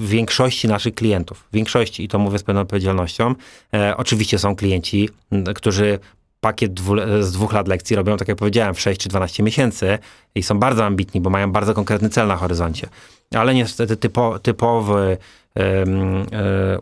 większości 0.00 0.68
naszych 0.68 0.94
klientów. 0.94 1.48
Większości, 1.52 2.04
i 2.04 2.08
to 2.08 2.18
mówię 2.18 2.38
z 2.38 2.42
pełną 2.42 2.60
odpowiedzialnością. 2.60 3.34
E, 3.74 3.96
oczywiście 3.96 4.38
są 4.38 4.56
klienci, 4.56 5.08
którzy 5.54 5.98
pakiet 6.40 6.74
dwu, 6.74 6.94
z 7.20 7.32
dwóch 7.32 7.52
lat 7.52 7.68
lekcji 7.68 7.96
robią, 7.96 8.16
tak 8.16 8.28
jak 8.28 8.38
powiedziałem, 8.38 8.74
w 8.74 8.80
6 8.80 9.00
czy 9.00 9.08
12 9.08 9.42
miesięcy 9.42 9.98
i 10.34 10.42
są 10.42 10.58
bardzo 10.58 10.84
ambitni, 10.84 11.20
bo 11.20 11.30
mają 11.30 11.52
bardzo 11.52 11.74
konkretny 11.74 12.08
cel 12.08 12.26
na 12.26 12.36
horyzoncie. 12.36 12.88
Ale 13.34 13.54
niestety 13.54 13.96
typo, 13.96 14.38
typowy 14.38 15.18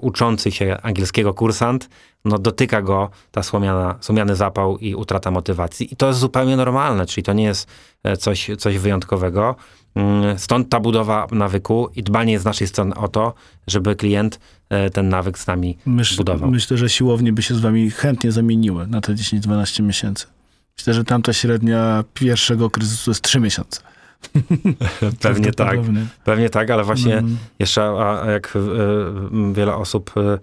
uczący 0.00 0.50
się 0.50 0.76
angielskiego 0.82 1.34
kursant, 1.34 1.88
no 2.24 2.38
dotyka 2.38 2.82
go 2.82 3.10
ta 3.30 3.42
słomiana, 3.42 3.94
słomiany 4.00 4.36
zapał 4.36 4.78
i 4.78 4.94
utrata 4.94 5.30
motywacji. 5.30 5.92
I 5.92 5.96
to 5.96 6.06
jest 6.06 6.18
zupełnie 6.18 6.56
normalne, 6.56 7.06
czyli 7.06 7.24
to 7.24 7.32
nie 7.32 7.44
jest 7.44 7.68
e, 8.04 8.16
coś, 8.16 8.50
coś 8.58 8.78
wyjątkowego. 8.78 9.56
Mm, 9.94 10.38
Stąd 10.38 10.68
ta 10.68 10.80
budowa 10.80 11.26
nawyku 11.32 11.88
i 11.96 12.02
dbanie 12.02 12.38
z 12.38 12.44
naszej 12.44 12.66
strony 12.66 12.94
o 12.94 13.08
to, 13.08 13.34
żeby 13.66 13.96
klient 13.96 14.40
e, 14.68 14.90
ten 14.90 15.08
nawyk 15.08 15.38
z 15.38 15.46
nami 15.46 15.78
myśl, 15.86 16.16
budował. 16.16 16.50
myślę, 16.50 16.76
że 16.76 16.88
siłownie 16.88 17.32
by 17.32 17.42
się 17.42 17.54
z 17.54 17.60
wami 17.60 17.90
chętnie 17.90 18.32
zamieniły 18.32 18.86
na 18.86 19.00
te 19.00 19.12
10-12 19.14 19.82
miesięcy. 19.82 20.26
Myślę, 20.78 20.94
że 20.94 21.04
tamta 21.04 21.32
średnia 21.32 22.04
pierwszego 22.14 22.70
kryzysu 22.70 23.10
jest 23.10 23.22
3 23.22 23.40
miesiące. 23.40 23.80
Pewnie 25.22 25.52
tak, 25.52 25.78
pewnie 26.24 26.50
tak, 26.50 26.70
ale 26.70 26.84
właśnie 26.84 27.18
Mm. 27.18 27.36
jeszcze 27.58 27.82
a, 27.84 28.22
a 28.22 28.30
jak 28.30 28.56
y, 28.56 28.60
wiele 29.52 29.74
osób 29.74 30.12
y, 30.16 30.38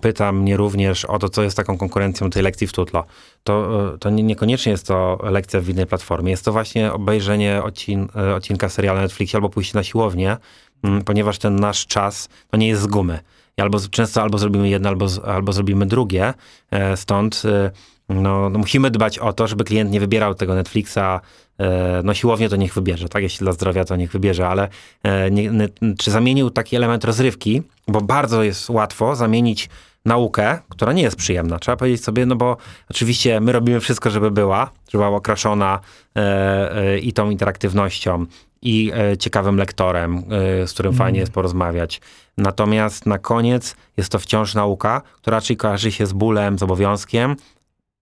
pyta 0.00 0.32
mnie 0.32 0.56
również 0.56 1.04
o 1.04 1.18
to, 1.18 1.28
co 1.28 1.42
jest 1.42 1.56
taką 1.56 1.78
konkurencją 1.78 2.30
tej 2.30 2.42
lekcji 2.42 2.66
w 2.66 2.72
Tutlo, 2.72 3.04
to, 3.44 3.84
y, 3.94 3.98
to 3.98 4.10
nie, 4.10 4.22
niekoniecznie 4.22 4.72
jest 4.72 4.86
to 4.86 5.18
lekcja 5.22 5.60
w 5.60 5.68
innej 5.68 5.86
platformie. 5.86 6.30
Jest 6.30 6.44
to 6.44 6.52
właśnie 6.52 6.92
obejrzenie 6.92 7.62
odcin, 7.62 8.08
odcinka 8.36 8.68
serialu 8.68 8.96
na 8.96 9.02
Netflixie 9.02 9.36
albo 9.36 9.48
pójście 9.48 9.78
na 9.78 9.84
siłownię, 9.84 10.36
ponieważ 11.04 11.38
ten 11.38 11.56
nasz 11.56 11.86
czas 11.86 12.28
to 12.50 12.56
nie 12.56 12.68
jest 12.68 12.82
z 12.82 12.86
gumy. 12.86 13.18
Albo, 13.60 13.78
często 13.90 14.22
albo 14.22 14.38
zrobimy 14.38 14.68
jedno, 14.68 14.88
albo, 14.88 15.06
albo 15.26 15.52
zrobimy 15.52 15.86
drugie. 15.86 16.34
E, 16.70 16.96
Stąd 16.96 17.42
no, 18.08 18.50
no 18.50 18.58
musimy 18.58 18.90
dbać 18.90 19.18
o 19.18 19.32
to, 19.32 19.46
żeby 19.46 19.64
klient 19.64 19.90
nie 19.90 20.00
wybierał 20.00 20.34
tego 20.34 20.54
Netflixa. 20.54 21.20
e, 21.58 22.02
No 22.04 22.14
siłownie 22.14 22.48
to 22.48 22.56
niech 22.56 22.74
wybierze, 22.74 23.08
tak? 23.08 23.22
Jeśli 23.22 23.44
dla 23.44 23.52
zdrowia, 23.52 23.84
to 23.84 23.96
niech 23.96 24.10
wybierze, 24.10 24.48
ale 24.48 24.68
e, 25.02 25.30
nie, 25.30 25.50
nie, 25.50 25.68
czy 25.98 26.10
zamienił 26.10 26.50
taki 26.50 26.76
element 26.76 27.04
rozrywki, 27.04 27.62
bo 27.88 28.00
bardzo 28.00 28.42
jest 28.42 28.70
łatwo 28.70 29.16
zamienić 29.16 29.68
naukę, 30.04 30.58
która 30.68 30.92
nie 30.92 31.02
jest 31.02 31.16
przyjemna. 31.16 31.58
Trzeba 31.58 31.76
powiedzieć 31.76 32.04
sobie, 32.04 32.26
no 32.26 32.36
bo 32.36 32.56
oczywiście 32.90 33.40
my 33.40 33.52
robimy 33.52 33.80
wszystko, 33.80 34.10
żeby 34.10 34.30
była, 34.30 34.70
żeby 34.92 35.04
była 35.04 35.16
okraszona 35.16 35.80
e, 36.14 36.98
i 36.98 37.12
tą 37.12 37.30
interaktywnością, 37.30 38.26
i 38.62 38.92
ciekawym 39.18 39.56
lektorem, 39.56 40.22
z 40.66 40.72
którym 40.72 40.92
fajnie 40.92 41.20
jest 41.20 41.32
porozmawiać. 41.32 42.00
Natomiast 42.38 43.06
na 43.06 43.18
koniec 43.18 43.76
jest 43.96 44.12
to 44.12 44.18
wciąż 44.18 44.54
nauka, 44.54 45.02
która 45.16 45.36
raczej 45.36 45.56
kojarzy 45.56 45.92
się 45.92 46.06
z 46.06 46.12
bólem, 46.12 46.58
z 46.58 46.62
obowiązkiem 46.62 47.36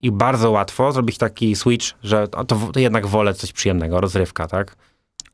i 0.05 0.11
bardzo 0.11 0.51
łatwo 0.51 0.91
zrobić 0.91 1.17
taki 1.17 1.55
switch, 1.55 1.85
że 2.03 2.27
to, 2.27 2.45
to, 2.45 2.79
jednak 2.79 3.07
wolę 3.07 3.33
coś 3.33 3.51
przyjemnego, 3.51 4.01
rozrywka, 4.01 4.47
tak? 4.47 4.75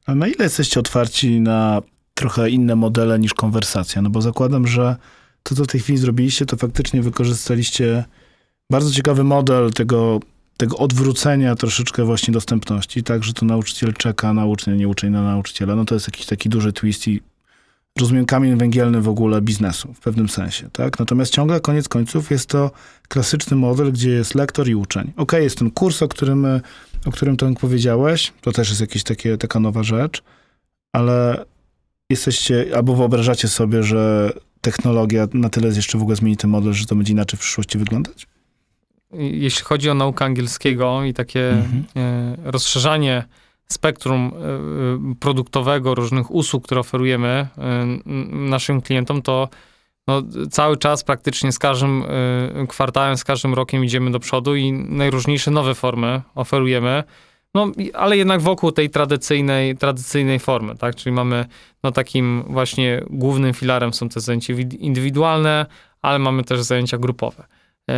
A 0.05 0.15
na 0.15 0.27
ile 0.27 0.43
jesteście 0.43 0.79
otwarci 0.79 1.39
na 1.41 1.81
trochę 2.13 2.49
inne 2.49 2.75
modele 2.75 3.19
niż 3.19 3.33
konwersacja? 3.33 4.01
No 4.01 4.09
bo 4.09 4.21
zakładam, 4.21 4.67
że 4.67 4.95
to, 5.43 5.55
co 5.55 5.63
w 5.63 5.67
tej 5.67 5.81
chwili 5.81 5.97
zrobiliście, 5.97 6.45
to 6.45 6.57
faktycznie 6.57 7.01
wykorzystaliście 7.01 8.05
bardzo 8.69 8.91
ciekawy 8.91 9.23
model 9.23 9.71
tego, 9.71 10.19
tego 10.57 10.77
odwrócenia 10.77 11.55
troszeczkę 11.55 12.05
właśnie 12.05 12.33
dostępności, 12.33 13.03
tak, 13.03 13.23
że 13.23 13.33
to 13.33 13.45
nauczyciel 13.45 13.93
czeka 13.93 14.33
na 14.33 14.45
ucznia, 14.45 14.75
nie 14.75 14.87
uczeń 14.87 15.11
na 15.11 15.23
nauczyciela. 15.23 15.75
No 15.75 15.85
to 15.85 15.95
jest 15.95 16.07
jakiś 16.07 16.25
taki 16.25 16.49
duży 16.49 16.73
twist 16.73 17.07
i 17.07 17.21
rozumiem 17.99 18.25
kamień 18.25 18.57
węgielny 18.57 19.01
w 19.01 19.07
ogóle 19.09 19.41
biznesu 19.41 19.93
w 19.93 19.99
pewnym 19.99 20.29
sensie, 20.29 20.69
tak? 20.69 20.99
Natomiast 20.99 21.33
ciągle 21.33 21.59
koniec 21.59 21.87
końców 21.87 22.31
jest 22.31 22.49
to 22.49 22.71
klasyczny 23.07 23.57
model, 23.57 23.91
gdzie 23.91 24.09
jest 24.09 24.35
lektor 24.35 24.67
i 24.69 24.75
uczeń. 24.75 25.11
Okej, 25.17 25.43
jest 25.43 25.57
ten 25.57 25.71
kurs, 25.71 26.01
o 26.01 26.07
którym, 26.07 26.45
o 27.05 27.11
którym 27.11 27.37
Tomek 27.37 27.59
powiedziałeś, 27.59 28.33
to 28.41 28.51
też 28.51 28.69
jest 28.69 28.81
jakaś 28.81 29.03
takie, 29.03 29.37
taka 29.37 29.59
nowa 29.59 29.83
rzecz, 29.83 30.23
ale 30.93 31.45
jesteście, 32.09 32.65
albo 32.75 32.95
wyobrażacie 32.95 33.47
sobie, 33.47 33.83
że 33.83 34.31
technologia 34.61 35.27
na 35.33 35.49
tyle 35.49 35.67
jeszcze 35.67 35.97
w 35.97 36.01
ogóle 36.01 36.15
zmieni 36.15 36.37
ten 36.37 36.49
model, 36.49 36.73
że 36.73 36.85
to 36.85 36.95
będzie 36.95 37.13
inaczej 37.13 37.37
w 37.37 37.41
przyszłości 37.41 37.77
wyglądać? 37.77 38.27
Jeśli 39.13 39.63
chodzi 39.63 39.89
o 39.89 39.93
naukę 39.93 40.25
angielskiego 40.25 41.03
i 41.03 41.13
takie 41.13 41.49
Mhm. 41.49 41.83
e, 41.95 42.51
rozszerzanie 42.51 43.23
spektrum 43.73 44.31
e, 44.33 45.11
e, 45.11 45.15
produktowego, 45.19 45.95
różnych 45.95 46.31
usług, 46.31 46.63
które 46.65 46.79
oferujemy 46.79 47.27
e, 47.57 47.85
naszym 48.35 48.81
klientom, 48.81 49.21
to 49.21 49.49
no, 50.07 50.21
cały 50.51 50.77
czas 50.77 51.03
praktycznie 51.03 51.51
z 51.51 51.59
każdym 51.59 52.03
kwartałem, 52.69 53.17
z 53.17 53.23
każdym 53.23 53.53
rokiem 53.53 53.85
idziemy 53.85 54.11
do 54.11 54.19
przodu 54.19 54.55
i 54.55 54.71
najróżniejsze 54.71 55.51
nowe 55.51 55.75
formy 55.75 56.21
oferujemy. 56.35 57.03
No, 57.55 57.71
ale 57.93 58.17
jednak 58.17 58.41
wokół 58.41 58.71
tej 58.71 58.89
tradycyjnej, 58.89 59.77
tradycyjnej 59.77 60.39
formy, 60.39 60.75
tak? 60.77 60.95
Czyli 60.95 61.13
mamy, 61.15 61.45
no 61.83 61.91
takim 61.91 62.43
właśnie 62.47 63.01
głównym 63.09 63.53
filarem 63.53 63.93
są 63.93 64.09
te 64.09 64.19
zajęcia 64.19 64.53
wi- 64.53 64.85
indywidualne, 64.85 65.65
ale 66.01 66.19
mamy 66.19 66.43
też 66.43 66.61
zajęcia 66.61 66.97
grupowe. 66.97 67.43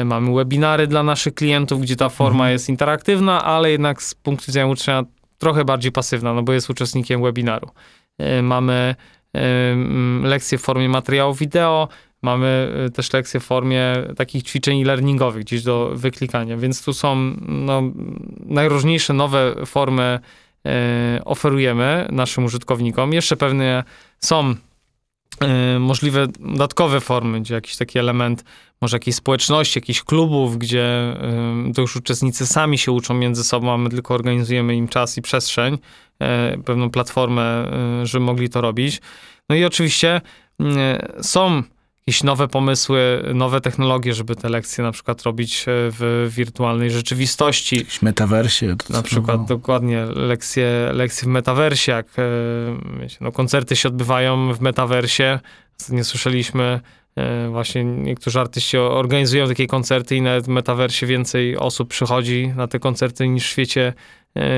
Mamy 0.06 0.34
webinary 0.36 0.88
dla 0.88 1.04
naszych 1.04 1.34
klientów, 1.34 1.82
gdzie 1.82 1.96
ta 1.96 2.10
forma 2.10 2.36
Mhm. 2.44 2.52
jest 2.52 2.70
interaktywna, 2.70 3.44
ale 3.44 3.72
jednak 3.72 4.02
z 4.04 4.16
punktu 4.16 4.46
widzenia 4.48 4.68
ucznia 4.68 5.04
trochę 5.38 5.66
bardziej 5.66 5.92
pasywna, 5.92 6.34
no 6.34 6.44
bo 6.44 6.54
jest 6.54 6.70
uczestnikiem 6.70 7.24
webinaru. 7.24 7.70
E, 8.18 8.42
Mamy 8.42 8.96
e, 9.36 9.42
lekcje 10.24 10.58
w 10.58 10.62
formie 10.62 10.90
materiału 10.90 11.34
wideo, 11.34 11.88
mamy 12.22 12.74
e, 12.86 12.90
też 12.90 13.14
lekcje 13.14 13.40
w 13.40 13.44
formie 13.44 13.94
takich 14.18 14.44
ćwiczeń 14.44 14.82
e-learningowych 14.82 15.44
gdzieś 15.44 15.64
do 15.64 15.92
wyklikania, 15.94 16.58
więc 16.58 16.84
tu 16.86 16.94
są 16.94 17.16
no, 17.48 17.82
najróżniejsze 18.46 19.14
nowe 19.14 19.56
formy 19.66 20.20
oferujemy 21.26 22.08
naszym 22.12 22.46
użytkownikom. 22.46 23.14
Jeszcze 23.14 23.38
pewnie 23.38 23.84
są 24.20 24.56
możliwe 25.80 26.28
dodatkowe 26.40 27.02
formy, 27.02 27.42
gdzie 27.42 27.54
jakiś 27.54 27.78
taki 27.78 28.00
element 28.00 28.44
może 28.82 28.96
jakiejś 28.96 29.16
społeczności, 29.16 29.78
jakichś 29.80 30.04
klubów, 30.04 30.58
gdzie 30.58 31.16
ym, 31.24 31.72
to 31.76 31.82
już 31.82 31.96
uczestnicy 31.96 32.48
sami 32.48 32.78
się 32.78 32.92
uczą 32.92 33.14
między 33.14 33.44
sobą, 33.44 33.74
a 33.74 33.78
my 33.78 33.90
tylko 33.90 34.14
organizujemy 34.14 34.76
im 34.76 34.88
czas 34.88 35.18
i 35.18 35.22
przestrzeń, 35.22 35.78
e, 36.20 36.58
pewną 36.66 36.90
platformę, 36.90 37.72
y, 38.04 38.06
żeby 38.06 38.26
mogli 38.26 38.50
to 38.50 38.62
robić. 38.62 39.02
No 39.50 39.56
i 39.56 39.66
oczywiście 39.66 40.22
y, 40.62 41.24
są 41.24 41.64
jakieś 42.08 42.24
nowe 42.24 42.48
pomysły, 42.48 43.24
nowe 43.34 43.62
technologie, 43.62 44.14
żeby 44.14 44.36
te 44.36 44.50
lekcje 44.50 44.84
na 44.84 44.92
przykład 44.92 45.22
robić 45.22 45.62
e, 45.62 45.66
w 45.68 46.32
wirtualnej 46.36 46.92
rzeczywistości. 46.92 47.76
Jakieś 47.76 48.02
metaversie? 48.02 48.76
Na 48.90 49.02
przykład 49.02 49.46
dokładnie 49.46 50.06
lekcje, 50.06 50.90
lekcje 50.94 51.26
w 51.26 51.32
metaversie, 51.32 51.92
jak 51.92 52.08
e, 52.18 52.22
wiecie, 53.00 53.18
no, 53.22 53.32
koncerty 53.32 53.76
się 53.76 53.90
odbywają 53.90 54.54
w 54.54 54.62
metaversie. 54.62 55.40
Nie 55.90 56.04
słyszeliśmy, 56.04 56.80
e, 57.16 57.50
właśnie 57.50 57.84
niektórzy 57.84 58.40
artyści 58.40 58.78
organizują 58.78 59.48
takie 59.48 59.68
koncerty 59.68 60.16
i 60.16 60.22
nawet 60.22 60.46
w 60.46 60.50
metaversie 60.50 61.06
więcej 61.06 61.58
osób 61.58 61.90
przychodzi 61.90 62.54
na 62.56 62.68
te 62.68 62.80
koncerty 62.80 63.28
niż 63.28 63.44
w 63.46 63.50
świecie 63.50 63.94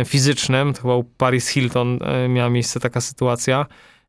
fizycznym. 0.05 0.73
To 0.73 0.81
chyba 0.81 0.95
u 0.95 1.03
Paris 1.03 1.47
Hilton 1.47 1.99
miała 2.29 2.49
miejsce 2.49 2.79
taka 2.79 3.01
sytuacja. 3.01 3.65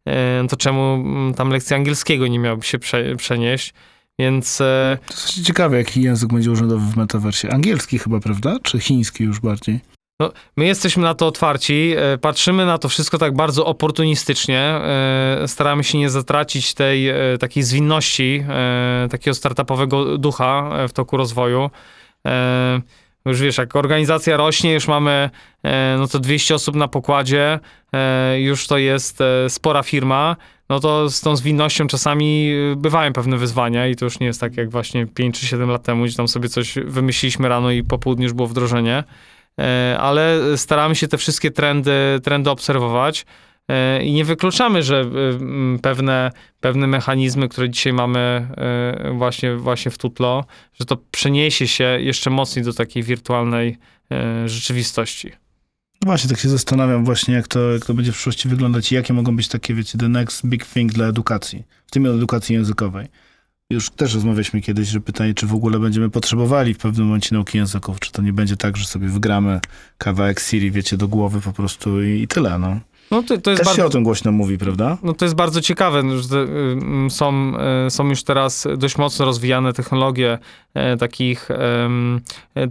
E, 0.07 0.47
to 0.49 0.57
czemu 0.57 0.95
mm, 0.95 1.35
tam 1.35 1.51
lekcja 1.51 1.77
angielskiego 1.77 2.27
nie 2.27 2.39
miałaby 2.39 2.63
się 2.63 2.79
prze, 2.79 3.17
przenieść? 3.17 3.75
Więc 4.19 4.61
e, 4.61 4.99
To 5.07 5.15
jest 5.15 5.43
ciekawe, 5.43 5.77
jaki 5.77 6.03
język 6.03 6.33
będzie 6.33 6.51
urzędowy 6.51 6.93
w 6.93 6.97
metaversie. 6.97 7.51
Angielski 7.51 7.99
chyba, 7.99 8.21
prawda? 8.21 8.57
Czy 8.63 8.81
chiński 8.81 9.25
już 9.25 9.41
bardziej? 9.41 9.81
My 10.57 10.67
jesteśmy 10.67 11.03
na 11.03 11.15
to 11.15 11.27
otwarci, 11.27 11.95
e, 11.97 12.19
patrzymy 12.19 12.67
na 12.67 12.79
to 12.79 12.89
wszystko 12.89 13.19
tak 13.19 13.35
bardzo 13.35 13.67
oportunistycznie, 13.67 14.81
staramy 15.47 15.85
się 15.85 15.99
nie 15.99 16.11
zatracić 16.11 16.75
tej 16.75 17.09
takiej 17.41 17.63
zwinności, 17.63 18.45
takiego 19.11 19.35
startupowego 19.35 20.19
ducha 20.19 20.71
w 20.89 20.93
toku 20.93 21.17
rozwoju. 21.17 21.71
Już 23.27 23.41
wiesz, 23.41 23.59
jak 23.59 23.77
organizacja 23.77 24.37
rośnie, 24.37 24.73
już 24.73 24.89
mamy 24.89 25.31
e, 25.63 25.97
no 25.99 26.07
to 26.07 26.19
200 26.19 26.55
osób 26.55 26.77
na 26.77 26.89
pokładzie, 26.89 27.59
e, 27.93 28.41
już 28.41 28.67
to 28.67 28.79
jest 28.79 29.21
e, 29.21 29.51
spora 29.51 29.83
firma, 29.83 30.37
no 30.69 30.81
to 30.81 31.11
z 31.11 31.21
tą 31.21 31.37
zwinnością 31.37 31.87
czasami 31.87 32.53
bywają 32.77 33.13
pewne 33.13 33.37
wyzwania 33.37 33.87
i 33.87 33.97
to 33.97 34.05
już 34.05 34.21
nie 34.21 34.27
jest 34.27 34.41
tak 34.41 34.57
jak 34.57 34.71
właśnie 34.71 35.07
5 35.07 35.41
czy 35.41 35.47
7 35.47 35.71
lat 35.71 35.83
temu, 35.83 36.05
gdzie 36.05 36.17
tam 36.17 36.29
sobie 36.29 36.49
coś 36.49 36.75
wymyśliliśmy 36.85 37.49
rano 37.49 37.71
i 37.71 37.83
po 37.83 37.99
południu 37.99 38.25
już 38.25 38.33
było 38.33 38.49
wdrożenie. 38.49 39.05
Ale 39.99 40.41
staramy 40.57 40.95
się 40.95 41.09
te 41.09 41.19
wszystkie 41.19 41.51
trendy, 41.51 41.93
trendy 42.23 42.51
obserwować 42.51 43.27
i 44.05 44.13
nie 44.13 44.25
wykluczamy, 44.25 44.83
że 44.83 45.01
e, 45.01 45.79
pewne, 45.79 46.31
pewne 46.61 46.87
mechanizmy, 46.87 47.49
które 47.49 47.71
dzisiaj 47.71 47.93
mamy 47.93 48.19
e, 48.19 49.13
właśnie, 49.15 49.57
właśnie 49.57 49.91
w 49.91 49.99
Tutlo, 49.99 50.45
że 50.75 50.85
to 50.85 50.97
przeniesie 51.11 51.69
się 51.69 51.85
jeszcze 51.85 52.31
mocniej 52.31 52.65
do 52.65 52.73
takiej 52.73 53.03
wirtualnej 53.03 53.79
e, 54.13 54.49
rzeczywistości. 54.49 55.33
Właśnie, 56.05 56.31
tak 56.31 56.39
się 56.39 56.49
zastanawiam 56.49 57.05
właśnie, 57.05 57.35
jak 57.35 57.49
to, 57.49 57.73
jak 57.73 57.85
to 57.85 57.95
będzie 57.95 58.13
w 58.13 58.15
przyszłości 58.15 58.49
wyglądać 58.49 58.93
i 58.93 58.95
jakie 58.95 59.13
mogą 59.13 59.37
być 59.37 59.49
takie, 59.49 59.75
wiecie, 59.75 59.99
the 59.99 60.09
next 60.09 60.47
big 60.47 60.67
thing 60.67 60.93
dla 60.93 61.07
edukacji, 61.07 61.63
w 61.87 61.91
tym 61.91 62.07
edukacji 62.07 62.55
językowej. 62.55 63.07
Już 63.71 63.91
też 63.91 64.15
rozmawialiśmy 64.15 64.61
kiedyś, 64.61 64.89
że 64.89 65.01
pytanie, 65.01 65.35
czy 65.35 65.47
w 65.47 65.55
ogóle 65.55 65.79
będziemy 65.79 66.11
potrzebowali 66.11 66.75
w 66.75 66.79
pewnym 66.79 67.07
momencie 67.07 67.35
nauki 67.35 67.59
języków, 67.59 68.01
czy 68.01 68.13
to 68.13 68.23
nie 68.23 68.33
będzie 68.33 68.57
tak, 68.57 68.77
że 68.77 68.87
sobie 68.87 69.09
wgramy 69.09 69.61
kawałek 69.99 70.41
Siri, 70.41 70.71
wiecie, 70.71 70.97
do 70.97 71.09
głowy 71.09 71.41
po 71.41 71.53
prostu 71.53 72.03
i, 72.03 72.23
i 72.23 72.29
tyle, 72.29 72.59
no. 72.59 72.81
No 73.11 73.23
to, 73.23 73.39
to 73.39 73.51
jest 73.51 73.61
Też 73.61 73.67
bardzo... 73.67 73.83
się 73.83 73.85
o 73.85 73.91
tym 73.91 74.03
głośno 74.03 74.33
mówi, 74.33 74.59
prawda? 74.59 74.99
No 75.03 75.15
to 75.15 75.25
jest 75.25 75.35
bardzo 75.35 75.61
ciekawe, 75.61 76.03
no, 76.03 76.19
że 76.19 76.47
są, 77.09 77.53
y, 77.87 77.91
są 77.91 78.09
już 78.09 78.23
teraz 78.23 78.69
dość 78.77 78.99
mocno 78.99 79.25
rozwijane 79.25 79.73
technologie 79.73 80.39
e, 80.75 80.97
takich 80.97 81.51
e, 81.51 81.89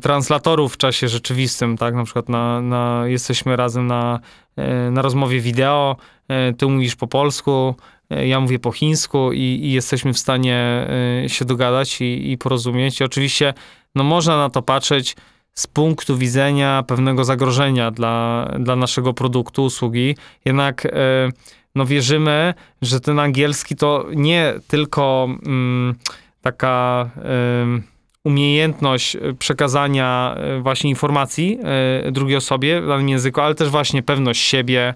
translatorów 0.02 0.74
w 0.74 0.78
czasie 0.78 1.08
rzeczywistym, 1.08 1.78
tak? 1.78 1.96
Na 1.96 2.04
przykład 2.04 2.30
na, 2.30 2.62
na, 2.62 3.04
jesteśmy 3.06 3.56
razem 3.56 3.88
na, 3.88 4.20
e, 4.56 4.92
na 4.92 5.02
rozmowie 5.02 5.40
wideo, 5.40 5.96
ty 6.58 6.66
mówisz 6.66 6.96
po 6.96 7.08
polsku, 7.08 7.76
ja 8.10 8.40
mówię 8.40 8.60
po 8.60 8.72
chińsku 8.72 9.32
i, 9.34 9.40
i 9.40 9.72
jesteśmy 9.72 10.14
w 10.14 10.20
stanie 10.20 10.88
się 11.28 11.46
dogadać 11.46 12.02
i, 12.02 12.32
i 12.32 12.38
porozumieć. 12.38 13.02
I 13.02 13.04
oczywiście 13.04 13.54
no 13.96 14.04
można 14.04 14.38
na 14.38 14.50
to 14.50 14.62
patrzeć 14.62 15.16
z 15.56 15.68
punktu 15.68 16.18
widzenia 16.18 16.84
pewnego 16.88 17.24
zagrożenia 17.24 17.92
dla, 17.92 18.48
dla 18.60 18.76
naszego 18.76 19.14
produktu, 19.14 19.64
usługi. 19.64 20.16
Jednak 20.46 20.86
e, 20.86 20.90
no 21.76 21.86
wierzymy, 21.86 22.54
że 22.82 23.00
ten 23.00 23.20
angielski 23.20 23.76
to 23.76 24.06
nie 24.16 24.54
tylko 24.68 25.28
mm, 25.46 25.96
taka 26.42 27.10
umiejętność 28.24 29.18
przekazania 29.40 30.36
e, 30.38 30.60
właśnie 30.60 30.90
informacji 30.90 31.60
e, 32.06 32.12
drugiej 32.12 32.38
osobie 32.38 32.82
w 32.82 32.88
danym 32.88 33.10
języku, 33.10 33.42
ale 33.42 33.56
też 33.56 33.70
właśnie 33.70 34.04
pewność 34.04 34.42
siebie, 34.42 34.94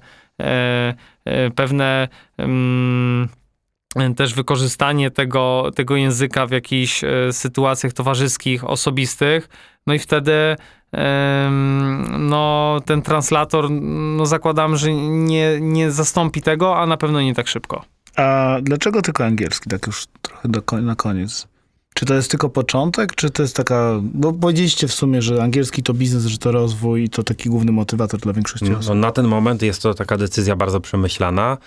pewne 1.55 2.07
mm, 2.37 3.29
też 4.15 4.33
wykorzystanie 4.33 5.11
tego, 5.11 5.71
tego 5.75 5.95
języka 5.95 6.47
w 6.47 6.51
jakichś 6.51 7.03
e, 7.03 7.33
sytuacjach 7.33 7.93
towarzyskich, 7.93 8.63
osobistych. 8.63 9.49
No 9.87 9.93
i 9.93 9.99
wtedy 9.99 10.55
no, 12.19 12.77
ten 12.85 13.01
translator, 13.01 13.71
no 13.71 14.25
zakładam, 14.25 14.77
że 14.77 14.93
nie, 14.93 15.57
nie 15.61 15.91
zastąpi 15.91 16.41
tego, 16.41 16.77
a 16.77 16.85
na 16.85 16.97
pewno 16.97 17.21
nie 17.21 17.35
tak 17.35 17.47
szybko. 17.47 17.85
A 18.15 18.57
dlaczego 18.61 19.01
tylko 19.01 19.25
angielski, 19.25 19.69
tak 19.69 19.87
już 19.87 20.05
trochę 20.21 20.49
do, 20.49 20.61
na 20.81 20.95
koniec? 20.95 21.47
Czy 21.93 22.05
to 22.05 22.13
jest 22.13 22.31
tylko 22.31 22.49
początek, 22.49 23.15
czy 23.15 23.29
to 23.29 23.41
jest 23.41 23.55
taka... 23.55 23.99
Bo 24.01 24.33
powiedzieliście 24.33 24.87
w 24.87 24.93
sumie, 24.93 25.21
że 25.21 25.43
angielski 25.43 25.83
to 25.83 25.93
biznes, 25.93 26.25
że 26.25 26.37
to 26.37 26.51
rozwój 26.51 27.03
i 27.03 27.09
to 27.09 27.23
taki 27.23 27.49
główny 27.49 27.71
motywator 27.71 28.19
dla 28.19 28.33
większości 28.33 28.69
No, 28.69 28.77
osób. 28.77 28.95
na 28.95 29.11
ten 29.11 29.27
moment 29.27 29.61
jest 29.61 29.81
to 29.81 29.93
taka 29.93 30.17
decyzja 30.17 30.55
bardzo 30.55 30.79
przemyślana 30.79 31.57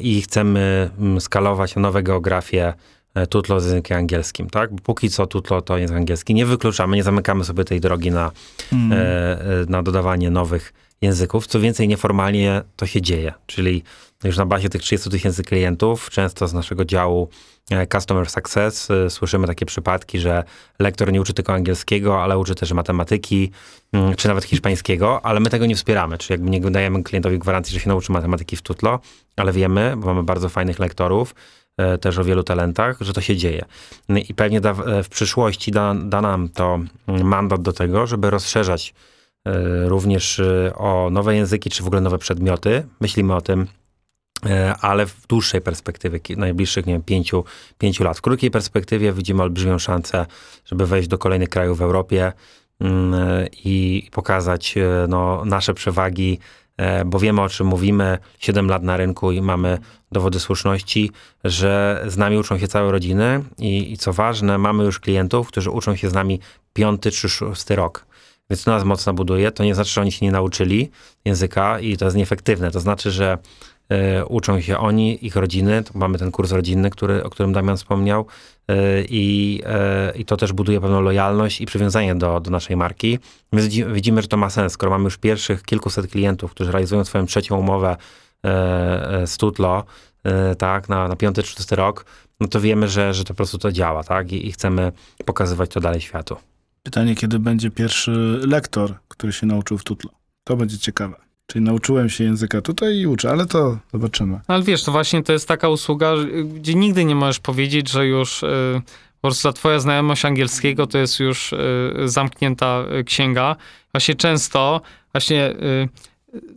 i 0.00 0.22
chcemy 0.22 0.90
mm, 0.98 1.20
skalować 1.20 1.76
nowe 1.76 2.02
geografie 2.02 2.74
e, 3.14 3.26
Tutlo 3.26 3.60
z 3.60 3.64
językiem 3.64 3.98
angielskim, 3.98 4.50
tak? 4.50 4.72
Bo 4.74 4.82
póki 4.82 5.10
co 5.10 5.26
Tutlo 5.26 5.62
to 5.62 5.78
język 5.78 5.96
angielski. 5.96 6.34
Nie 6.34 6.46
wykluczamy, 6.46 6.96
nie 6.96 7.02
zamykamy 7.02 7.44
sobie 7.44 7.64
tej 7.64 7.80
drogi 7.80 8.10
na, 8.10 8.30
Mm. 8.72 8.92
e, 8.92 8.96
e, 8.96 9.40
na 9.68 9.82
dodawanie 9.82 10.30
nowych 10.30 10.72
języków. 11.00 11.46
Co 11.46 11.60
więcej, 11.60 11.88
nieformalnie 11.88 12.62
to 12.76 12.86
się 12.86 13.02
dzieje, 13.02 13.32
czyli 13.46 13.82
już 14.24 14.36
na 14.36 14.46
bazie 14.46 14.68
tych 14.68 14.82
30 14.82 15.10
tysięcy 15.10 15.42
klientów, 15.42 16.10
często 16.10 16.48
z 16.48 16.52
naszego 16.52 16.84
działu 16.84 17.28
e, 17.70 17.86
Customer 17.86 18.30
Success, 18.30 18.90
e, 18.90 19.10
słyszymy 19.10 19.46
takie 19.46 19.66
przypadki, 19.66 20.18
że 20.18 20.44
lektor 20.78 21.12
nie 21.12 21.20
uczy 21.20 21.34
tylko 21.34 21.52
angielskiego, 21.52 22.22
ale 22.22 22.38
uczy 22.38 22.54
też 22.54 22.72
matematyki, 22.72 23.50
mm, 23.92 24.14
czy 24.14 24.28
nawet 24.28 24.44
hiszpańskiego, 24.44 25.26
ale 25.26 25.40
my 25.40 25.50
tego 25.50 25.66
nie 25.66 25.76
wspieramy, 25.76 26.18
czyli 26.18 26.34
jakby 26.34 26.50
nie 26.50 26.60
dajemy 26.60 27.02
klientowi 27.02 27.38
gwarancji, 27.38 27.74
że 27.74 27.80
się 27.80 27.88
nauczy 27.88 28.12
matematyki 28.12 28.56
w 28.56 28.62
Tutlo, 28.62 29.00
ale 29.36 29.52
wiemy, 29.52 29.94
bo 29.96 30.06
mamy 30.06 30.22
bardzo 30.22 30.48
fajnych 30.48 30.78
lektorów, 30.78 31.34
e, 31.76 31.98
też 31.98 32.18
o 32.18 32.24
wielu 32.24 32.42
talentach, 32.42 32.96
że 33.00 33.12
to 33.12 33.20
się 33.20 33.36
dzieje. 33.36 33.64
No 34.08 34.18
I 34.18 34.34
pewnie 34.34 34.60
da, 34.60 34.74
w 35.04 35.08
przyszłości 35.10 35.70
da, 35.70 35.94
da 35.94 36.20
nam 36.20 36.48
to 36.48 36.80
mm, 37.06 37.26
mandat 37.26 37.62
do 37.62 37.72
tego, 37.72 38.06
żeby 38.06 38.30
rozszerzać 38.30 38.94
również 39.84 40.40
o 40.74 41.08
nowe 41.10 41.36
języki, 41.36 41.70
czy 41.70 41.82
w 41.82 41.86
ogóle 41.86 42.00
nowe 42.00 42.18
przedmioty. 42.18 42.86
Myślimy 43.00 43.34
o 43.34 43.40
tym, 43.40 43.66
ale 44.80 45.06
w 45.06 45.26
dłuższej 45.26 45.60
perspektywie, 45.60 46.20
najbliższych, 46.36 46.86
nie 46.86 46.92
wiem, 46.92 47.02
pięciu, 47.02 47.44
pięciu 47.78 48.04
lat. 48.04 48.18
W 48.18 48.20
krótkiej 48.20 48.50
perspektywie 48.50 49.12
widzimy 49.12 49.42
olbrzymią 49.42 49.78
szansę, 49.78 50.26
żeby 50.64 50.86
wejść 50.86 51.08
do 51.08 51.18
kolejnych 51.18 51.48
krajów 51.48 51.78
w 51.78 51.82
Europie 51.82 52.32
mm, 52.80 53.14
e, 53.14 53.46
i 53.64 54.08
pokazać 54.12 54.76
e, 54.76 55.06
no, 55.08 55.44
nasze 55.44 55.74
przewagi, 55.74 56.38
e, 56.76 57.04
bo 57.04 57.18
wiemy 57.18 57.42
o 57.42 57.48
czym 57.48 57.66
mówimy. 57.66 58.18
7 58.38 58.68
lat 58.68 58.82
na 58.82 58.96
rynku 58.96 59.32
i 59.32 59.40
mamy 59.40 59.78
dowody 60.12 60.40
słuszności, 60.40 61.10
że 61.44 62.04
z 62.08 62.16
nami 62.16 62.38
uczą 62.38 62.58
się 62.58 62.68
całe 62.68 62.92
rodziny 62.92 63.44
i, 63.58 63.92
i 63.92 63.96
co 63.96 64.12
ważne, 64.12 64.58
mamy 64.58 64.84
już 64.84 65.00
klientów, 65.00 65.48
którzy 65.48 65.70
uczą 65.70 65.96
się 65.96 66.10
z 66.10 66.12
nami 66.12 66.40
piąty 66.72 67.10
czy 67.10 67.28
szósty 67.28 67.76
rok. 67.76 68.10
Więc 68.50 68.64
to 68.64 68.70
nas 68.70 68.84
mocno 68.84 69.14
buduje. 69.14 69.50
To 69.50 69.64
nie 69.64 69.74
znaczy, 69.74 69.90
że 69.90 70.00
oni 70.00 70.12
się 70.12 70.26
nie 70.26 70.32
nauczyli 70.32 70.90
języka 71.24 71.80
i 71.80 71.96
to 71.96 72.04
jest 72.04 72.16
nieefektywne. 72.16 72.70
To 72.70 72.80
znaczy, 72.80 73.10
że 73.10 73.32
e, 73.32 73.38
uczą 74.28 74.60
się 74.60 74.78
oni, 74.78 75.26
ich 75.26 75.36
rodziny. 75.36 75.82
Mamy 75.94 76.18
ten 76.18 76.30
kurs 76.30 76.52
rodzinny, 76.52 76.90
który, 76.90 77.24
o 77.24 77.30
którym 77.30 77.52
Damian 77.52 77.76
wspomniał. 77.76 78.26
e, 78.68 78.74
I, 79.08 79.62
e, 79.66 80.12
I 80.16 80.24
to 80.24 80.36
też 80.36 80.52
buduje 80.52 80.80
pewną 80.80 81.00
lojalność 81.00 81.60
i 81.60 81.66
przywiązanie 81.66 82.14
do, 82.14 82.40
do 82.40 82.50
naszej 82.50 82.76
marki. 82.76 83.18
Widzi- 83.52 83.92
widzimy, 83.92 84.22
że 84.22 84.28
to 84.28 84.36
ma 84.36 84.50
sens. 84.50 84.72
Skoro 84.72 84.90
mamy 84.90 85.04
już 85.04 85.16
pierwszych 85.16 85.62
kilkuset 85.62 86.06
klientów, 86.10 86.50
którzy 86.50 86.72
realizują 86.72 87.04
swoją 87.04 87.26
trzecią 87.26 87.56
umowę 87.56 87.96
e, 88.44 88.48
e, 89.22 89.26
z 89.26 89.36
Tutlo, 89.36 89.84
e, 90.24 90.54
tak, 90.54 90.88
na, 90.88 91.08
na 91.08 91.16
piąty 91.16 91.42
szósty 91.42 91.76
rok, 91.76 92.04
no 92.40 92.48
to 92.48 92.60
wiemy, 92.60 92.88
że, 92.88 93.14
że 93.14 93.24
to 93.24 93.28
po 93.28 93.36
prostu 93.36 93.58
to 93.58 93.72
działa, 93.72 94.04
tak? 94.04 94.32
I, 94.32 94.46
I 94.46 94.52
chcemy 94.52 94.92
pokazywać 95.24 95.70
to 95.70 95.80
dalej 95.80 96.00
światu. 96.00 96.36
Pytanie, 96.82 97.14
kiedy 97.14 97.38
będzie 97.38 97.70
pierwszy 97.70 98.40
lektor, 98.46 98.94
który 99.08 99.32
się 99.32 99.46
nauczył 99.46 99.78
w 99.78 99.84
Tutlo. 99.84 100.10
To 100.44 100.56
będzie 100.56 100.78
ciekawe. 100.78 101.29
Czyli 101.50 101.64
nauczyłem 101.64 102.08
się 102.08 102.24
języka 102.24 102.60
tutaj 102.60 102.96
i 102.96 103.06
uczę, 103.06 103.30
ale 103.30 103.46
to 103.46 103.78
zobaczymy. 103.92 104.32
No 104.32 104.54
ale 104.54 104.62
wiesz, 104.62 104.84
to 104.84 104.92
właśnie 104.92 105.22
to 105.22 105.32
jest 105.32 105.48
taka 105.48 105.68
usługa, 105.68 106.12
gdzie 106.54 106.74
nigdy 106.74 107.04
nie 107.04 107.14
możesz 107.14 107.40
powiedzieć, 107.40 107.90
że 107.90 108.06
już 108.06 108.42
y, 108.42 108.46
po 109.20 109.28
prostu 109.28 109.48
ta 109.48 109.52
twoja 109.52 109.80
znajomość 109.80 110.24
angielskiego 110.24 110.86
to 110.86 110.98
jest 110.98 111.20
już 111.20 111.52
y, 111.52 111.58
zamknięta 112.04 112.84
y, 113.00 113.04
księga. 113.04 113.56
Właśnie 113.92 114.14
często, 114.14 114.80
właśnie 115.12 115.54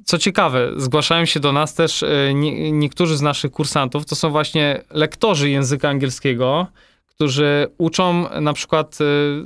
co 0.05 0.17
ciekawe, 0.17 0.71
zgłaszają 0.77 1.25
się 1.25 1.39
do 1.39 1.51
nas 1.51 1.73
też 1.73 2.05
nie, 2.33 2.71
niektórzy 2.71 3.17
z 3.17 3.21
naszych 3.21 3.51
kursantów, 3.51 4.05
to 4.05 4.15
są 4.15 4.29
właśnie 4.29 4.81
lektorzy 4.89 5.49
języka 5.49 5.89
angielskiego, 5.89 6.67
którzy 7.07 7.67
uczą 7.77 8.25
na 8.41 8.53
przykład 8.53 8.97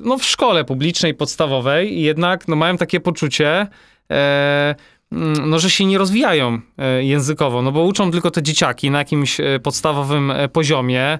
no, 0.02 0.18
w 0.18 0.26
szkole 0.26 0.66
publicznej, 0.66 1.14
podstawowej 1.14 1.98
i 1.98 2.02
jednak 2.02 2.48
no, 2.48 2.56
mają 2.56 2.78
takie 2.78 3.00
poczucie, 3.00 3.68
e, 4.12 4.76
no, 5.12 5.60
że 5.60 5.70
się 5.70 5.86
nie 5.86 5.98
rozwijają 5.98 6.60
e, 6.78 7.04
językowo, 7.04 7.62
no 7.62 7.72
bo 7.72 7.84
uczą 7.84 8.12
tylko 8.12 8.32
te 8.32 8.44
dzieciaki 8.44 8.92
na 8.92 8.98
jakimś 8.98 9.40
e, 9.40 9.60
podstawowym 9.60 10.32
e, 10.32 10.50
poziomie, 10.50 11.20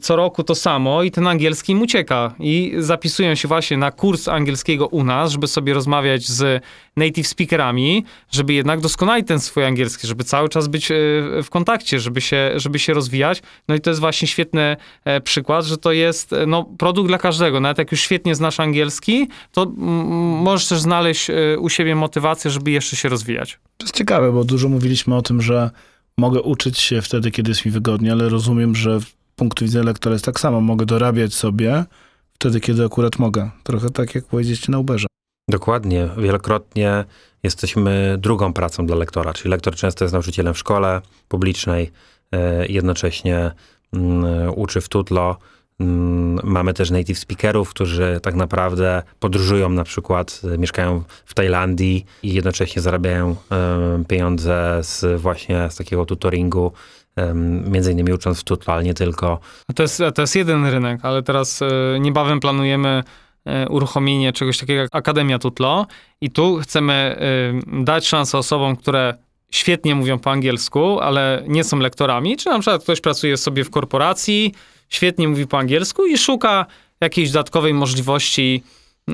co 0.00 0.16
roku 0.16 0.44
to 0.44 0.54
samo 0.54 1.02
i 1.02 1.10
ten 1.10 1.26
angielski 1.26 1.72
im 1.72 1.82
ucieka 1.82 2.34
i 2.38 2.74
zapisują 2.78 3.34
się 3.34 3.48
właśnie 3.48 3.76
na 3.76 3.90
kurs 3.90 4.28
angielskiego 4.28 4.86
u 4.86 5.04
nas, 5.04 5.32
żeby 5.32 5.46
sobie 5.46 5.74
rozmawiać 5.74 6.26
z 6.26 6.64
native 6.96 7.26
speakerami, 7.26 8.04
żeby 8.30 8.52
jednak 8.52 8.80
doskonalić 8.80 9.28
ten 9.28 9.40
swój 9.40 9.64
angielski, 9.64 10.06
żeby 10.06 10.24
cały 10.24 10.48
czas 10.48 10.68
być 10.68 10.90
e, 10.90 10.94
w 11.42 11.46
kontakcie, 11.50 12.00
żeby 12.00 12.20
się, 12.20 12.52
żeby 12.56 12.78
się 12.78 12.94
rozwijać. 12.94 13.42
No 13.68 13.74
i 13.74 13.80
to 13.80 13.90
jest 13.90 14.00
właśnie 14.00 14.28
świetny 14.28 14.76
e, 15.04 15.20
przykład, 15.20 15.64
że 15.64 15.76
to 15.76 15.92
jest 15.92 16.32
e, 16.32 16.46
no, 16.46 16.64
produkt 16.78 17.08
dla 17.08 17.18
każdego. 17.18 17.60
Nawet 17.60 17.78
jak 17.78 17.92
już 17.92 18.00
świetnie 18.00 18.34
znasz 18.34 18.60
angielski, 18.60 19.28
to 19.52 19.66
możesz 20.42 20.68
też 20.68 20.80
znaleźć 20.80 21.30
e, 21.30 21.58
u 21.58 21.68
siebie 21.68 21.94
motywację, 21.94 22.50
żeby 22.50 22.70
jeszcze 22.70 22.96
się 22.96 23.08
rozwijać. 23.08 23.58
To 23.76 23.84
jest 23.84 23.96
ciekawe, 23.96 24.32
bo 24.32 24.44
dużo 24.44 24.68
mówiliśmy 24.68 25.16
o 25.16 25.22
tym, 25.22 25.42
że 25.42 25.70
mogę 26.18 26.42
uczyć 26.42 26.78
się 26.78 27.02
wtedy, 27.02 27.30
kiedy 27.30 27.50
jest 27.50 27.66
mi 27.66 27.72
wygodnie, 27.72 28.12
ale 28.12 28.28
rozumiem, 28.28 28.74
że 28.74 29.00
punktu 29.38 29.64
widzenia 29.64 29.84
lektora 29.84 30.12
jest 30.12 30.24
tak 30.24 30.40
samo. 30.40 30.60
Mogę 30.60 30.86
dorabiać 30.86 31.34
sobie 31.34 31.84
wtedy, 32.34 32.60
kiedy 32.60 32.84
akurat 32.84 33.18
mogę. 33.18 33.50
Trochę 33.62 33.90
tak, 33.90 34.14
jak 34.14 34.24
powiedzieliście 34.24 34.72
na 34.72 34.78
Uberze. 34.78 35.06
Dokładnie. 35.48 36.08
Wielokrotnie 36.18 37.04
jesteśmy 37.42 38.16
drugą 38.18 38.52
pracą 38.52 38.86
dla 38.86 38.96
lektora, 38.96 39.32
czyli 39.32 39.50
lektor 39.50 39.74
często 39.74 40.04
jest 40.04 40.12
nauczycielem 40.12 40.54
w 40.54 40.58
szkole 40.58 41.00
publicznej, 41.28 41.90
e, 42.32 42.66
jednocześnie 42.66 43.50
mm, 43.92 44.52
uczy 44.56 44.80
w 44.80 44.88
Tutlo. 44.88 45.36
Mm, 45.80 46.40
Mamy 46.44 46.74
też 46.74 46.90
native 46.90 47.18
speakerów, 47.18 47.70
którzy 47.70 48.20
tak 48.22 48.34
naprawdę 48.34 49.02
podróżują 49.20 49.68
na 49.68 49.84
przykład, 49.84 50.40
e, 50.54 50.58
mieszkają 50.58 51.02
w 51.24 51.34
Tajlandii 51.34 52.06
i 52.22 52.34
jednocześnie 52.34 52.82
zarabiają 52.82 53.36
e, 53.52 54.04
pieniądze 54.08 54.80
z 54.82 55.20
właśnie 55.20 55.70
z 55.70 55.76
takiego 55.76 56.06
tutoringu, 56.06 56.72
między 57.70 57.92
innymi 57.92 58.12
ucząc 58.12 58.40
w 58.40 58.44
Tutlo, 58.44 58.74
ale 58.74 58.84
nie 58.84 58.94
tylko. 58.94 59.40
To 59.74 59.82
jest, 59.82 60.02
to 60.14 60.22
jest 60.22 60.36
jeden 60.36 60.66
rynek, 60.66 61.00
ale 61.02 61.22
teraz 61.22 61.62
e, 61.62 61.66
niebawem 62.00 62.40
planujemy 62.40 63.02
e, 63.44 63.68
uruchomienie 63.68 64.32
czegoś 64.32 64.58
takiego 64.58 64.80
jak 64.80 64.90
Akademia 64.92 65.38
Tutlo 65.38 65.86
i 66.20 66.30
tu 66.30 66.56
chcemy 66.56 66.92
e, 67.72 67.84
dać 67.84 68.06
szansę 68.06 68.38
osobom, 68.38 68.76
które 68.76 69.14
świetnie 69.50 69.94
mówią 69.94 70.18
po 70.18 70.30
angielsku, 70.30 71.00
ale 71.00 71.42
nie 71.46 71.64
są 71.64 71.78
lektorami, 71.78 72.36
czy 72.36 72.48
na 72.48 72.58
przykład 72.58 72.82
ktoś 72.82 73.00
pracuje 73.00 73.36
sobie 73.36 73.64
w 73.64 73.70
korporacji, 73.70 74.54
świetnie 74.88 75.28
mówi 75.28 75.46
po 75.46 75.58
angielsku 75.58 76.06
i 76.06 76.18
szuka 76.18 76.66
jakiejś 77.00 77.30
dodatkowej 77.30 77.74
możliwości, 77.74 78.62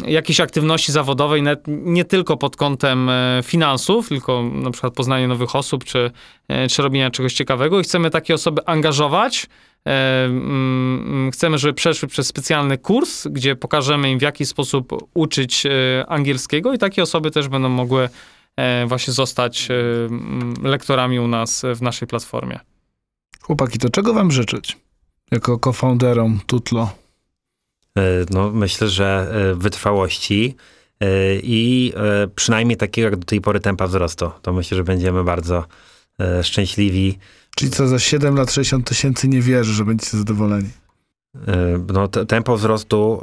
jakiejś 0.07 0.41
aktywności 0.41 0.93
zawodowej, 0.93 1.43
nie 1.67 2.05
tylko 2.05 2.37
pod 2.37 2.57
kątem 2.57 3.09
e, 3.09 3.41
finansów, 3.45 4.09
tylko 4.09 4.43
na 4.43 4.71
przykład 4.71 4.95
poznanie 4.95 5.29
nowych 5.29 5.57
osób, 5.57 5.85
czy, 5.85 6.11
e, 6.49 6.69
czy 6.69 6.83
robienia 6.83 7.11
czegoś 7.11 7.35
ciekawego 7.35 7.81
i 7.81 7.83
chcemy 7.83 8.11
takie 8.11 8.35
osoby 8.35 8.67
angażować, 8.67 9.47
E, 9.89 10.25
mm, 10.25 11.31
Chcemy, 11.33 11.59
żeby 11.59 11.75
przeszły 11.75 12.09
przez 12.09 12.27
specjalny 12.27 12.79
kurs, 12.79 13.27
gdzie 13.31 13.57
pokażemy 13.57 14.11
im, 14.11 14.19
w 14.19 14.23
jaki 14.23 14.47
sposób 14.47 15.09
uczyć 15.15 15.63
angielskiego, 16.09 16.73
i 16.73 16.79
takie 16.79 17.03
osoby 17.03 17.31
też 17.31 17.49
będą 17.49 17.69
mogły 17.69 18.09
właśnie 18.87 19.13
zostać 19.13 19.69
mm, 19.71 20.55
lektorami 20.63 21.19
u 21.19 21.29
nas 21.29 21.63
w 21.75 21.83
naszej 21.83 22.09
platformie. 22.09 22.61
Chłopaki, 23.43 23.79
to 23.79 23.91
czego 23.91 24.15
wam 24.15 24.31
życzyć? 24.31 24.77
Jako 25.31 25.59
co-founderom 25.59 26.41
Tutlo. 26.47 27.04
E, 27.99 28.03
No, 28.31 28.51
myślę, 28.51 28.89
że 28.89 29.29
e, 29.51 29.55
wytrwałości 29.55 30.55
e, 31.01 31.07
i 31.43 31.93
przynajmniej 32.35 32.77
takiego 32.77 33.05
jak 33.09 33.17
do 33.17 33.25
tej 33.25 33.41
pory 33.41 33.61
tempa 33.61 33.87
wzrostu. 33.87 34.31
To 34.43 34.53
myślę, 34.53 34.77
że 34.77 34.85
będziemy 34.85 35.25
bardzo 35.25 35.65
szczęśliwi. 36.43 37.19
Czyli 37.57 37.71
co, 37.71 37.89
za 37.89 37.99
7 37.99 38.37
lat 38.37 38.53
60 38.53 38.89
tysięcy 38.89 39.29
nie 39.29 39.41
wierzy, 39.41 39.73
że 39.73 39.85
będziecie 39.85 40.17
zadowoleni. 40.19 40.69
No, 41.93 42.09
te- 42.09 42.27
tempo 42.27 42.57
wzrostu 42.57 43.21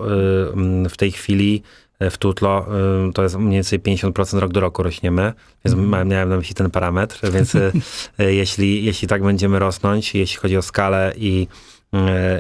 w 0.90 0.98
tej 0.98 1.12
chwili 1.12 1.64
w 2.12 2.18
Tutlo 2.18 2.66
to 3.14 3.24
jest 3.24 3.38
mniej 3.38 3.52
więcej 3.54 3.80
50% 3.80 4.40
rok 4.40 4.52
do 4.52 4.60
roku 4.60 4.84
rośniemy, 4.84 5.34
więc 5.66 5.78
ma- 5.78 6.04
miałem 6.06 6.30
na 6.30 6.38
myśli 6.38 6.56
ten 6.56 6.72
parametr, 6.72 7.32
więc 7.32 7.54
jeśli, 8.20 8.84
jeśli 8.86 9.08
tak 9.08 9.24
będziemy 9.24 9.60
rosnąć, 9.60 10.16
jeśli 10.16 10.38
chodzi 10.38 10.58
o 10.58 10.62
skalę 10.62 11.14
i, 11.18 11.48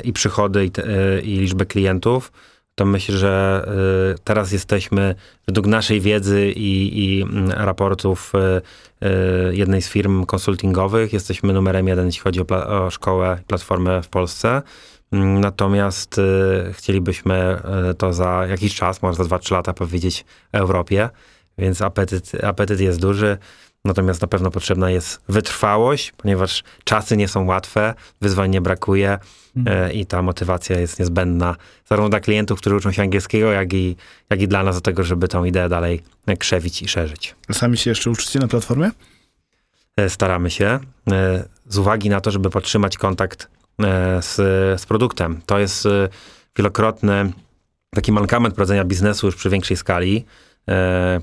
i 0.03 0.13
przychody 0.13 0.65
i, 0.65 0.71
te- 0.71 0.83
e, 1.17 1.21
i 1.21 1.37
liczbę 1.37 1.65
klientów, 1.65 2.31
to 2.75 2.85
myślę, 2.85 3.17
że 3.17 3.65
e, 4.15 4.23
teraz 4.23 4.51
jesteśmy 4.51 5.15
według 5.47 5.67
naszej 5.67 6.01
wiedzy 6.01 6.51
i, 6.51 7.03
i 7.05 7.21
mm, 7.21 7.51
raportów 7.51 8.33
e, 8.35 8.61
e, 9.01 9.55
jednej 9.55 9.81
z 9.81 9.89
firm 9.89 10.25
konsultingowych, 10.25 11.13
jesteśmy 11.13 11.53
numerem 11.53 11.87
jeden, 11.87 12.05
jeśli 12.05 12.21
chodzi 12.21 12.39
o, 12.39 12.43
pla- 12.45 12.67
o 12.67 12.89
szkołę, 12.89 13.39
platformę 13.47 14.01
w 14.03 14.07
Polsce. 14.09 14.61
Mm, 15.11 15.41
Natomiast 15.41 16.19
e, 16.19 16.73
chcielibyśmy 16.73 17.35
e, 17.35 17.93
to 17.97 18.13
za 18.13 18.45
jakiś 18.49 18.75
czas, 18.75 19.01
może 19.01 19.17
za 19.17 19.23
2-3 19.23 19.51
lata 19.53 19.73
powiedzieć 19.73 20.25
Europie, 20.51 21.09
więc 21.57 21.81
apetyt, 21.81 22.31
apetyt 22.43 22.79
jest 22.79 22.99
duży. 23.01 23.37
Natomiast 23.85 24.21
na 24.21 24.27
pewno 24.27 24.51
potrzebna 24.51 24.91
jest 24.91 25.21
wytrwałość, 25.29 26.13
ponieważ 26.17 26.63
czasy 26.83 27.17
nie 27.17 27.27
są 27.27 27.45
łatwe, 27.45 27.93
wyzwań 28.21 28.51
nie 28.51 28.61
brakuje 28.61 29.19
e, 29.65 29.93
i 29.93 30.05
ta 30.05 30.21
motywacja 30.21 30.79
jest 30.79 30.99
niezbędna 30.99 31.55
zarówno 31.89 32.09
dla 32.09 32.19
klientów, 32.19 32.59
którzy 32.59 32.75
uczą 32.75 32.91
się 32.91 33.01
angielskiego, 33.01 33.51
jak 33.51 33.73
i, 33.73 33.95
jak 34.29 34.41
i 34.41 34.47
dla 34.47 34.63
nas 34.63 34.75
do 34.75 34.81
tego, 34.81 35.03
żeby 35.03 35.27
tą 35.27 35.43
ideę 35.43 35.69
dalej 35.69 36.03
krzewić 36.39 36.81
i 36.81 36.87
szerzyć. 36.87 37.35
Sami 37.51 37.77
się 37.77 37.89
jeszcze 37.91 38.09
uczycie 38.09 38.39
na 38.39 38.47
platformie? 38.47 38.91
E, 39.97 40.09
staramy 40.09 40.49
się 40.49 40.79
e, 41.11 41.43
z 41.67 41.77
uwagi 41.77 42.09
na 42.09 42.21
to, 42.21 42.31
żeby 42.31 42.49
podtrzymać 42.49 42.97
kontakt 42.97 43.47
z, 44.21 44.35
z 44.81 44.85
produktem. 44.85 45.41
To 45.45 45.59
jest 45.59 45.87
wielokrotny 46.57 47.31
taki 47.95 48.11
mankament 48.11 48.55
prowadzenia 48.55 48.85
biznesu 48.85 49.25
już 49.25 49.35
przy 49.35 49.49
większej 49.49 49.77
skali, 49.77 50.25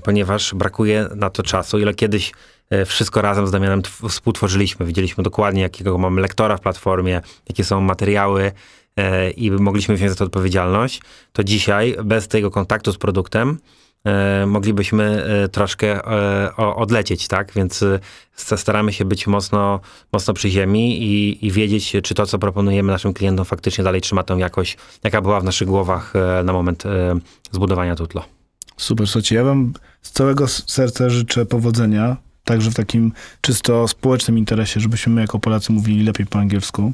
ponieważ 0.03 0.53
brakuje 0.55 1.07
na 1.15 1.29
to 1.29 1.43
czasu. 1.43 1.79
Ile 1.79 1.93
kiedyś 1.93 2.31
e, 2.69 2.85
wszystko 2.85 3.21
razem 3.21 3.47
z 3.47 3.51
Damianem 3.51 3.81
tw- 3.81 4.09
współtworzyliśmy. 4.09 4.85
Widzieliśmy 4.85 5.23
dokładnie, 5.23 5.61
jakiego 5.61 5.97
mamy 5.97 6.21
lektora 6.21 6.57
w 6.57 6.61
platformie, 6.61 7.21
jakie 7.49 7.63
są 7.63 7.81
materiały 7.81 8.51
e, 8.97 9.29
i 9.31 9.51
mogliśmy 9.51 9.95
wziąć 9.95 10.11
za 10.11 10.17
to 10.17 10.25
odpowiedzialność. 10.25 11.01
To 11.33 11.43
dzisiaj 11.43 11.95
bez 12.03 12.27
tego 12.27 12.51
kontaktu 12.51 12.91
z 12.91 12.97
produktem 12.97 13.57
e, 14.05 14.45
moglibyśmy 14.45 15.23
e, 15.43 15.47
troszkę 15.49 16.05
e, 16.07 16.55
odlecieć, 16.55 17.27
tak? 17.27 17.51
Więc 17.53 17.83
e, 17.83 17.99
sta- 18.35 18.57
staramy 18.57 18.93
się 18.93 19.05
być 19.05 19.27
mocno, 19.27 19.79
mocno 20.13 20.33
przy 20.33 20.49
ziemi 20.49 21.03
i, 21.03 21.45
i 21.45 21.51
wiedzieć, 21.51 21.93
czy 22.03 22.13
to, 22.13 22.25
co 22.25 22.39
proponujemy 22.39 22.91
naszym 22.91 23.13
klientom, 23.13 23.45
faktycznie 23.45 23.83
dalej 23.83 24.01
trzyma 24.01 24.23
tą 24.23 24.37
jakość, 24.37 24.77
jaka 25.03 25.21
była 25.21 25.39
w 25.39 25.43
naszych 25.43 25.67
głowach 25.67 26.13
e, 26.15 26.43
na 26.43 26.53
moment 26.53 26.85
e, 26.85 27.19
zbudowania 27.51 27.95
Tutlo. 27.95 28.38
Super, 28.79 29.07
słuchajcie, 29.07 29.35
ja 29.35 29.43
wam 29.43 29.73
z 30.01 30.11
całego 30.11 30.47
serca 30.47 31.09
życzę 31.09 31.45
powodzenia, 31.45 32.17
także 32.43 32.71
w 32.71 32.75
takim 32.75 33.11
czysto 33.41 33.87
społecznym 33.87 34.37
interesie, 34.37 34.79
żebyśmy 34.79 35.13
my 35.13 35.21
jako 35.21 35.39
Polacy 35.39 35.71
mówili 35.71 36.03
lepiej 36.03 36.25
po 36.25 36.39
angielsku 36.39 36.93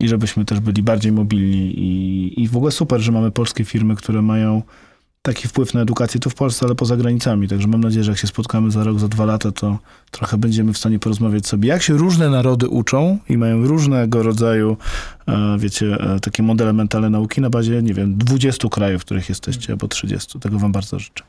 i 0.00 0.08
żebyśmy 0.08 0.44
też 0.44 0.60
byli 0.60 0.82
bardziej 0.82 1.12
mobilni 1.12 1.78
i, 1.78 2.42
i 2.42 2.48
w 2.48 2.56
ogóle 2.56 2.72
super, 2.72 3.00
że 3.00 3.12
mamy 3.12 3.30
polskie 3.30 3.64
firmy, 3.64 3.96
które 3.96 4.22
mają 4.22 4.62
taki 5.26 5.48
wpływ 5.48 5.74
na 5.74 5.80
edukację 5.80 6.20
tu 6.20 6.30
w 6.30 6.34
Polsce, 6.34 6.66
ale 6.66 6.74
poza 6.74 6.96
granicami, 6.96 7.48
także 7.48 7.68
mam 7.68 7.80
nadzieję, 7.80 8.04
że 8.04 8.10
jak 8.10 8.18
się 8.18 8.26
spotkamy 8.26 8.70
za 8.70 8.84
rok, 8.84 8.98
za 8.98 9.08
dwa 9.08 9.24
lata, 9.24 9.52
to 9.52 9.78
trochę 10.10 10.38
będziemy 10.38 10.72
w 10.72 10.78
stanie 10.78 10.98
porozmawiać 10.98 11.46
sobie, 11.46 11.68
jak 11.68 11.82
się 11.82 11.94
różne 11.94 12.30
narody 12.30 12.68
uczą 12.68 13.18
i 13.28 13.36
mają 13.36 13.66
różnego 13.66 14.22
rodzaju, 14.22 14.76
e, 15.28 15.56
wiecie, 15.58 15.96
e, 16.00 16.20
takie 16.20 16.42
modele 16.42 16.72
mentalne 16.72 17.10
nauki 17.10 17.40
na 17.40 17.50
bazie, 17.50 17.82
nie 17.82 17.94
wiem, 17.94 18.16
20 18.18 18.68
krajów, 18.68 19.02
w 19.02 19.04
których 19.04 19.28
jesteście, 19.28 19.72
albo 19.72 19.88
30. 19.88 20.40
Tego 20.40 20.58
wam 20.58 20.72
bardzo 20.72 20.98
życzę. 20.98 21.24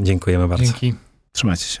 Dziękujemy 0.00 0.48
bardzo. 0.48 0.64
Dzięki. 0.64 0.94
Trzymajcie 1.32 1.64
się. 1.64 1.80